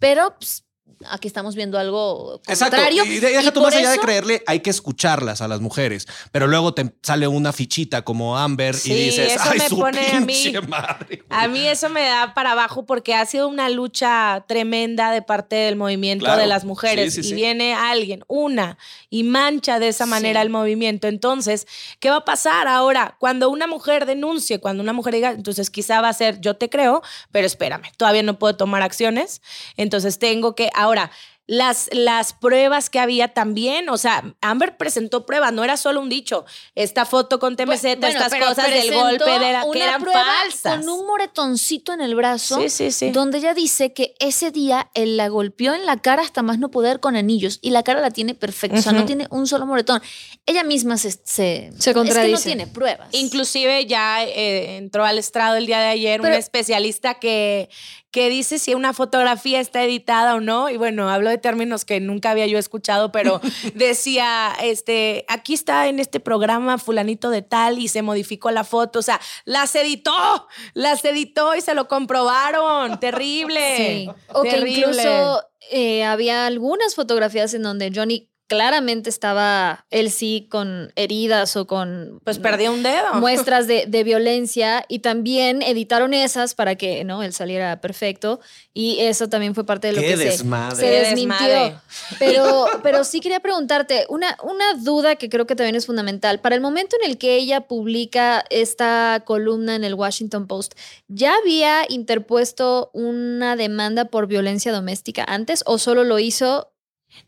pero 0.06 0.36
pues, 0.38 0.64
aquí 1.10 1.28
estamos 1.28 1.56
viendo 1.56 1.78
algo 1.78 2.42
Exacto. 2.48 2.78
contrario. 2.78 3.06
Y 3.06 3.20
de- 3.20 3.30
deja 3.30 3.44
y 3.50 3.52
tú 3.52 3.62
más 3.62 3.76
allá 3.76 3.92
de 3.92 4.00
creerle, 4.00 4.44
hay 4.48 4.62
que 4.62 4.70
escucharlas 4.70 5.42
a 5.42 5.48
las 5.48 5.60
mujeres. 5.62 6.08
Pero 6.32 6.48
luego 6.48 6.74
te 6.74 6.94
sale 7.04 7.28
una 7.28 7.52
fichita 7.54 8.04
como 8.04 8.38
Amber 8.38 8.76
Sí, 8.76 8.92
y 8.92 8.96
dices, 9.06 9.34
eso 9.34 9.44
ay, 9.52 9.60
me 9.60 9.70
su 9.70 9.78
pone 9.78 10.08
a 10.12 10.20
mí- 10.22 10.54
madre. 10.68 11.24
A 11.30 11.48
mí 11.48 11.68
eso 11.68 11.90
me 11.90 12.02
da 12.04 12.34
para 12.34 12.54
abajo 12.54 12.86
porque 12.86 13.14
ha 13.14 13.26
sido 13.26 13.48
una 13.48 13.70
lucha 13.70 14.46
tremenda 14.48 15.12
de 15.12 15.22
parte 15.22 15.56
del 15.56 15.76
movimiento 15.76 16.26
Claro. 16.26 16.42
de 16.42 16.48
las 16.48 16.66
mujeres 16.66 17.14
Sí, 17.14 17.22
sí, 17.22 17.28
y 17.28 17.30
sí. 17.32 17.36
viene 17.36 17.74
alguien, 17.74 18.24
una, 18.28 18.78
y 19.10 19.24
mancha 19.24 19.80
de 19.80 19.90
esa 19.90 20.06
manera 20.06 20.40
Sí. 20.42 20.46
el 20.46 20.50
movimiento. 20.52 21.08
Entonces, 21.08 21.68
¿qué 22.00 22.10
va 22.10 22.18
a 22.18 22.26
pasar 22.26 22.68
ahora? 22.68 23.16
Cuando 23.20 23.50
una 23.50 23.68
mujer 23.68 24.06
denuncie, 24.06 24.60
cuando 24.60 24.82
una 24.82 24.94
mujer 24.94 25.14
diga, 25.14 25.32
entonces 25.32 25.70
quizá 25.70 26.02
va 26.02 26.10
a 26.10 26.14
ser, 26.14 26.40
yo 26.42 26.56
te 26.56 26.70
creo, 26.70 27.02
pero 27.32 27.46
espérame, 27.46 27.92
todavía 27.98 28.24
no 28.24 28.40
puedo 28.40 28.56
tomar 28.56 28.82
acciones, 28.82 29.42
entonces 29.78 30.20
tengo 30.20 30.56
que, 30.56 30.70
ahora, 30.76 31.12
las, 31.48 31.90
las 31.92 32.34
pruebas 32.34 32.90
que 32.90 33.00
había 33.00 33.28
también, 33.28 33.90
o 33.90 33.98
sea, 33.98 34.34
Amber 34.42 34.78
presentó 34.78 35.28
pruebas, 35.28 35.54
no 35.54 35.64
era 35.64 35.78
solo 35.78 36.02
un 36.02 36.10
dicho. 36.10 36.46
Esta 36.74 37.06
foto 37.06 37.40
con 37.40 37.56
TMZ, 37.56 37.82
Bueno, 37.84 38.08
estas 38.08 38.34
cosas 38.34 38.68
del 38.68 38.92
golpe 38.92 39.30
de 39.30 39.54
la, 39.54 39.64
que 39.72 39.84
eran 39.84 40.04
falsas. 40.04 40.78
Con 40.78 40.90
un 40.90 41.06
moretoncito 41.06 41.94
en 41.94 42.02
el 42.02 42.16
brazo. 42.16 42.60
Sí, 42.62 42.70
sí, 42.70 42.92
sí. 42.92 43.12
Donde 43.12 43.38
ella 43.38 43.54
dice 43.54 43.94
que 43.94 44.16
ese 44.20 44.50
día 44.50 44.90
él 44.96 45.18
la 45.18 45.28
golpeó 45.28 45.76
en 45.76 45.86
la 45.86 46.02
cara 46.02 46.24
hasta 46.24 46.42
más 46.42 46.58
no 46.58 46.72
poder 46.72 47.00
con 47.00 47.16
anillos. 47.16 47.60
Y 47.62 47.70
la 47.70 47.84
cara 47.84 48.02
la 48.02 48.10
tiene 48.10 48.34
perfecta. 48.34 48.80
O 48.80 48.82
sea, 48.82 48.94
no 48.94 49.06
tiene 49.06 49.28
un 49.30 49.46
solo 49.46 49.68
moretón. 49.68 50.02
Ella 50.48 50.64
misma 50.64 50.98
se. 50.98 51.12
Se, 51.12 51.18
Se 51.26 51.68
Es 51.78 51.86
que 51.86 51.94
contradice. 51.94 52.32
no 52.32 52.40
tiene 52.40 52.68
pruebas. 52.68 53.10
Inclusive 53.12 53.86
ya 53.86 54.24
eh, 54.24 54.78
entró 54.78 55.06
al 55.06 55.20
estrado 55.20 55.58
el 55.58 55.68
día 55.68 55.80
de 55.80 55.88
ayer 55.88 56.22
un 56.22 56.28
especialista 56.28 57.16
que, 57.16 57.70
que 58.16 58.30
dice 58.30 58.60
si 58.60 58.74
una 58.74 58.94
fotografía 58.94 59.60
está 59.60 59.84
editada 59.84 60.36
o 60.36 60.40
no. 60.40 60.70
Y 60.70 60.78
bueno, 60.78 61.10
hablo 61.10 61.30
de 61.30 61.38
términos 61.38 61.84
que 61.84 62.00
nunca 62.00 62.32
había 62.32 62.48
yo 62.48 62.58
escuchado, 62.58 63.12
pero 63.12 63.42
decía, 63.76 64.56
este, 64.64 65.26
aquí 65.28 65.54
está 65.54 65.90
en 65.90 66.00
este 66.00 66.22
programa 66.22 66.78
fulanito 66.78 67.30
de 67.30 67.42
tal 67.42 67.78
y 67.78 67.90
se 67.90 68.04
modificó 68.04 68.52
la 68.52 68.64
foto. 68.64 69.00
O 69.00 69.02
sea, 69.02 69.20
las 69.44 69.76
editó, 69.76 70.48
las 70.74 71.04
editó 71.04 71.56
y 71.56 71.62
se 71.62 71.74
lo 71.74 71.90
comprobaron. 71.90 72.98
Terrible. 73.02 73.76
Sí. 73.76 74.10
O 74.32 74.44
que 74.44 74.60
incluso 74.60 75.44
eh, 75.70 76.06
había 76.06 76.46
algunas 76.46 76.96
fotografías 76.96 77.54
en 77.54 77.64
donde 77.64 77.92
Johnny 77.94 78.30
claramente 78.48 79.10
estaba, 79.10 79.86
él 79.90 80.12
sí, 80.12 80.48
con 80.52 80.92
heridas 80.96 81.56
o 81.58 81.66
con... 81.66 82.20
Pues 82.24 82.38
perdió 82.40 82.72
un 82.72 82.84
dedo. 82.84 83.16
muestras 83.16 83.68
de, 83.68 83.86
de 83.88 84.04
violencia 84.06 84.86
y 84.88 85.00
también 85.00 85.62
editaron 85.62 86.14
esas 86.14 86.54
para 86.56 86.76
que 86.76 87.04
no 87.04 87.24
él 87.24 87.34
saliera 87.34 87.82
perfecto 87.82 88.40
y 88.74 89.00
eso 89.00 89.30
también 89.30 89.56
fue 89.56 89.66
parte 89.66 89.88
de 89.88 89.94
lo 89.94 90.02
Qué 90.02 90.08
que 90.10 90.18
se- 90.18 90.24
desmadre. 90.26 90.76
se, 90.76 90.82
Qué 90.84 90.90
desmintió 90.92 91.48
desmadre. 91.48 91.76
pero 92.20 92.66
pero 92.84 93.04
sí 93.04 93.20
quería 93.20 93.40
preguntarte 93.40 94.06
una 94.10 94.38
una 94.44 94.74
duda 94.76 95.16
que 95.16 95.30
creo 95.30 95.48
que 95.48 95.56
también 95.56 95.76
es 95.76 95.86
fundamental 95.86 96.40
para 96.40 96.56
el 96.56 96.62
momento 96.62 96.96
en 97.02 97.10
el 97.10 97.18
que 97.18 97.36
ella 97.36 97.62
publica 97.62 98.44
esta 98.50 99.24
columna 99.26 99.76
en 99.76 99.84
el 99.84 99.94
Washington 99.96 100.46
Post 100.48 100.74
ya 101.08 101.34
había 101.36 101.86
interpuesto 101.90 102.90
una 102.94 103.56
demanda 103.56 104.06
por 104.06 104.28
violencia 104.28 104.72
doméstica 104.72 105.24
antes 105.28 105.64
o 105.66 105.78
solo 105.78 106.04
lo 106.04 106.20
hizo 106.20 106.72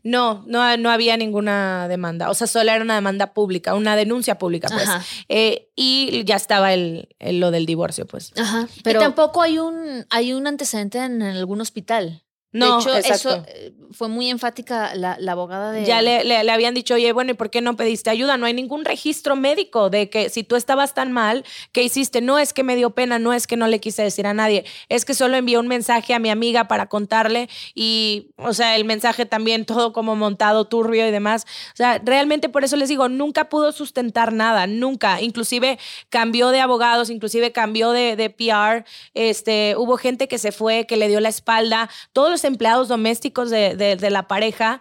No, 0.02 0.44
no, 0.46 0.76
no 0.76 0.90
había 0.90 1.16
ninguna 1.16 1.88
demanda. 1.88 2.30
O 2.30 2.34
sea, 2.34 2.46
solo 2.46 2.70
era 2.70 2.82
una 2.82 2.94
demanda 2.94 3.32
pública, 3.34 3.74
una 3.74 3.96
denuncia 3.96 4.38
pública, 4.38 4.68
pues. 4.72 4.88
Eh, 5.28 5.70
y 5.76 6.24
ya 6.24 6.36
estaba 6.36 6.72
el, 6.72 7.08
el- 7.18 7.40
lo 7.40 7.50
del 7.50 7.66
divorcio, 7.66 8.06
pues. 8.06 8.32
Ajá, 8.36 8.66
Pero 8.68 8.82
pero 8.84 9.00
tampoco 9.00 9.42
hay 9.42 9.58
un, 9.58 10.06
hay 10.10 10.32
un 10.32 10.46
antecedente 10.46 10.98
en 10.98 11.22
algún 11.22 11.60
hospital. 11.60 12.22
No, 12.50 12.76
de 12.76 12.80
hecho, 12.80 12.96
exacto. 12.96 13.28
eso 13.34 13.44
eh, 13.48 13.72
fue 13.90 14.08
muy 14.08 14.30
enfática 14.30 14.94
la, 14.94 15.16
la 15.20 15.32
abogada 15.32 15.70
de. 15.70 15.84
Ya 15.84 16.00
le, 16.00 16.24
le- 16.24 16.42
le 16.44 16.50
habían 16.50 16.72
dicho, 16.72 16.94
oye, 16.94 17.12
bueno, 17.12 17.32
¿y 17.32 17.34
por 17.34 17.50
qué 17.50 17.60
no 17.60 17.76
pediste 17.76 18.08
ayuda? 18.08 18.38
No 18.38 18.46
hay 18.46 18.54
ningún 18.54 18.86
registro 18.86 19.36
médico 19.36 19.90
de 19.90 20.08
que 20.08 20.30
si 20.30 20.44
tú 20.44 20.56
estabas 20.56 20.94
tan 20.94 21.12
mal, 21.12 21.44
¿qué 21.72 21.82
hiciste? 21.82 22.22
No 22.22 22.38
es 22.38 22.54
que 22.54 22.62
me 22.64 22.74
dio 22.74 22.90
pena, 22.90 23.18
no 23.18 23.34
es 23.34 23.46
que 23.46 23.56
no 23.58 23.66
le 23.66 23.80
quise 23.80 24.02
decir 24.02 24.26
a 24.26 24.32
nadie, 24.32 24.64
es 24.88 25.04
que 25.04 25.12
solo 25.12 25.36
envié 25.36 25.58
un 25.58 25.68
mensaje 25.68 26.14
a 26.14 26.18
mi 26.18 26.30
amiga 26.30 26.68
para 26.68 26.86
contarle 26.88 27.50
y, 27.74 28.30
o 28.36 28.54
sea, 28.54 28.76
el 28.76 28.86
mensaje 28.86 29.26
también 29.26 29.66
todo 29.66 29.92
como 29.92 30.16
montado, 30.16 30.64
turbio 30.66 31.06
y 31.06 31.10
demás. 31.10 31.44
O 31.74 31.76
sea, 31.76 32.00
realmente 32.02 32.48
por 32.48 32.64
eso 32.64 32.76
les 32.76 32.88
digo, 32.88 33.10
nunca 33.10 33.50
pudo 33.50 33.72
sustentar 33.72 34.32
nada, 34.32 34.66
nunca. 34.66 35.20
Inclusive 35.20 35.78
cambió 36.08 36.48
de 36.48 36.60
abogados, 36.60 37.10
inclusive 37.10 37.52
cambió 37.52 37.90
de, 37.92 38.16
de 38.16 38.30
PR. 38.30 38.84
Este, 39.12 39.74
hubo 39.76 39.98
gente 39.98 40.28
que 40.28 40.38
se 40.38 40.50
fue, 40.52 40.86
que 40.86 40.96
le 40.96 41.08
dio 41.08 41.20
la 41.20 41.28
espalda. 41.28 41.90
Todos 42.14 42.30
los 42.30 42.37
empleados 42.44 42.88
domésticos 42.88 43.50
de, 43.50 43.74
de- 43.76 43.96
de 43.96 44.10
la 44.10 44.26
pareja 44.28 44.80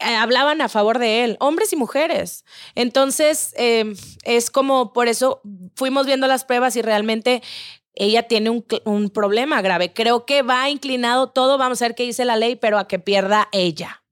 eh, 0.00 0.14
hablaban 0.16 0.60
a 0.60 0.68
favor 0.68 0.98
de 0.98 1.24
él, 1.24 1.36
hombres 1.40 1.72
y 1.72 1.76
mujeres. 1.76 2.44
Entonces, 2.74 3.54
eh, 3.56 3.94
es 4.24 4.50
como 4.50 4.92
por 4.92 5.06
eso 5.08 5.40
fuimos 5.76 6.06
viendo 6.06 6.26
las 6.26 6.44
pruebas 6.44 6.74
y 6.76 6.82
realmente 6.82 7.42
ella 7.94 8.22
tiene 8.24 8.48
un 8.84 9.10
problema 9.10 9.60
grave. 9.62 9.92
Creo 9.92 10.24
que 10.26 10.42
va 10.42 10.68
inclinado 10.70 11.28
todo, 11.30 11.58
vamos 11.58 11.80
a 11.82 11.84
ver 11.84 11.94
qué 11.94 12.04
dice 12.04 12.24
la 12.24 12.36
ley, 12.36 12.56
pero 12.56 12.78
a 12.78 12.88
que 12.88 12.98
pierda 12.98 13.48
ella. 13.52 14.02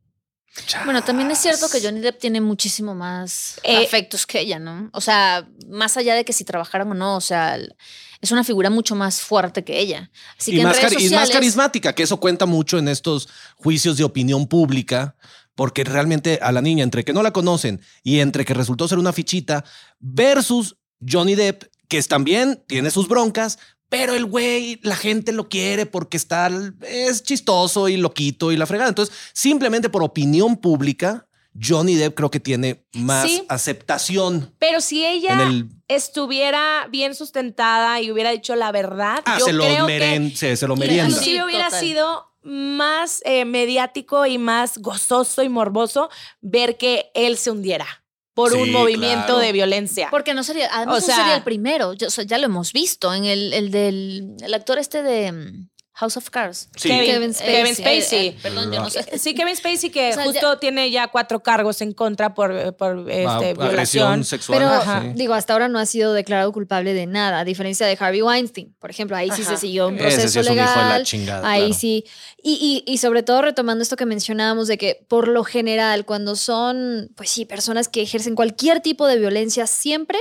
Bueno, 0.84 1.02
también 1.02 1.30
es 1.30 1.38
cierto 1.38 1.68
que 1.70 1.80
Johnny 1.80 2.00
Depp 2.00 2.18
tiene 2.18 2.40
muchísimo 2.40 2.94
más 2.94 3.58
Eh, 3.62 3.84
afectos 3.86 4.26
que 4.26 4.40
ella, 4.40 4.58
¿no? 4.58 4.90
O 4.92 5.00
sea, 5.00 5.48
más 5.68 5.96
allá 5.96 6.14
de 6.14 6.24
que 6.24 6.32
si 6.32 6.44
trabajaran 6.44 6.90
o 6.90 6.94
no, 6.94 7.16
o 7.16 7.20
sea, 7.20 7.54
el- 7.54 7.74
es 8.20 8.30
una 8.32 8.44
figura 8.44 8.70
mucho 8.70 8.94
más 8.94 9.20
fuerte 9.20 9.64
que 9.64 9.80
ella. 9.80 10.10
Así 10.38 10.50
que 10.50 10.58
y, 10.58 10.60
en 10.60 10.66
más 10.66 10.76
redes 10.76 10.92
cari- 10.92 11.06
y 11.06 11.14
más 11.14 11.30
carismática, 11.30 11.94
que 11.94 12.02
eso 12.02 12.18
cuenta 12.18 12.46
mucho 12.46 12.78
en 12.78 12.88
estos 12.88 13.28
juicios 13.56 13.96
de 13.96 14.04
opinión 14.04 14.46
pública, 14.46 15.16
porque 15.54 15.84
realmente 15.84 16.38
a 16.42 16.52
la 16.52 16.60
niña, 16.62 16.84
entre 16.84 17.04
que 17.04 17.12
no 17.12 17.22
la 17.22 17.32
conocen 17.32 17.80
y 18.02 18.20
entre 18.20 18.44
que 18.44 18.54
resultó 18.54 18.86
ser 18.88 18.98
una 18.98 19.12
fichita, 19.12 19.64
versus 19.98 20.76
Johnny 21.06 21.34
Depp, 21.34 21.64
que 21.88 21.98
es- 21.98 22.08
también 22.08 22.62
tiene 22.66 22.90
sus 22.90 23.08
broncas, 23.08 23.58
pero 23.88 24.14
el 24.14 24.24
güey, 24.24 24.78
la 24.82 24.94
gente 24.94 25.32
lo 25.32 25.48
quiere 25.48 25.84
porque 25.86 26.16
está, 26.16 26.48
es 26.86 27.22
chistoso 27.24 27.88
y 27.88 27.96
loquito 27.96 28.52
y 28.52 28.56
la 28.56 28.66
fregada. 28.66 28.88
Entonces, 28.88 29.14
simplemente 29.32 29.88
por 29.88 30.02
opinión 30.04 30.56
pública, 30.56 31.26
Johnny 31.60 31.94
Depp 31.96 32.14
creo 32.14 32.30
que 32.30 32.40
tiene 32.40 32.84
más 32.94 33.26
Sí. 33.28 33.44
aceptación 33.48 34.54
Pero 34.58 34.80
si 34.80 35.04
ella 35.04 35.42
el... 35.42 35.68
estuviera 35.88 36.86
bien 36.90 37.14
sustentada 37.14 38.00
y 38.00 38.10
hubiera 38.10 38.30
dicho 38.30 38.54
la 38.56 38.72
verdad, 38.72 39.22
Ah, 39.26 39.38
yo 39.38 39.46
se 39.46 39.52
lo, 39.52 39.64
creo 39.64 39.86
meren- 39.86 40.30
que 40.30 40.36
se, 40.36 40.56
se 40.56 40.66
lo 40.66 40.76
merienda. 40.76 41.08
inclusive 41.10 41.36
Sí, 41.38 41.42
hubiera 41.42 41.64
total. 41.66 41.80
sido 41.80 42.26
más 42.42 43.20
eh, 43.24 43.44
mediático 43.44 44.24
y 44.26 44.38
más 44.38 44.78
gozoso 44.78 45.42
y 45.42 45.48
morboso 45.48 46.08
ver 46.40 46.76
que 46.78 47.10
él 47.14 47.36
se 47.36 47.50
hundiera 47.50 47.86
por 48.32 48.54
un 48.54 48.72
movimiento 48.72 49.26
claro. 49.26 49.38
de 49.40 49.52
violencia. 49.52 50.08
Porque 50.10 50.32
no 50.32 50.42
sería, 50.42 50.68
además 50.72 50.96
O 50.96 51.00
no 51.00 51.06
sea- 51.06 51.16
sería 51.16 51.36
el 51.36 51.42
primero, 51.42 51.92
yo- 51.92 52.06
o 52.06 52.10
sea, 52.10 52.24
ya 52.24 52.38
lo 52.38 52.46
hemos 52.46 52.72
visto 52.72 53.12
en 53.12 53.24
el, 53.26 53.52
el 53.52 53.70
del 53.70 54.36
el 54.40 54.54
actor 54.54 54.78
este 54.78 55.02
de 55.02 55.32
mm, 55.32 55.68
House 56.00 56.16
of 56.16 56.30
Cards. 56.30 56.68
Sí. 56.76 56.88
Kevin, 56.88 57.10
Kevin 57.12 57.34
Spacey. 57.34 57.52
Kevin 57.54 57.74
Spacey. 57.76 58.18
Eh, 58.18 58.28
eh, 58.28 58.36
perdón, 58.42 58.72
yo 58.72 58.80
no 58.80 58.88
sé. 58.90 59.18
Sí, 59.18 59.34
Kevin 59.34 59.54
Spacey 59.54 59.90
que 59.90 60.10
O 60.10 60.14
sea, 60.14 60.24
justo 60.24 60.58
tiene 60.58 60.90
ya 60.90 61.08
cuatro 61.08 61.40
cargos 61.42 61.80
en 61.82 61.92
contra 61.92 62.32
por, 62.34 62.74
por 62.76 63.00
este, 63.10 63.26
Ah, 63.26 63.38
violación. 63.38 63.66
agresión 63.68 64.24
sexual. 64.24 64.58
Pero 64.58 64.70
Ajá. 64.72 65.04
digo, 65.14 65.34
hasta 65.34 65.52
ahora 65.52 65.68
no 65.68 65.78
ha 65.78 65.84
sido 65.86 66.12
declarado 66.14 66.50
culpable 66.52 66.94
de 66.94 67.06
nada, 67.06 67.40
a 67.40 67.44
diferencia 67.44 67.86
de 67.86 67.96
Harvey 68.00 68.22
Weinstein, 68.22 68.74
por 68.78 68.90
ejemplo, 68.90 69.16
ahí 69.16 69.30
sí 69.30 69.42
Ajá. 69.42 69.50
se 69.54 69.56
siguió 69.58 69.88
un 69.88 69.94
Ese 69.96 70.02
proceso 70.04 70.28
sí 70.28 70.38
es 70.38 70.46
un 70.48 70.54
hijo 70.54 70.68
de 70.70 70.76
la 70.76 70.82
legal. 70.84 71.02
chingada, 71.04 71.50
ahí 71.50 71.60
claro. 71.66 71.74
sí. 71.74 72.04
Y, 72.42 72.82
y, 72.86 72.90
y 72.92 72.98
sobre 72.98 73.22
todo 73.22 73.42
retomando 73.42 73.82
esto 73.82 73.96
que 73.96 74.06
mencionábamos 74.06 74.68
de 74.68 74.78
que 74.78 75.04
por 75.08 75.28
lo 75.28 75.44
general, 75.44 76.06
cuando 76.06 76.34
son, 76.36 77.10
pues 77.14 77.28
sí, 77.30 77.44
personas 77.44 77.88
que 77.88 78.00
ejercen 78.02 78.34
cualquier 78.34 78.80
tipo 78.80 79.06
de 79.06 79.18
violencia, 79.18 79.66
siempre 79.66 80.18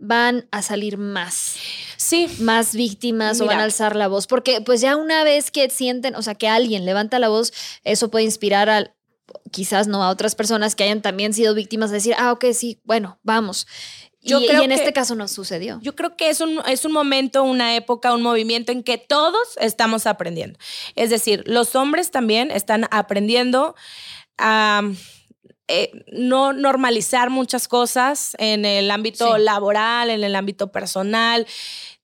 van 0.00 0.48
a 0.50 0.62
salir 0.62 0.98
más, 0.98 1.56
Sí, 1.96 2.26
más 2.40 2.74
víctimas 2.74 3.40
o 3.40 3.46
van 3.46 3.60
a 3.60 3.64
alzar 3.64 3.94
la 3.94 4.08
voz, 4.08 4.26
porque 4.26 4.62
pues 4.62 4.80
ya 4.80 4.96
una 4.96 5.22
vez 5.22 5.50
que 5.50 5.68
sienten, 5.70 6.14
o 6.16 6.22
sea, 6.22 6.34
que 6.34 6.48
alguien 6.48 6.86
levanta 6.86 7.18
la 7.18 7.28
voz, 7.28 7.52
eso 7.84 8.10
puede 8.10 8.24
inspirar 8.24 8.68
a 8.70 8.94
quizás 9.52 9.86
no 9.86 10.02
a 10.02 10.08
otras 10.08 10.34
personas 10.34 10.74
que 10.74 10.82
hayan 10.84 11.02
también 11.02 11.34
sido 11.34 11.54
víctimas 11.54 11.90
de 11.90 11.96
decir, 11.98 12.14
ah, 12.18 12.32
ok, 12.32 12.46
sí, 12.54 12.80
bueno, 12.84 13.18
vamos. 13.22 13.66
Yo 14.22 14.40
y, 14.40 14.46
creo 14.46 14.62
y 14.62 14.64
en 14.64 14.70
que- 14.70 14.76
este 14.76 14.92
caso 14.92 15.14
no 15.14 15.28
sucedió. 15.28 15.78
Yo 15.82 15.94
creo 15.94 16.16
que 16.16 16.30
es 16.30 16.40
un, 16.40 16.60
es 16.66 16.84
un 16.84 16.92
momento, 16.92 17.42
una 17.44 17.76
época, 17.76 18.12
un 18.14 18.22
movimiento 18.22 18.72
en 18.72 18.82
que 18.82 18.98
todos 18.98 19.56
estamos 19.60 20.06
aprendiendo. 20.06 20.58
Es 20.96 21.10
decir, 21.10 21.42
los 21.46 21.74
hombres 21.76 22.10
también 22.10 22.50
están 22.50 22.86
aprendiendo 22.90 23.74
a 24.38 24.82
eh, 25.70 25.90
no 26.12 26.52
normalizar 26.52 27.30
muchas 27.30 27.68
cosas 27.68 28.34
en 28.38 28.64
el 28.64 28.90
ámbito 28.90 29.36
Sí. 29.36 29.42
laboral, 29.42 30.10
en 30.10 30.24
el 30.24 30.34
ámbito 30.34 30.72
personal. 30.72 31.46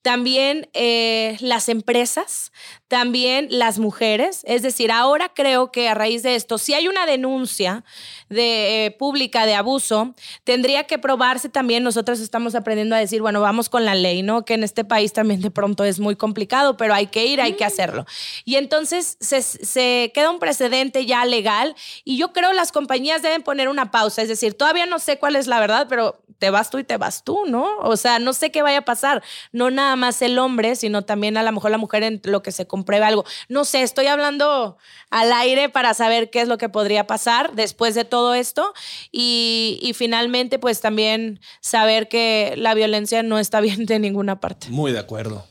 También 0.06 0.68
eh, 0.72 1.36
las 1.40 1.68
empresas, 1.68 2.52
también 2.86 3.48
las 3.50 3.80
mujeres. 3.80 4.42
Es 4.44 4.62
decir, 4.62 4.92
ahora 4.92 5.32
creo 5.34 5.72
que 5.72 5.88
a 5.88 5.94
raíz 5.94 6.22
de 6.22 6.36
esto, 6.36 6.58
si 6.58 6.74
hay 6.74 6.86
una 6.86 7.06
denuncia 7.06 7.82
de, 8.28 8.86
eh, 8.86 8.90
pública 8.92 9.46
de 9.46 9.56
abuso, 9.56 10.14
tendría 10.44 10.84
que 10.84 11.00
probarse 11.00 11.48
también. 11.48 11.82
Nosotros 11.82 12.20
estamos 12.20 12.54
aprendiendo 12.54 12.94
a 12.94 13.00
decir, 13.00 13.20
bueno, 13.20 13.40
vamos 13.40 13.68
con 13.68 13.84
la 13.84 13.96
ley, 13.96 14.22
¿no? 14.22 14.44
Que 14.44 14.54
en 14.54 14.62
este 14.62 14.84
país 14.84 15.12
también 15.12 15.40
de 15.40 15.50
pronto 15.50 15.82
es 15.82 15.98
muy 15.98 16.14
complicado, 16.14 16.76
pero 16.76 16.94
hay 16.94 17.08
que 17.08 17.26
ir, 17.26 17.40
hay 17.40 17.54
que 17.54 17.64
hacerlo. 17.64 18.06
Y 18.44 18.54
entonces 18.54 19.16
se, 19.18 19.42
se 19.42 20.12
queda 20.14 20.30
un 20.30 20.38
precedente 20.38 21.04
ya 21.04 21.24
legal 21.24 21.74
y 22.04 22.16
yo 22.16 22.32
creo 22.32 22.52
las 22.52 22.70
compañías 22.70 23.22
deben 23.22 23.42
poner 23.42 23.68
una 23.68 23.90
pausa. 23.90 24.22
Es 24.22 24.28
decir, 24.28 24.54
todavía 24.54 24.86
no 24.86 25.00
sé 25.00 25.18
cuál 25.18 25.34
es 25.34 25.48
la 25.48 25.58
verdad, 25.58 25.88
pero 25.88 26.22
te 26.38 26.50
vas 26.50 26.70
tú 26.70 26.78
y 26.78 26.84
te 26.84 26.96
vas 26.96 27.24
tú, 27.24 27.46
¿no? 27.46 27.78
O 27.78 27.96
sea, 27.96 28.18
no 28.18 28.32
sé 28.32 28.50
qué 28.50 28.62
vaya 28.62 28.78
a 28.78 28.84
pasar. 28.84 29.22
No 29.52 29.70
nada 29.70 29.96
más 29.96 30.20
el 30.22 30.38
hombre, 30.38 30.76
sino 30.76 31.02
también 31.02 31.36
a 31.36 31.42
lo 31.42 31.52
mejor 31.52 31.70
la 31.70 31.78
mujer 31.78 32.02
en 32.02 32.20
lo 32.24 32.42
que 32.42 32.52
se 32.52 32.66
compruebe 32.66 33.04
algo. 33.04 33.24
No 33.48 33.64
sé, 33.64 33.82
estoy 33.82 34.06
hablando 34.06 34.76
al 35.10 35.32
aire 35.32 35.68
para 35.68 35.94
saber 35.94 36.30
qué 36.30 36.40
es 36.40 36.48
lo 36.48 36.58
que 36.58 36.68
podría 36.68 37.06
pasar 37.06 37.54
después 37.54 37.94
de 37.94 38.04
todo 38.04 38.34
esto 38.34 38.74
y, 39.12 39.78
y 39.82 39.94
finalmente 39.94 40.58
pues 40.58 40.80
también 40.80 41.40
saber 41.60 42.08
que 42.08 42.54
la 42.56 42.74
violencia 42.74 43.22
no 43.22 43.38
está 43.38 43.60
bien 43.66 43.86
de 43.86 43.98
ninguna 43.98 44.40
parte. 44.40 44.68
Muy 44.70 44.92
de 44.92 44.98
acuerdo. 44.98 45.46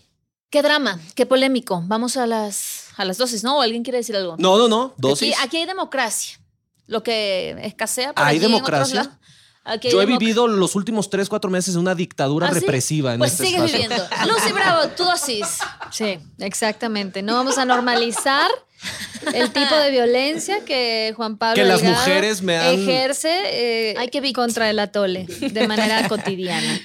Qué 0.49 0.61
drama, 0.61 0.99
qué 1.15 1.25
polémico. 1.25 1.81
Vamos 1.85 2.15
a 2.15 2.27
las, 2.27 2.89
a 2.95 3.03
las 3.03 3.17
dosis, 3.17 3.43
¿no? 3.43 3.57
¿O 3.57 3.61
alguien 3.61 3.83
quiere 3.83 3.97
decir 3.97 4.15
algo? 4.15 4.35
No, 4.37 4.57
no, 4.57 4.67
no. 4.67 4.93
Dosis. 4.97 5.33
Aquí, 5.33 5.43
aquí 5.43 5.57
hay 5.57 5.65
democracia. 5.65 6.39
Lo 6.87 7.03
que 7.03 7.55
escasea. 7.63 8.13
por 8.13 8.23
¿Hay 8.23 8.37
allí 8.37 8.45
en 8.45 8.53
otros 8.53 8.65
democracia? 8.89 8.95
lados. 9.03 9.17
Hay 9.65 9.79
Yo 9.81 10.01
he 10.01 10.05
vivido 10.05 10.47
los 10.47 10.75
últimos 10.75 11.09
tres, 11.09 11.27
cuatro 11.27 11.49
meses 11.49 11.73
de 11.73 11.79
una 11.79 11.95
dictadura 11.95 12.47
¿Ah, 12.47 12.53
sí? 12.53 12.59
represiva 12.59 13.13
en 13.13 13.19
Pues 13.19 13.31
este 13.33 13.47
sigues 13.47 13.63
espacio. 13.73 13.89
viviendo. 13.89 14.05
Lucy 14.33 14.51
Bravo, 14.53 14.87
tu 14.89 15.03
dosis. 15.03 15.47
Sí, 15.91 16.19
exactamente. 16.39 17.21
No 17.23 17.33
vamos 17.33 17.57
a 17.57 17.65
normalizar 17.65 18.49
el 19.33 19.49
tipo 19.51 19.75
de 19.75 19.89
violencia 19.89 20.63
que 20.63 21.13
Juan 21.15 21.37
Pablo 21.37 21.55
Que 21.55 21.67
las 21.67 21.81
Delgado 21.81 21.99
mujeres 22.05 22.41
me 22.43 22.57
han- 22.57 22.75
ejerce 22.75 23.31
eh, 23.91 23.95
Ay, 23.97 24.09
qué 24.09 24.21
víctima. 24.21 24.43
contra 24.45 24.69
el 24.69 24.77
atole 24.77 25.25
de 25.25 25.67
manera 25.67 26.07
cotidiana. 26.07 26.79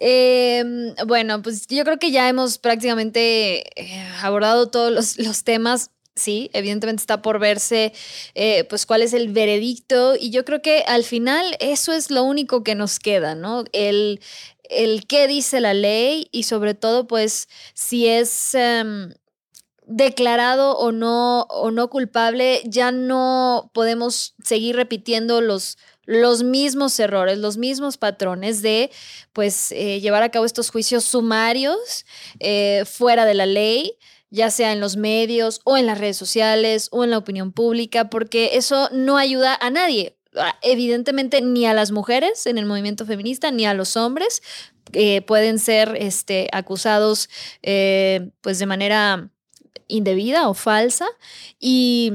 Eh, 0.00 0.64
bueno, 1.06 1.42
pues 1.42 1.66
yo 1.66 1.84
creo 1.84 1.98
que 1.98 2.10
ya 2.10 2.28
hemos 2.28 2.58
prácticamente 2.58 3.64
eh, 3.80 4.08
abordado 4.22 4.68
todos 4.70 4.92
los, 4.92 5.18
los 5.18 5.44
temas. 5.44 5.90
Sí, 6.18 6.50
evidentemente 6.52 7.00
está 7.00 7.22
por 7.22 7.38
verse 7.38 7.92
eh, 8.34 8.64
pues 8.64 8.86
cuál 8.86 9.02
es 9.02 9.12
el 9.12 9.28
veredicto 9.32 10.16
y 10.18 10.30
yo 10.30 10.44
creo 10.44 10.60
que 10.62 10.82
al 10.86 11.04
final 11.04 11.56
eso 11.60 11.92
es 11.92 12.10
lo 12.10 12.24
único 12.24 12.64
que 12.64 12.74
nos 12.74 12.98
queda, 12.98 13.34
¿no? 13.36 13.64
El, 13.72 14.20
el 14.64 15.06
qué 15.06 15.28
dice 15.28 15.60
la 15.60 15.74
ley 15.74 16.28
y 16.32 16.42
sobre 16.42 16.74
todo 16.74 17.06
pues 17.06 17.48
si 17.74 18.08
es 18.08 18.54
em, 18.54 19.14
declarado 19.86 20.76
o 20.76 20.92
no, 20.92 21.42
o 21.42 21.70
no 21.70 21.88
culpable, 21.88 22.62
ya 22.64 22.90
no 22.92 23.70
podemos 23.72 24.34
seguir 24.42 24.76
repitiendo 24.76 25.40
los, 25.40 25.78
los 26.04 26.42
mismos 26.42 26.98
errores, 27.00 27.38
los 27.38 27.56
mismos 27.56 27.96
patrones 27.96 28.60
de 28.60 28.90
pues 29.32 29.72
eh, 29.72 30.00
llevar 30.00 30.22
a 30.22 30.30
cabo 30.30 30.44
estos 30.44 30.70
juicios 30.70 31.04
sumarios 31.04 32.04
eh, 32.40 32.84
fuera 32.86 33.24
de 33.24 33.34
la 33.34 33.46
ley 33.46 33.96
ya 34.30 34.50
sea 34.50 34.72
en 34.72 34.80
los 34.80 34.96
medios 34.96 35.60
o 35.64 35.76
en 35.76 35.86
las 35.86 35.98
redes 35.98 36.16
sociales 36.16 36.88
o 36.90 37.04
en 37.04 37.10
la 37.10 37.18
opinión 37.18 37.52
pública, 37.52 38.10
porque 38.10 38.50
eso 38.54 38.88
no 38.92 39.16
ayuda 39.16 39.56
a 39.60 39.70
nadie. 39.70 40.16
Ah, 40.36 40.56
Evidentemente 40.62 41.40
ni 41.40 41.66
a 41.66 41.74
las 41.74 41.90
mujeres 41.90 42.46
en 42.46 42.58
el 42.58 42.66
movimiento 42.66 43.06
feminista 43.06 43.50
ni 43.50 43.64
a 43.64 43.74
los 43.74 43.96
hombres 43.96 44.42
eh, 44.92 45.22
pueden 45.22 45.58
ser 45.58 45.96
este, 45.98 46.48
acusados 46.52 47.28
eh, 47.62 48.30
pues 48.40 48.58
de 48.58 48.66
manera 48.66 49.30
indebida 49.88 50.48
o 50.48 50.54
falsa. 50.54 51.06
Y, 51.58 52.12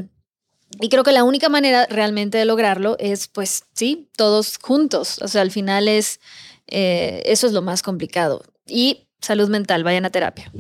y 0.79 0.89
creo 0.89 1.03
que 1.03 1.11
la 1.11 1.23
única 1.23 1.49
manera 1.49 1.85
realmente 1.87 2.37
de 2.37 2.45
lograrlo 2.45 2.95
es 2.99 3.27
pues 3.27 3.65
sí, 3.73 4.09
todos 4.15 4.57
juntos, 4.57 5.19
o 5.21 5.27
sea, 5.27 5.41
al 5.41 5.51
final 5.51 5.87
es, 5.87 6.19
eh, 6.67 7.21
eso 7.25 7.47
es 7.47 7.53
lo 7.53 7.61
más 7.61 7.81
complicado. 7.81 8.43
Y 8.67 9.07
salud 9.23 9.49
mental, 9.49 9.83
vayan 9.83 10.05
a 10.05 10.09
terapia. 10.09 10.51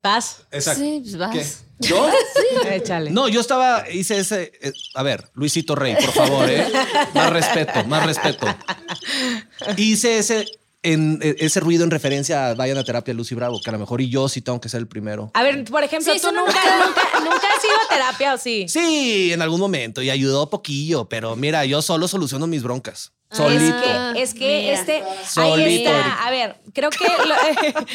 Paz. 0.00 0.46
Exacto. 0.50 0.80
Sí, 0.80 1.00
pues 1.02 1.16
vas. 1.16 1.32
¿Qué? 1.34 1.46
¿Yo? 1.80 2.08
Échale. 2.70 3.10
No, 3.10 3.28
yo 3.28 3.40
estaba, 3.40 3.84
hice 3.90 4.18
ese. 4.18 4.52
eh, 4.62 4.72
a 4.94 5.02
ver, 5.02 5.28
Luisito 5.34 5.74
Rey, 5.74 5.94
por 5.96 6.12
favor, 6.12 6.48
¿eh? 6.48 6.66
Más 7.14 7.30
respeto, 7.30 7.84
más 7.84 8.06
respeto. 8.06 8.46
Hice 9.76 10.18
ese, 10.18 10.46
en, 10.92 11.18
eh, 11.22 11.36
ese 11.40 11.60
ruido 11.60 11.84
en 11.84 11.90
referencia 11.90 12.48
a 12.48 12.54
Vayan 12.54 12.78
a 12.78 12.84
Terapia 12.84 13.12
Lucy 13.14 13.34
Bravo, 13.34 13.60
que 13.62 13.70
a 13.70 13.72
lo 13.72 13.78
mejor 13.78 14.00
y 14.00 14.08
yo 14.08 14.28
sí 14.28 14.40
tengo 14.40 14.60
que 14.60 14.68
ser 14.68 14.80
el 14.80 14.86
primero. 14.88 15.30
A 15.34 15.42
ver, 15.42 15.64
por 15.64 15.82
ejemplo, 15.82 16.12
Sí, 16.12 16.20
tú 16.20 16.28
eso 16.28 16.32
nunca, 16.36 16.52
nunca, 16.86 17.20
nunca 17.20 17.46
has 17.56 17.64
ido 17.64 17.74
a 17.84 17.94
terapia 17.94 18.34
o 18.34 18.38
sí. 18.38 18.66
Sí, 18.68 19.32
en 19.32 19.42
algún 19.42 19.60
momento 19.60 20.02
y 20.02 20.10
ayudó 20.10 20.48
poquillo, 20.50 21.08
pero 21.08 21.36
mira, 21.36 21.64
yo 21.64 21.82
solo 21.82 22.08
soluciono 22.08 22.46
mis 22.46 22.62
broncas. 22.62 23.12
Es 23.30 23.38
Solito. 23.38 23.82
que, 24.14 24.22
es 24.22 24.34
que 24.34 24.72
este, 24.72 25.02
Solito, 25.28 25.64
ahí 25.66 25.76
está. 25.84 26.24
A 26.26 26.30
ver, 26.30 26.56
creo 26.72 26.90
que 26.90 27.04
lo- 27.06 27.34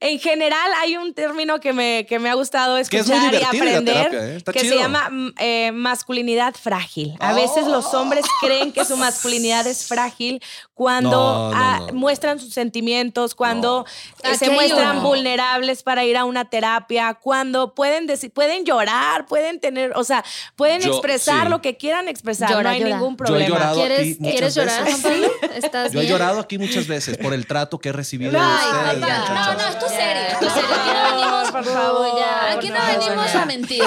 en 0.00 0.20
general 0.20 0.70
hay 0.80 0.96
un 0.96 1.12
término 1.12 1.58
que 1.58 1.72
me, 1.72 2.06
que 2.06 2.18
me 2.20 2.30
ha 2.30 2.34
gustado 2.34 2.76
Que 2.88 2.98
es 2.98 3.08
muy 3.08 3.16
escuchar 3.16 3.34
y 3.34 3.44
aprender 3.44 3.84
terapia, 4.10 4.36
¿eh? 4.36 4.42
Que 4.52 4.60
chido. 4.60 4.74
se 4.74 4.78
llama 4.80 5.08
mm, 5.10 5.34
eh, 5.38 5.72
masculinidad 5.72 6.54
frágil. 6.54 7.16
A 7.18 7.32
veces 7.32 7.66
los 7.66 7.92
hombres 7.94 8.24
creen 8.40 8.72
que 8.72 8.84
su 8.84 8.96
masculinidad 8.96 9.66
es 9.66 9.86
frágil 9.88 10.40
cuando 10.74 11.10
No, 11.10 11.50
no, 11.50 11.56
ah, 11.56 11.78
no. 11.88 11.92
muestran 11.94 12.38
sus 12.38 12.52
sentimientos, 12.54 13.34
cuando 13.34 13.84
eh, 14.22 14.36
se 14.36 14.50
muestran 14.50 15.02
vulnerables 15.02 15.82
para 15.82 16.04
ir 16.04 16.16
a 16.16 16.24
una 16.24 16.44
terapia, 16.48 17.14
cuando 17.14 17.74
pueden 17.74 18.06
decir, 18.06 18.30
pueden 18.32 18.64
llorar, 18.64 19.26
pueden 19.26 19.58
tener, 19.58 19.92
o 19.96 20.04
sea, 20.04 20.24
pueden 20.54 20.80
Yo- 20.80 20.92
expresar 20.92 21.44
sí. 21.46 21.48
lo 21.50 21.60
que 21.60 21.76
quieran 21.76 22.06
expresar, 22.06 22.48
Llora, 22.50 22.62
no 22.62 22.68
hay 22.68 22.80
llora. 22.80 22.90
ningún 22.94 23.16
Yo 23.16 23.24
he 23.24 23.26
problema. 23.26 23.48
llorado 23.48 23.74
¿Quieres, 23.80 24.16
¿quieres 24.18 24.54
llorar. 24.54 24.84
Juan 24.84 25.02
Pablo? 25.02 25.28
¿Estás 25.56 25.92
Yo 25.92 26.00
he 26.00 26.06
llorado 26.06 26.38
aquí 26.38 26.56
muchas 26.58 26.86
veces 26.86 27.16
por 27.18 27.34
el 27.34 27.46
trato 27.48 27.80
que 27.80 27.88
he 27.88 27.92
recibido 27.92 28.30
de 28.30 28.38
Ay, 28.38 28.96
ustedes. 28.96 29.00
No, 29.00 29.54
no, 29.54 29.87
esto 29.88 30.00
es 30.00 30.04
serio. 30.04 30.22
Esto 30.32 30.46
es 30.46 30.52
serio. 30.52 30.68
Aquí 30.74 30.90
no 30.92 31.16
venimos, 31.16 31.50
por 31.50 31.64
favor, 31.64 32.18
ya, 32.18 32.52
aquí 32.52 32.68
no 32.70 32.78
no, 32.78 32.86
venimos 32.86 33.32
ya. 33.32 33.42
a 33.42 33.46
mentir. 33.46 33.84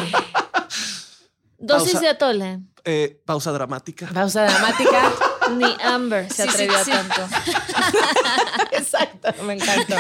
Dosis 1.57 1.91
Pausa. 1.93 1.99
de 1.99 2.09
atole. 2.09 2.59
Eh, 2.83 3.21
pausa 3.25 3.51
dramática. 3.51 4.07
Pausa 4.11 4.43
dramática. 4.45 5.11
Ni 5.55 5.75
Amber 5.83 6.27
se 6.31 6.43
Sí, 6.43 6.49
sí, 6.49 6.49
atrevió 6.63 6.77
a 6.77 6.83
sí. 6.83 6.91
tanto. 6.91 7.21
Exacto, 8.71 9.43
me 9.43 9.53
encantó. 9.53 9.95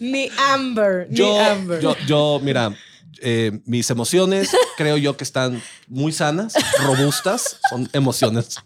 Ni 0.00 0.30
Amber, 0.50 1.06
ni 1.08 1.16
Yo, 1.16 1.40
Amber. 1.40 1.80
yo, 1.80 1.96
yo, 2.06 2.40
mira, 2.42 2.74
eh, 3.22 3.60
mis 3.64 3.88
emociones 3.90 4.50
creo 4.76 4.96
yo 4.96 5.16
que 5.16 5.24
están 5.24 5.62
muy 5.88 6.12
sanas, 6.12 6.54
robustas, 6.84 7.58
son 7.70 7.88
emociones 7.92 8.56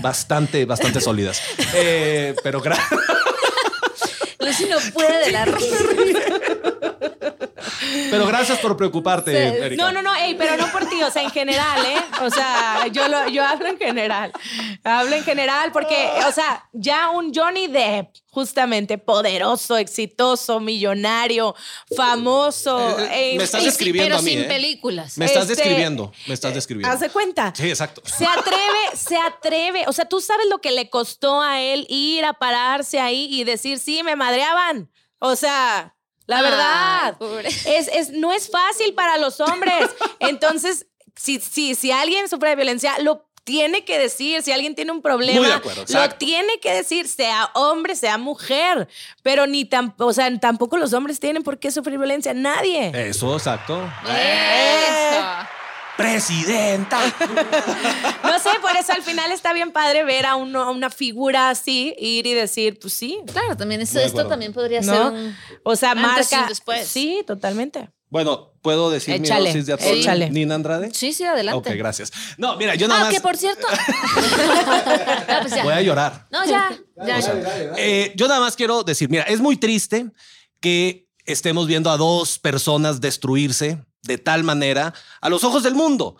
bastante, 0.00 0.64
bastante 0.64 1.00
sólidas. 1.00 1.40
Eh, 1.74 2.34
pero 2.42 2.60
gracias. 2.60 3.00
Lucy 4.58 4.70
no 4.70 4.78
puede 4.92 5.26
de 5.26 5.32
la 5.32 5.44
risa. 5.44 5.76
Pero 8.14 8.26
gracias 8.26 8.58
por 8.58 8.76
preocuparte, 8.76 9.66
Erika. 9.66 9.82
No, 9.82 9.92
no, 9.92 10.02
no, 10.02 10.14
ey, 10.14 10.34
pero 10.34 10.56
no 10.56 10.70
por 10.72 10.88
ti, 10.88 11.02
o 11.02 11.10
sea, 11.10 11.22
en 11.22 11.30
general, 11.30 11.84
¿eh? 11.84 11.98
O 12.22 12.30
sea, 12.30 12.86
yo, 12.92 13.08
lo, 13.08 13.28
yo 13.28 13.44
hablo 13.44 13.66
en 13.68 13.78
general. 13.78 14.32
Hablo 14.82 15.16
en 15.16 15.24
general 15.24 15.72
porque, 15.72 16.10
o 16.26 16.32
sea, 16.32 16.68
ya 16.72 17.10
un 17.10 17.32
Johnny 17.34 17.66
Depp, 17.66 18.08
justamente 18.30 18.98
poderoso, 18.98 19.76
exitoso, 19.76 20.60
millonario, 20.60 21.54
famoso. 21.96 22.98
Eh, 23.00 23.32
eh, 23.32 23.38
me 23.38 23.44
estás 23.44 23.60
Y 23.60 23.64
sí, 23.64 23.70
describiendo 23.70 24.08
pero 24.08 24.18
a 24.18 24.22
mí, 24.22 24.30
sin 24.30 24.40
¿eh? 24.40 24.44
películas. 24.44 25.18
Me 25.18 25.24
estás 25.26 25.48
Este, 25.48 25.56
describiendo, 25.62 26.12
me 26.26 26.34
estás 26.34 26.54
describiendo. 26.54 26.92
¿Haz 26.92 27.00
de 27.00 27.10
cuenta? 27.10 27.52
Sí, 27.56 27.68
exacto. 27.68 28.02
Se 28.04 28.26
atreve, 28.26 28.96
se 28.96 29.16
atreve. 29.16 29.84
O 29.86 29.92
sea, 29.92 30.04
tú 30.06 30.20
sabes 30.20 30.46
lo 30.50 30.58
que 30.60 30.72
le 30.72 30.90
costó 30.90 31.40
a 31.40 31.60
él 31.60 31.86
ir 31.88 32.24
a 32.24 32.32
pararse 32.34 32.98
ahí 33.00 33.28
y 33.30 33.44
decir, 33.44 33.78
sí, 33.78 34.02
me 34.02 34.16
madreaban. 34.16 34.90
O 35.18 35.36
sea, 35.36 35.93
la 36.26 36.42
verdad. 36.42 37.16
Es, 37.66 37.88
es, 37.88 38.10
no 38.10 38.32
es 38.32 38.50
fácil 38.50 38.94
para 38.94 39.18
los 39.18 39.40
hombres. 39.40 39.90
Entonces, 40.20 40.86
si, 41.16 41.40
si, 41.40 41.74
si 41.74 41.90
alguien 41.92 42.28
sufre 42.28 42.50
de 42.50 42.56
violencia, 42.56 42.98
lo 43.00 43.26
tiene 43.44 43.84
que 43.84 43.98
decir. 43.98 44.42
Si 44.42 44.50
alguien 44.52 44.74
tiene 44.74 44.90
un 44.90 45.02
problema, 45.02 45.38
Muy 45.38 45.48
de 45.48 45.54
acuerdo, 45.54 45.82
lo 45.82 45.84
exacto. 45.84 46.16
tiene 46.18 46.58
que 46.60 46.72
decir, 46.72 47.06
sea 47.08 47.50
hombre, 47.54 47.94
sea 47.94 48.18
mujer. 48.18 48.88
Pero 49.22 49.46
ni 49.46 49.64
tampoco, 49.64 50.06
o 50.10 50.12
sea, 50.12 50.36
tampoco 50.38 50.76
los 50.78 50.92
hombres 50.94 51.20
tienen 51.20 51.42
por 51.42 51.58
qué 51.58 51.70
sufrir 51.70 51.98
violencia. 51.98 52.32
Nadie. 52.34 52.90
Eso, 53.08 53.34
exacto. 53.34 53.80
Eso. 54.04 55.48
Presidenta. 55.96 56.98
No 58.24 58.38
sé, 58.40 58.50
por 58.60 58.74
eso 58.76 58.92
al 58.92 59.02
final 59.02 59.30
está 59.30 59.52
bien 59.52 59.70
padre 59.70 60.02
ver 60.02 60.26
a, 60.26 60.34
uno- 60.34 60.62
a 60.62 60.70
una 60.70 60.90
figura 60.90 61.50
así, 61.50 61.94
ir 61.98 62.26
y 62.26 62.34
decir, 62.34 62.78
pues 62.80 62.92
sí, 62.94 63.20
Claro, 63.30 63.56
también 63.56 63.80
eso, 63.80 64.00
esto 64.00 64.26
también 64.26 64.52
podría 64.52 64.82
ser. 64.82 65.12
O 65.62 65.76
sea, 65.76 65.92
Antes 65.92 66.32
y 66.32 66.34
marca. 66.34 66.48
después. 66.48 66.88
Sí, 66.88 67.22
totalmente. 67.26 67.90
Bueno, 68.10 68.52
¿puedo 68.62 68.90
decir 68.90 69.14
Échale, 69.14 69.40
mi 69.42 69.46
dosis 69.48 69.66
de 69.66 69.72
atole? 69.74 70.00
échale. 70.00 70.30
Nina 70.30 70.54
Andrade. 70.56 70.90
Sí, 70.92 71.12
sí, 71.12 71.24
adelante. 71.24 71.70
Ok, 71.70 71.76
gracias. 71.76 72.12
No, 72.38 72.56
mira, 72.56 72.74
yo 72.74 72.88
nada 72.88 73.00
Ah, 73.02 73.04
más 73.04 73.14
que 73.14 73.20
por 73.20 73.36
cierto. 73.36 73.66
No, 75.28 75.40
pues 75.42 75.54
ya. 75.54 75.62
voy 75.64 75.72
a 75.74 75.82
llorar. 75.82 76.26
No, 76.30 76.44
ya. 76.44 76.70
ya, 77.06 77.18
O 77.18 77.22
sea, 77.22 77.34
eh, 77.76 78.12
yo 78.16 78.26
nada 78.28 78.40
más 78.40 78.56
quiero 78.56 78.82
decir, 78.82 79.08
mira, 79.10 79.24
es 79.24 79.40
muy 79.40 79.56
triste 79.56 80.06
que 80.60 81.06
estemos 81.24 81.66
viendo 81.66 81.90
a 81.90 81.96
dos 81.96 82.38
personas 82.38 83.00
destruirse 83.00 83.78
de 84.04 84.18
tal 84.18 84.44
manera 84.44 84.94
a 85.20 85.28
los 85.28 85.44
ojos 85.44 85.62
del 85.62 85.74
mundo. 85.74 86.16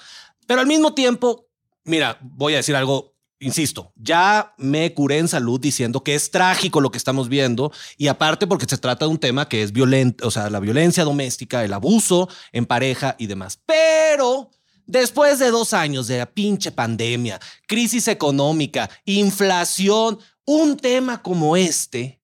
Pero 0.47 0.61
al 0.61 0.67
mismo 0.67 0.95
tiempo, 0.95 1.49
mira, 1.85 2.19
voy 2.21 2.55
a 2.55 2.59
decir 2.59 2.77
algo, 2.77 3.15
insisto, 3.41 3.93
ya 3.97 4.55
me 4.59 4.93
curé 4.95 5.19
en 5.19 5.29
salud 5.29 5.61
diciendo 5.61 6.03
que 6.03 6.15
es 6.15 6.31
trágico 6.31 6.81
lo 6.81 6.91
que 6.91 6.99
estamos 6.99 7.29
viendo 7.29 7.73
y 7.97 8.09
aparte 8.09 8.47
porque 8.47 8.67
se 8.67 8.79
trata 8.79 9.05
de 9.05 9.11
un 9.11 9.19
tema 9.19 9.49
que 9.49 9.63
es 9.63 9.73
violento, 9.73 10.27
o 10.27 10.31
sea, 10.31 10.51
la 10.51 10.61
violencia 10.61 11.05
doméstica, 11.05 11.65
el 11.65 11.73
abuso 11.73 12.29
en 12.53 12.67
pareja 12.67 13.17
y 13.19 13.27
demás. 13.27 13.61
Pero... 13.67 14.51
Después 14.87 15.39
de 15.39 15.51
dos 15.51 15.73
años 15.73 16.09
de 16.09 16.19
la 16.19 16.27
pinche 16.27 16.71
pandemia, 16.71 17.41
crisis 17.67 18.07
económica, 18.07 18.91
inflación, 19.07 20.19
un 20.45 20.77
tema 20.77 21.23
como 21.23 21.57
este 21.57 22.21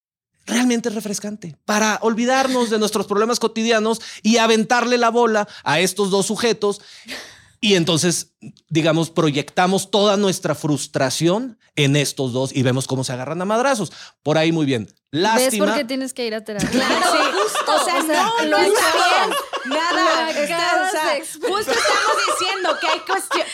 realmente 0.46 0.88
es 0.88 0.94
refrescante 0.94 1.56
para 1.64 1.98
olvidarnos 2.02 2.70
de 2.70 2.78
nuestros 2.78 3.06
problemas 3.06 3.38
cotidianos 3.38 4.00
y 4.22 4.38
aventarle 4.38 4.98
la 4.98 5.10
bola 5.10 5.48
a 5.64 5.80
estos 5.80 6.10
dos 6.10 6.26
sujetos. 6.26 6.80
Y 7.60 7.74
entonces, 7.74 8.32
digamos, 8.68 9.10
proyectamos 9.10 9.90
toda 9.90 10.16
nuestra 10.16 10.54
frustración 10.54 11.58
en 11.76 11.94
estos 11.96 12.32
dos 12.32 12.54
y 12.54 12.62
vemos 12.62 12.86
cómo 12.86 13.04
se 13.04 13.12
agarran 13.12 13.40
a 13.42 13.44
madrazos. 13.44 13.92
Por 14.22 14.38
ahí 14.38 14.50
muy 14.50 14.64
bien. 14.66 14.86
¿Ves 15.12 15.22
Lástima. 15.22 15.66
por 15.66 15.74
qué 15.76 15.84
tienes 15.84 16.12
que 16.14 16.26
ir 16.26 16.34
a 16.34 16.44
terapia? 16.44 16.70
Sí, 17.60 17.66
o 17.72 17.84
sea, 17.84 18.02
no, 18.02 18.44
lo 18.46 18.58
no 18.58 18.64
está 18.64 18.80
bien. 18.94 19.36
Nada. 19.66 20.30
está- 20.30 20.82
o 20.88 20.90
sea, 20.90 21.18
justo 21.48 21.70
estamos 21.72 22.16
diciendo 22.38 22.76
que 22.80 22.86
hay, 22.88 23.00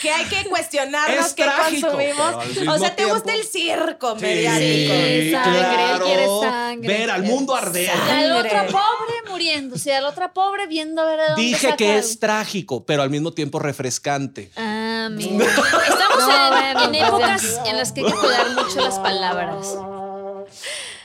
que, 0.01 0.09
hay 0.11 0.25
que 0.25 0.49
cuestionarnos 0.49 1.25
Es 1.27 1.33
qué 1.33 1.43
trágico, 1.43 1.87
consumimos. 1.89 2.35
O 2.67 2.77
sea, 2.79 2.89
¿te 2.91 2.95
tiempo- 2.95 3.15
gusta 3.15 3.33
el 3.35 3.43
circo 3.43 4.15
Sí, 4.15 4.21
mediático? 4.25 4.93
Sí, 4.93 5.31
sangre, 5.31 5.91
él 5.91 5.99
quiere 6.01 6.23
claro. 6.23 6.41
sangre. 6.41 6.87
Ver 6.87 7.11
al 7.11 7.23
mundo 7.23 7.55
arder. 7.55 7.89
Al 7.91 8.31
otro 8.31 8.65
pobre 8.67 9.06
muriéndose, 9.37 9.89
y 9.89 9.93
al 9.93 10.05
otro 10.05 10.33
pobre 10.33 10.65
viendo 10.67 11.01
a 11.01 11.05
ver 11.05 11.19
de 11.19 11.25
dónde 11.27 11.41
Dije 11.41 11.61
saca 11.67 11.77
que 11.77 11.97
es 11.97 12.19
trágico, 12.19 12.85
pero 12.85 13.03
al 13.03 13.09
mismo 13.09 13.31
tiempo 13.31 13.59
refrescante. 13.59 14.51
Ah, 14.55 15.09
mira. 15.11 15.45
Estamos 15.45 16.17
No, 16.19 16.81
en, 16.85 16.95
en 16.95 16.95
épocas 17.05 17.59
en 17.65 17.77
las 17.77 17.91
que 17.91 18.01
hay 18.01 18.07
que 18.07 18.13
cuidar 18.17 18.49
mucho 18.51 18.81
las 18.81 18.97
palabras. 18.99 19.75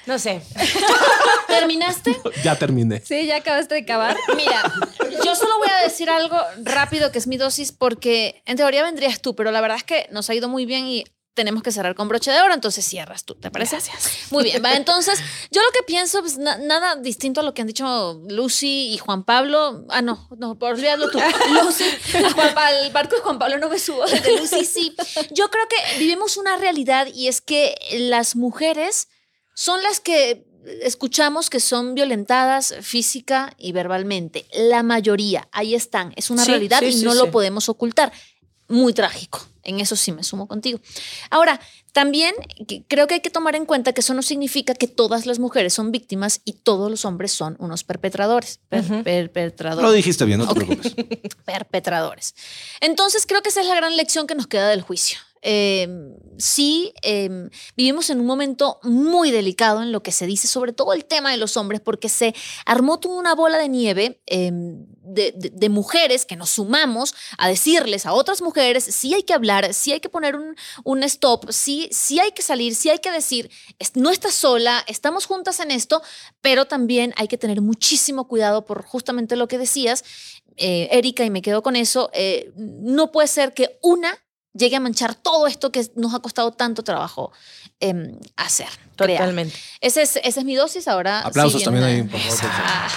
No 0.07 0.18
sé. 0.18 0.43
¿Terminaste? 1.47 2.16
Ya 2.43 2.57
terminé. 2.57 3.01
Sí, 3.05 3.26
ya 3.26 3.37
acabaste 3.37 3.74
de 3.76 3.85
cavar. 3.85 4.16
Mira, 4.37 4.62
yo 5.24 5.35
solo 5.37 5.59
voy 5.59 5.68
a 5.68 5.83
decir 5.85 6.11
algo 6.11 6.37
rápido 6.64 7.12
que 7.12 7.18
es 7.18 7.26
mi 7.26 7.37
dosis 7.37 7.70
porque 7.72 8.43
en 8.47 8.57
teoría 8.57 8.83
vendrías 8.83 9.20
tú, 9.20 9.37
pero 9.37 9.51
la 9.53 9.61
verdad 9.61 9.76
es 9.76 9.85
que 9.85 10.09
nos 10.11 10.28
ha 10.30 10.35
ido 10.35 10.49
muy 10.49 10.66
bien 10.66 10.87
y 10.87 11.05
tenemos 11.35 11.62
que 11.62 11.72
cerrar 11.72 11.95
con 11.95 12.09
broche 12.09 12.30
de 12.30 12.41
oro, 12.43 12.53
entonces 12.55 12.85
cierras 12.85 13.24
tú, 13.24 13.35
¿te 13.35 13.51
parece? 13.51 13.78
Muy 14.30 14.45
bien, 14.45 14.62
va, 14.64 14.72
entonces 14.76 15.18
yo 15.51 15.62
lo 15.62 15.70
que 15.72 15.83
pienso, 15.87 16.20
pues 16.20 16.37
na- 16.39 16.59
nada 16.59 16.97
distinto 16.97 17.41
a 17.41 17.43
lo 17.43 17.55
que 17.55 17.62
han 17.62 17.68
dicho 17.68 18.20
Lucy 18.28 18.93
y 18.93 18.99
Juan 18.99 19.24
Pablo. 19.24 19.85
Ah, 19.89 20.03
no, 20.03 20.28
no, 20.39 20.59
por 20.59 20.72
olvidarlo 20.74 21.11
tú. 21.11 21.18
Lucy, 21.64 21.85
Juan 22.35 22.55
Pa- 22.55 22.66
al 22.66 22.91
barco 22.93 23.16
de 23.16 23.22
Juan 23.22 23.39
Pablo 23.39 23.59
no 23.59 23.68
me 23.68 23.78
subo, 23.78 24.05
el 24.05 24.22
de 24.22 24.39
Lucy 24.39 24.64
sí. 24.64 24.95
Yo 25.30 25.51
creo 25.51 25.66
que 25.68 25.99
vivimos 25.99 26.37
una 26.37 26.57
realidad 26.57 27.07
y 27.12 27.28
es 27.28 27.41
que 27.41 27.74
las 28.11 28.37
mujeres 28.37 29.09
son 29.55 29.83
las 29.83 30.01
que 30.01 30.45
escuchamos 30.83 31.51
que 31.51 31.59
son 31.61 31.95
violentadas 31.95 32.74
física 32.83 33.53
y 33.59 33.72
verbalmente. 33.72 34.47
La 34.55 34.83
mayoría, 34.83 35.49
ahí 35.53 35.74
están, 35.74 36.12
es 36.16 36.30
una 36.30 36.45
Sí, 36.45 36.51
realidad 36.51 36.78
sí, 36.80 36.87
y 36.87 36.93
sí, 36.93 37.05
no 37.05 37.14
lo 37.14 37.30
podemos 37.30 37.68
ocultar. 37.68 38.12
Muy 38.68 38.93
trágico, 38.95 39.41
en 39.63 39.81
eso 39.81 39.97
sí 39.97 40.13
me 40.13 40.23
sumo 40.23 40.47
contigo. 40.49 40.81
Ahora, 41.31 41.61
también 41.93 42.35
creo 42.89 43.07
que 43.07 43.15
hay 43.15 43.21
que 43.21 43.31
tomar 43.31 43.55
en 43.55 43.67
cuenta 43.67 43.93
que 43.93 44.01
eso 44.01 44.15
no 44.15 44.23
significa 44.23 44.75
que 44.75 44.89
todas 44.89 45.27
las 45.27 45.39
mujeres 45.39 45.75
son 45.75 45.93
víctimas 45.93 46.41
y 46.45 46.55
todos 46.55 46.91
los 46.91 47.05
hombres 47.05 47.33
son 47.33 47.57
unos 47.59 47.85
perpetradores. 47.85 48.61
Per- 48.69 49.03
perpetradores 49.03 49.83
Lo 49.83 49.93
dijiste 49.93 50.25
bien, 50.25 50.39
no 50.39 50.49
te 50.49 50.55
preocupes. 50.55 50.95
perpetradores. 51.45 52.35
Entonces 52.81 53.27
creo 53.27 53.43
que 53.43 53.51
esa 53.51 53.61
es 53.61 53.67
la 53.67 53.75
gran 53.75 53.97
lección 53.97 54.27
que 54.27 54.35
nos 54.35 54.47
queda 54.47 54.69
del 54.69 54.83
juicio. 54.83 55.19
Eh, 55.43 55.88
sí, 56.38 56.95
eh, 57.03 57.49
vivimos 57.76 58.11
en 58.11 58.20
un 58.20 58.26
momento 58.26 58.78
muy 58.82 59.30
delicado 59.30 59.82
en 59.82 59.93
lo 59.93 60.03
que 60.03 60.12
se 60.12 60.26
dice 60.26 60.47
sobre 60.47 60.72
todo 60.72 60.93
el 60.93 61.05
tema 61.05 61.30
de 61.30 61.36
los 61.36 61.57
hombres, 61.57 61.80
porque 61.80 62.09
se 62.09 62.34
armó 62.64 63.01
toda 63.01 63.18
una 63.18 63.34
bola 63.34 63.59
de 63.59 63.68
nieve 63.68 64.22
eh, 64.26 64.51
de, 64.53 65.68
mujeres 65.68 66.24
que 66.24 66.36
nos 66.36 66.51
sumamos 66.51 67.14
a 67.38 67.49
decirles 67.49 68.07
a 68.07 68.12
otras 68.12 68.43
mujeres, 68.43 68.84
sí 68.84 69.14
hay 69.14 69.22
que 69.22 69.34
hablar, 69.34 69.74
sí 69.74 69.93
hay 69.93 70.01
que 70.01 70.09
poner 70.09 70.36
un, 70.84 71.03
stop, 71.03 71.51
sí, 71.51 71.90
hay 72.20 72.32
que 72.32 72.43
salir, 72.43 72.74
sí 72.74 72.88
hay 72.90 72.99
que 72.99 73.11
decir, 73.11 73.51
no 73.95 74.11
estás 74.11 74.34
sola, 74.34 74.84
estamos 74.86 75.26
juntas 75.26 75.61
en 75.61 75.70
esto, 75.70 76.03
pero 76.40 76.66
también 76.66 77.14
hay 77.16 77.28
que 77.28 77.38
tener 77.38 77.61
muchísimo 77.61 78.28
cuidado 78.28 78.64
por 78.64 78.84
justamente 78.84 79.36
lo 79.36 79.49
que 79.49 79.59
decías, 79.59 80.05
eh, 80.57 80.88
Erika, 80.93 81.24
y 81.24 81.30
me 81.30 81.43
quedo 81.43 81.62
con 81.62 81.76
eso, 81.76 82.11
eh, 82.12 82.53
no 82.57 83.11
puede 83.11 83.28
ser 83.28 83.55
que 83.55 83.78
una 83.82 84.18
llegue 84.55 84.76
a 84.76 84.80
manchar 84.80 85.14
todo 85.14 85.46
esto 85.46 85.72
que 85.72 85.86
nos 85.96 86.14
ha 86.14 86.20
costado 86.20 86.53
tanto 86.53 86.82
trabajo 86.82 87.32
em, 87.80 88.18
hacer. 88.36 88.68
Totalmente. 88.96 89.57
Ese 89.80 90.03
es, 90.03 90.16
esa 90.16 90.40
es 90.40 90.44
mi 90.46 90.55
dosis 90.55 90.86
ahora. 90.88 91.20
Aplausos 91.20 91.61
siguiendo- 91.62 91.80
también 91.86 92.07
ahí, 92.07 92.09
por 92.09 92.20
favor. 92.20 92.90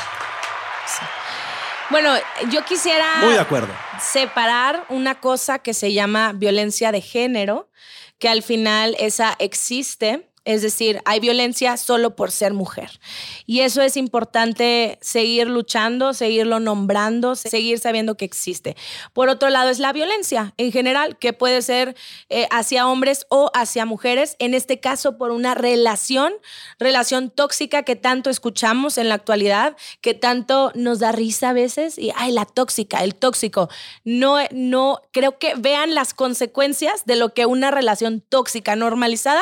Bueno, 1.91 2.13
yo 2.51 2.65
quisiera 2.65 3.17
Muy 3.21 3.33
de 3.33 3.39
acuerdo. 3.39 3.71
separar 4.01 4.85
una 4.89 5.19
cosa 5.19 5.59
que 5.59 5.73
se 5.73 5.93
llama 5.93 6.33
violencia 6.33 6.91
de 6.91 6.99
género, 7.01 7.69
que 8.17 8.27
al 8.27 8.41
final 8.41 8.95
esa 8.99 9.35
existe. 9.39 10.29
Es 10.45 10.61
decir, 10.61 11.01
hay 11.05 11.19
violencia 11.19 11.75
solo 11.75 12.15
por 12.15 12.31
ser 12.31 12.53
mujer. 12.53 12.99
Y 13.47 13.61
eso 13.61 13.81
es 13.81 13.97
importante 13.97 14.99
seguir 15.01 15.47
luchando, 15.47 16.13
seguirlo 16.13 16.59
nombrando, 16.59 17.33
seguir 17.35 17.79
sabiendo 17.79 18.15
que 18.15 18.25
existe. 18.25 18.77
Por 19.13 19.29
otro 19.29 19.49
lado, 19.49 19.71
es 19.71 19.79
la 19.79 19.91
violencia 19.91 20.53
en 20.57 20.71
general, 20.71 21.17
que 21.17 21.33
puede 21.33 21.63
ser 21.63 21.95
eh, 22.29 22.47
hacia 22.51 22.87
hombres 22.87 23.25
o 23.29 23.49
hacia 23.55 23.85
mujeres. 23.85 24.35
En 24.37 24.53
este 24.53 24.79
caso, 24.79 25.17
por 25.17 25.31
una 25.31 25.55
relación, 25.55 26.31
relación 26.77 27.31
tóxica 27.31 27.81
que 27.81 27.95
tanto 27.95 28.29
escuchamos 28.29 28.99
en 28.99 29.09
la 29.09 29.15
actualidad, 29.15 29.75
que 30.01 30.13
tanto 30.13 30.71
nos 30.75 30.99
da 30.99 31.11
risa 31.11 31.49
a 31.49 31.53
veces. 31.53 31.97
Y, 31.97 32.11
ay, 32.15 32.31
la 32.31 32.45
tóxica, 32.45 33.03
el 33.03 33.15
tóxico. 33.15 33.67
No, 34.03 34.37
no, 34.51 35.01
creo 35.11 35.39
que 35.39 35.55
vean 35.57 35.95
las 35.95 36.13
consecuencias 36.13 37.05
de 37.05 37.15
lo 37.15 37.33
que 37.33 37.47
una 37.47 37.71
relación 37.71 38.21
tóxica 38.21 38.75
normalizada 38.75 39.41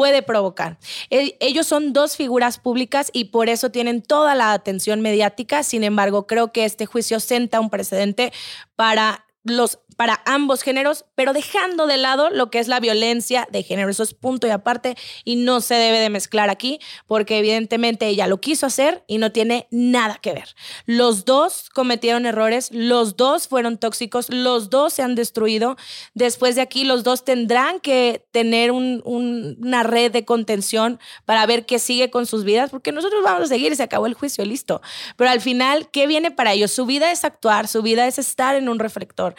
puede 0.00 0.22
provocar. 0.22 0.78
E- 1.10 1.36
Ellos 1.40 1.66
son 1.66 1.92
dos 1.92 2.16
figuras 2.16 2.56
públicas 2.56 3.10
y 3.12 3.24
por 3.24 3.50
eso 3.50 3.70
tienen 3.70 4.00
toda 4.00 4.34
la 4.34 4.54
atención 4.54 5.02
mediática. 5.02 5.62
Sin 5.62 5.84
embargo, 5.84 6.26
creo 6.26 6.52
que 6.52 6.64
este 6.64 6.86
juicio 6.86 7.20
senta 7.20 7.60
un 7.60 7.68
precedente 7.68 8.32
para 8.76 9.26
los 9.44 9.78
para 10.00 10.22
ambos 10.24 10.62
géneros, 10.62 11.04
pero 11.14 11.34
dejando 11.34 11.86
de 11.86 11.98
lado 11.98 12.30
lo 12.30 12.50
que 12.50 12.58
es 12.58 12.68
la 12.68 12.80
violencia 12.80 13.46
de 13.52 13.62
género. 13.62 13.90
Eso 13.90 14.02
es 14.02 14.14
punto 14.14 14.46
y 14.46 14.50
aparte 14.50 14.96
y 15.26 15.36
no 15.36 15.60
se 15.60 15.74
debe 15.74 15.98
de 15.98 16.08
mezclar 16.08 16.48
aquí 16.48 16.80
porque 17.06 17.36
evidentemente 17.36 18.06
ella 18.06 18.26
lo 18.26 18.40
quiso 18.40 18.64
hacer 18.64 19.04
y 19.06 19.18
no 19.18 19.30
tiene 19.30 19.68
nada 19.70 20.18
que 20.22 20.32
ver. 20.32 20.54
Los 20.86 21.26
dos 21.26 21.68
cometieron 21.68 22.24
errores, 22.24 22.70
los 22.72 23.18
dos 23.18 23.46
fueron 23.46 23.76
tóxicos, 23.76 24.30
los 24.30 24.70
dos 24.70 24.94
se 24.94 25.02
han 25.02 25.14
destruido. 25.16 25.76
Después 26.14 26.54
de 26.54 26.62
aquí, 26.62 26.84
los 26.84 27.04
dos 27.04 27.22
tendrán 27.26 27.78
que 27.78 28.24
tener 28.30 28.70
un- 28.70 29.02
un- 29.04 29.58
una 29.60 29.82
red 29.82 30.10
de 30.10 30.24
contención 30.24 30.98
para 31.26 31.44
ver 31.44 31.66
qué 31.66 31.78
sigue 31.78 32.08
con 32.10 32.24
sus 32.24 32.44
vidas, 32.44 32.70
porque 32.70 32.90
nosotros 32.90 33.22
vamos 33.22 33.42
a 33.42 33.46
seguir 33.48 33.76
se 33.76 33.82
acabó 33.82 34.06
el 34.06 34.14
juicio, 34.14 34.46
listo. 34.46 34.80
Pero 35.18 35.28
al 35.28 35.42
final, 35.42 35.90
¿qué 35.90 36.06
viene 36.06 36.30
para 36.30 36.54
ellos? 36.54 36.70
Su 36.70 36.86
vida 36.86 37.12
es 37.12 37.22
actuar, 37.26 37.68
su 37.68 37.82
vida 37.82 38.06
es 38.06 38.18
estar 38.18 38.56
en 38.56 38.70
un 38.70 38.78
reflector. 38.78 39.34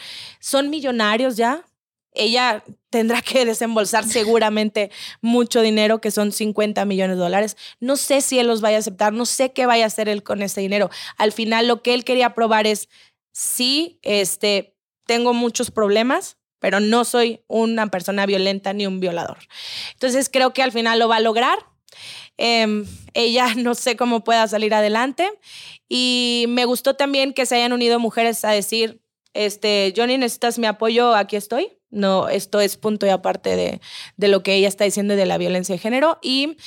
Son 0.52 0.70
millonarios 0.70 1.38
ya. 1.38 1.64
Ella 2.14 2.62
tendrá 2.89 3.22
que 3.22 3.45
desembolsar 3.52 4.04
seguramente 4.04 4.91
mucho 5.22 5.62
dinero, 5.62 6.02
que 6.02 6.12
son 6.12 6.34
50 6.34 6.84
millones 6.84 7.16
de 7.16 7.24
dólares. 7.24 7.56
No 7.80 7.95
sé 7.95 8.20
si 8.20 8.38
él 8.38 8.47
los 8.47 8.60
vaya 8.60 8.76
a 8.76 8.80
aceptar, 8.82 9.14
no 9.14 9.26
sé 9.26 9.54
qué 9.54 9.66
vaya 9.66 9.86
a 9.86 9.88
hacer 9.88 10.10
él 10.10 10.24
con 10.24 10.41
ese 10.41 10.60
dinero. 10.60 10.89
Al 11.18 11.32
final, 11.32 11.70
lo 11.70 11.82
que 11.82 11.93
él 11.93 12.04
quería 12.04 12.34
probar 12.34 12.68
es, 12.68 12.89
sí, 13.32 13.97
este, 14.02 14.76
tengo 15.06 15.34
muchos 15.34 15.72
problemas, 15.72 16.36
pero 16.60 16.82
no 16.82 17.06
soy 17.06 17.45
una 17.47 17.88
persona 17.88 18.26
violenta 18.26 18.74
ni 18.74 18.86
un 18.86 18.99
violador. 18.99 19.38
Entonces, 19.93 20.30
creo 20.30 20.52
que 20.52 20.64
al 20.64 20.74
final 20.74 20.99
lo 20.99 21.08
va 21.08 21.16
a 21.16 21.22
lograr. 21.22 21.60
Em, 22.36 22.86
ella 23.14 23.54
no 23.56 23.74
sé 23.74 23.95
cómo 23.95 24.26
pueda 24.26 24.45
salir 24.49 24.74
adelante. 24.74 25.32
Y 25.88 26.43
me 26.49 26.66
gustó 26.66 26.93
también 26.95 27.32
que 27.32 27.45
se 27.45 27.56
hayan 27.56 27.72
unido 27.72 27.99
mujeres 27.99 28.43
a 28.43 28.52
decir, 28.52 29.01
este, 29.34 29.94
Johnny, 29.96 30.18
necesitas 30.18 30.60
mi 30.60 30.68
apoyo, 30.68 31.16
aquí 31.16 31.36
estoy. 31.36 31.78
No, 31.90 32.30
esto 32.30 32.62
es 32.62 32.78
punto 32.78 33.06
y 33.06 33.10
aparte 33.10 33.56
de, 33.56 33.82
de 34.16 34.28
lo 34.30 34.44
que 34.44 34.56
ella 34.56 34.68
está 34.68 34.86
diciendo 34.86 35.16
de 35.16 35.26
la 35.26 35.38
violencia 35.38 35.76
de 35.76 35.80
género. 35.80 36.20
Y 36.22 36.58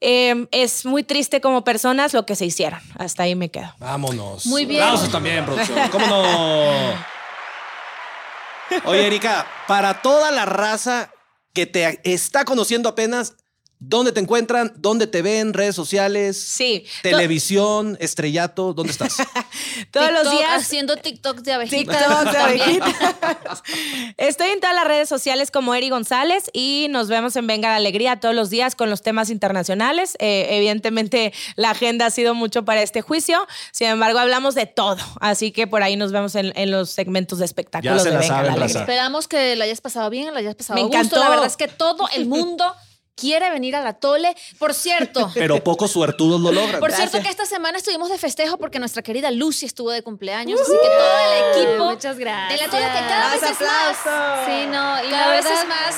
eh, 0.00 0.46
es 0.50 0.84
muy 0.84 1.02
triste 1.02 1.40
como 1.40 1.64
personas 1.64 2.12
lo 2.12 2.26
que 2.26 2.36
se 2.36 2.46
hicieron. 2.46 2.80
Hasta 2.98 3.22
ahí 3.22 3.34
me 3.34 3.50
quedo. 3.50 3.74
Vámonos. 3.78 4.46
Muy 4.46 4.66
bien. 4.66 4.82
Aplausos 4.82 5.10
también, 5.10 5.44
producción. 5.44 5.88
¿Cómo 5.90 6.06
no? 6.06 7.14
Oye, 8.84 9.06
Erika, 9.06 9.46
para 9.66 10.02
toda 10.02 10.30
la 10.30 10.44
raza 10.44 11.10
que 11.52 11.66
te 11.66 12.00
está 12.04 12.44
conociendo 12.44 12.88
apenas, 12.88 13.36
¿dónde 13.88 14.12
te 14.12 14.20
encuentran? 14.20 14.72
¿Dónde 14.76 15.06
te 15.06 15.22
ven? 15.22 15.52
¿Redes 15.52 15.74
sociales? 15.74 16.36
Sí. 16.40 16.84
Televisión, 17.02 17.96
estrellato, 18.00 18.72
¿dónde 18.72 18.92
estás? 18.92 19.16
Todos 19.90 20.12
los 20.12 20.30
días. 20.30 20.50
Haciendo 20.50 20.96
TikTok 20.96 21.38
de 21.40 21.52
abejitas. 21.52 21.98
TikTok 21.98 22.32
de 22.32 22.38
abejitas. 22.38 22.94
Estoy 24.16 24.48
en 24.50 24.60
todas 24.60 24.74
las 24.74 24.86
redes 24.86 25.08
sociales 25.08 25.50
como 25.50 25.74
Eri 25.74 25.90
González 25.90 26.44
y 26.52 26.86
nos 26.90 27.08
vemos 27.08 27.36
en 27.36 27.46
Venga 27.46 27.68
la 27.70 27.76
Alegría 27.76 28.20
todos 28.20 28.34
los 28.34 28.50
días 28.50 28.74
con 28.74 28.90
los 28.90 29.02
temas 29.02 29.30
internacionales. 29.30 30.16
Eh, 30.18 30.46
evidentemente 30.50 31.32
la 31.56 31.70
agenda 31.70 32.06
ha 32.06 32.10
sido 32.10 32.34
mucho 32.34 32.64
para 32.64 32.82
este 32.82 33.02
juicio, 33.02 33.46
sin 33.72 33.88
embargo 33.88 34.18
hablamos 34.18 34.54
de 34.54 34.66
todo, 34.66 34.98
así 35.20 35.52
que 35.52 35.66
por 35.66 35.82
ahí 35.82 35.96
nos 35.96 36.12
vemos 36.12 36.34
en, 36.34 36.52
en 36.56 36.70
los 36.70 36.90
segmentos 36.90 37.38
de 37.38 37.44
espectáculos 37.44 38.02
se 38.02 38.08
de 38.08 38.14
la 38.14 38.20
Venga 38.20 38.42
la. 38.42 38.52
Alegría. 38.54 38.80
Esperamos 38.80 39.28
que 39.28 39.56
la 39.56 39.64
hayas 39.64 39.80
pasado 39.80 40.10
bien, 40.10 40.32
la 40.32 40.40
hayas 40.40 40.54
pasado 40.54 40.74
Me 40.76 40.80
a 40.82 40.84
gusto. 40.84 40.98
encantó. 40.98 41.20
La 41.20 41.28
verdad 41.30 41.46
es 41.46 41.56
que 41.56 41.68
todo 41.68 42.08
el 42.14 42.26
mundo 42.34 42.74
quiere 43.14 43.50
venir 43.50 43.76
a 43.76 43.80
la 43.82 43.94
Tole. 43.94 44.34
Por 44.58 44.74
cierto, 44.74 45.30
Pero 45.34 45.62
pocos 45.62 45.90
suertudos 45.92 46.40
lo 46.40 46.52
logran. 46.52 46.80
por 46.80 46.92
cierto 46.92 47.20
que 47.22 47.28
esta 47.28 47.46
semana 47.46 47.78
estuvimos 47.78 48.08
de 48.10 48.18
festejo 48.18 48.58
porque 48.58 48.78
nuestra 48.78 49.02
querida 49.02 49.30
Lucy 49.30 49.66
estuvo 49.66 49.90
de 49.90 50.02
cumpleaños, 50.02 50.60
así 50.60 50.70
que 50.72 50.88
todo 50.88 51.18
el 51.18 51.66
equipo 51.66 51.84
Muchas 51.86 52.18
gracias. 52.18 52.60
de 52.60 52.66
la 52.66 52.70
Tole 52.70 52.86
que 52.86 53.06
cada 53.08 53.30
vez 53.32 53.42
es 53.42 53.60
más. 53.60 54.46
Sí, 54.46 54.66
no, 54.66 55.04
y 55.04 55.10
Cada 55.10 55.26
la 55.28 55.32
vez 55.32 55.44
es 55.46 55.68
más. 55.68 55.94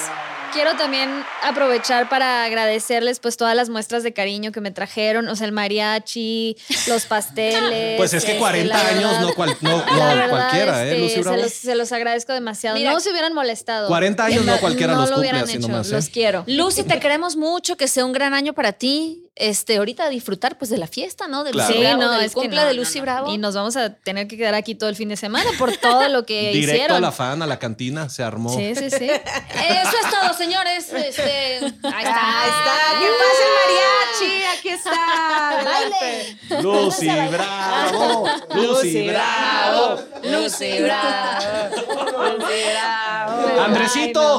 quiero 0.53 0.75
también 0.77 1.25
aprovechar 1.43 2.09
para 2.09 2.45
agradecerles 2.45 3.19
pues 3.21 3.37
todas 3.37 3.55
las 3.57 3.69
muestras 3.69 4.03
de 4.03 4.13
cariño 4.13 4.53
que 4.53 4.61
me 4.61 4.71
trajeron, 4.71 5.29
o 5.29 5.37
sea, 5.37 5.47
el 5.47 5.53
mariachi, 5.53 6.57
los 6.89 7.07
pasteles. 7.07 7.97
Pues 7.99 8.15
es 8.15 8.25
que 8.25 8.33
este, 8.33 8.41
40 8.41 8.75
la 8.75 8.81
años 8.89 9.03
verdad- 9.13 9.21
no, 9.21 9.35
cual- 9.35 9.57
no- 9.61 9.85
no 9.87 9.97
la 9.97 10.15
verdad, 10.15 10.31
cualquiera, 10.31 10.85
¿eh, 10.85 10.89
este, 10.91 11.01
Lucy 11.01 11.21
Bravo? 11.21 11.37
se, 11.37 11.43
los, 11.43 11.53
se 11.53 11.75
los 11.75 11.93
agradezco 11.93 12.33
demasiado. 12.33 12.77
Mira, 12.77 12.93
no 12.93 13.01
se 13.01 13.11
hubieran 13.11 13.33
molestado. 13.35 13.89
40 13.89 14.25
años 14.25 14.45
no 14.45 14.59
cualquiera 14.59 14.95
no 14.95 15.01
los 15.01 15.11
lo 15.11 15.17
cumple 15.17 15.31
hubieran 15.31 15.49
así 15.49 15.57
hecho. 15.59 15.69
nomás, 15.69 15.89
¿eh? 15.91 15.93
Los 15.95 16.09
quiero. 16.09 16.45
Lucy, 16.47 16.83
te 16.85 16.99
queremos 17.07 17.37
mucho, 17.37 17.77
que 17.77 17.87
sea 17.87 18.05
un 18.05 18.11
gran 18.13 18.35
año 18.35 18.53
para 18.53 18.73
ti. 18.73 19.23
Este, 19.37 19.77
ahorita 19.77 20.09
disfrutar 20.09 20.57
pues 20.59 20.71
de 20.71 20.79
la 20.79 20.87
fiesta, 20.87 21.29
¿no? 21.29 21.45
De 21.45 21.51
Claro. 21.53 21.69
Lucy 21.69 21.79
Sí, 21.79 21.85
Bravo, 21.87 22.03
no, 22.03 22.11
del 22.13 22.25
es 22.25 22.35
que 22.35 22.41
cumple 22.41 22.57
no, 22.63 22.67
de 22.67 22.75
Lucy 22.75 22.99
no. 22.99 23.03
Bravo. 23.03 23.33
Y 23.33 23.39
nos 23.39 23.55
vamos 23.55 23.77
a 23.77 23.91
tener 23.95 24.27
que 24.29 24.37
quedar 24.39 24.55
aquí 24.55 24.75
todo 24.75 24.89
el 24.89 24.97
fin 24.97 25.09
de 25.11 25.17
semana 25.17 25.49
por 25.59 25.77
todo 25.77 26.09
lo 26.09 26.25
que 26.27 26.51
Directo 26.53 26.73
hicieron. 26.75 26.97
a 26.97 27.01
la 27.01 27.13
fan, 27.13 27.43
a 27.43 27.47
la 27.47 27.59
cantina, 27.59 28.09
se 28.09 28.23
armó. 28.25 28.49
Sí, 28.57 28.75
sí, 28.75 28.91
sí. 28.91 29.05
Eso 29.11 29.97
es 30.03 30.11
todo, 30.11 30.35
señores. 30.37 30.91
Este, 30.93 31.59
ahí 31.59 31.65
está. 31.71 32.43
Ahí 32.43 32.51
está, 32.51 32.75
¿qué 32.99 33.09
pasa 33.21 33.43
el 33.45 33.53
mariachi? 33.61 34.59
Aquí 34.59 34.69
está. 34.71 35.65
Baile. 35.65 36.63
Lucy 36.63 37.07
Bravo, 37.31 38.29
Lucy 38.55 39.09
Bravo. 39.09 39.99
Lucy 40.25 40.79
Bravo. 40.83 41.77
Andresito, 42.23 43.06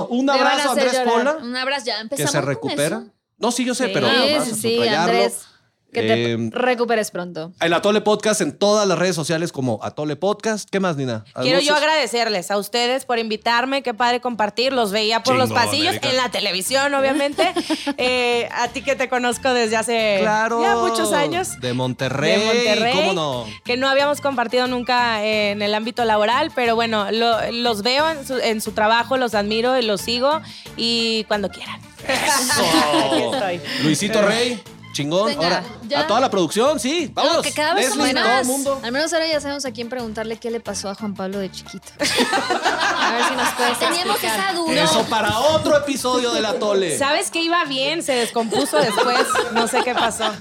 un 0.09 0.25
Me 0.25 0.31
van 0.31 0.41
a 0.41 0.49
abrazo, 0.51 0.69
Andrés 0.71 0.93
llorar. 0.93 1.07
Pola, 1.07 1.37
Un 1.37 1.55
abrazo, 1.55 1.85
ya 1.85 1.95
que 1.95 2.01
empezamos 2.01 2.31
se 2.31 2.37
con 2.39 2.47
recupera. 2.47 2.97
eso. 2.97 3.05
No, 3.37 3.51
sí, 3.51 3.65
yo 3.65 3.75
sé, 3.75 3.85
Sí, 3.87 3.91
pero 3.93 4.07
un 4.07 4.45
sí, 4.45 4.55
sí, 4.55 4.75
subrayarlo. 4.75 5.13
Andrés. 5.13 5.47
Que 5.93 6.01
te 6.01 6.33
Eh, 6.33 6.49
recuperes 6.51 7.11
pronto. 7.11 7.53
El 7.61 7.73
Atole 7.73 8.01
Podcast 8.01 8.41
en 8.41 8.51
todas 8.51 8.85
las 8.88 8.99
redes 8.99 9.15
sociales 9.15 9.53
como 9.53 9.79
Atole 9.81 10.17
Podcast. 10.17 10.69
¿Qué 10.69 10.79
más, 10.81 10.97
Nina? 10.97 11.23
Quiero 11.41 11.59
yo 11.61 11.75
agradecerles 11.75 12.51
a 12.51 12.57
ustedes 12.57 13.05
por 13.05 13.19
invitarme, 13.19 13.81
qué 13.83 13.93
padre 13.93 14.19
compartir, 14.19 14.73
los 14.73 14.91
veía 14.91 15.23
por 15.23 15.35
los 15.35 15.49
pasillos, 15.51 15.93
Erika. 15.95 16.09
en 16.09 16.17
la 16.17 16.29
televisión, 16.29 16.93
obviamente. 16.93 17.53
Eh, 17.99 18.47
a 18.53 18.67
ti 18.67 18.81
que 18.83 18.95
te 18.95 19.07
conozco 19.09 19.53
desde 19.53 19.75
hace 19.77 20.17
Claro. 20.19 20.61
ya 20.61 20.75
muchos 20.75 21.13
años. 21.13 21.59
De 21.61 21.73
Monterrey. 21.73 22.38
de 22.39 22.45
Monterrey, 22.45 22.93
¿Cómo 22.95 23.13
no? 23.13 23.45
que 23.63 23.75
no 23.77 23.88
habíamos 23.88 24.21
compartido 24.21 24.67
nunca 24.67 25.23
eh, 25.23 25.51
en 25.51 25.61
el 25.61 25.73
ámbito 25.73 26.03
laboral, 26.05 26.51
pero 26.53 26.75
bueno, 26.75 27.11
lo- 27.11 27.51
los 27.51 27.81
veo 27.81 28.09
en 28.09 28.27
su, 28.27 28.38
en 28.38 28.61
su 28.61 28.73
trabajo, 28.73 29.17
los 29.17 29.33
admiro 29.33 29.77
y 29.79 29.83
los 29.83 30.01
sigo 30.01 30.41
y 30.75 31.23
cuando 31.27 31.49
quieran. 31.49 31.79
Aquí 32.07 33.23
estoy. 33.33 33.61
Luisito 33.83 34.21
Rey, 34.21 34.61
chingón. 34.97 35.27
Venga, 35.27 35.43
Ahora, 35.43 35.63
ya. 35.87 35.99
a 36.01 36.07
toda 36.07 36.19
la 36.19 36.29
producción, 36.29 36.79
sí. 36.79 37.11
Vámonos. 37.13 37.43
que 37.43 37.51
cada 37.51 37.75
vez 37.75 37.95
Leslie, 37.95 38.13
todo 38.13 38.23
más. 38.23 38.41
el 38.41 38.47
mundo. 38.47 38.79
Al 38.83 38.91
menos 38.91 39.13
ahora 39.13 39.27
ya 39.27 39.39
sabemos 39.39 39.65
a 39.65 39.71
quién 39.71 39.89
preguntarle 39.89 40.37
qué 40.37 40.49
le 40.49 40.59
pasó 40.59 40.89
a 40.89 40.95
Juan 40.95 41.13
Pablo 41.13 41.39
de 41.39 41.51
chiquito. 41.51 41.87
a 41.99 43.11
ver 43.13 43.23
si 43.29 43.35
nos 43.35 43.49
puedes 43.49 43.79
Teníamos 43.79 44.23
esa 44.23 44.53
duda. 44.53 44.83
Eso 44.83 45.03
para 45.05 45.39
otro 45.39 45.77
episodio 45.77 46.31
del 46.31 46.45
Atole. 46.45 46.97
¿Sabes 46.97 47.29
que 47.29 47.41
iba 47.41 47.63
bien? 47.65 48.01
Se 48.03 48.13
descompuso 48.13 48.77
después. 48.77 49.27
No 49.53 49.67
sé 49.67 49.83
qué 49.83 49.93
pasó. 49.93 50.31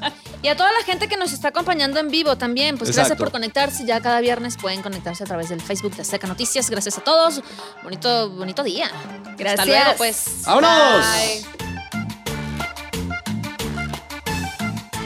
Y 0.43 0.49
a 0.49 0.57
toda 0.57 0.71
la 0.73 0.85
gente 0.85 1.09
que 1.09 1.17
nos 1.17 1.33
está 1.33 1.49
acompañando 1.49 1.99
en 1.99 2.09
vivo 2.09 2.37
también, 2.37 2.79
pues 2.79 2.95
gracias 2.95 3.19
por 3.19 3.31
conectarse. 3.31 3.85
Ya 3.85 4.01
cada 4.01 4.21
viernes 4.21 4.57
pueden 4.57 4.83
conectarse 4.83 5.25
a 5.25 5.27
través 5.27 5.49
del 5.49 5.61
Facebook 5.61 5.97
de 5.97 6.03
Azteca 6.03 6.27
Noticias. 6.27 6.71
Gracias 6.71 6.99
a 6.99 7.01
todos. 7.03 7.43
Bonito, 7.83 8.31
bonito 8.31 8.63
día. 8.63 8.91
Gracias. 9.37 9.61
Hasta 9.61 9.65
luego, 9.65 9.91
pues. 9.99 10.43
¡Vámonos! 10.47 11.66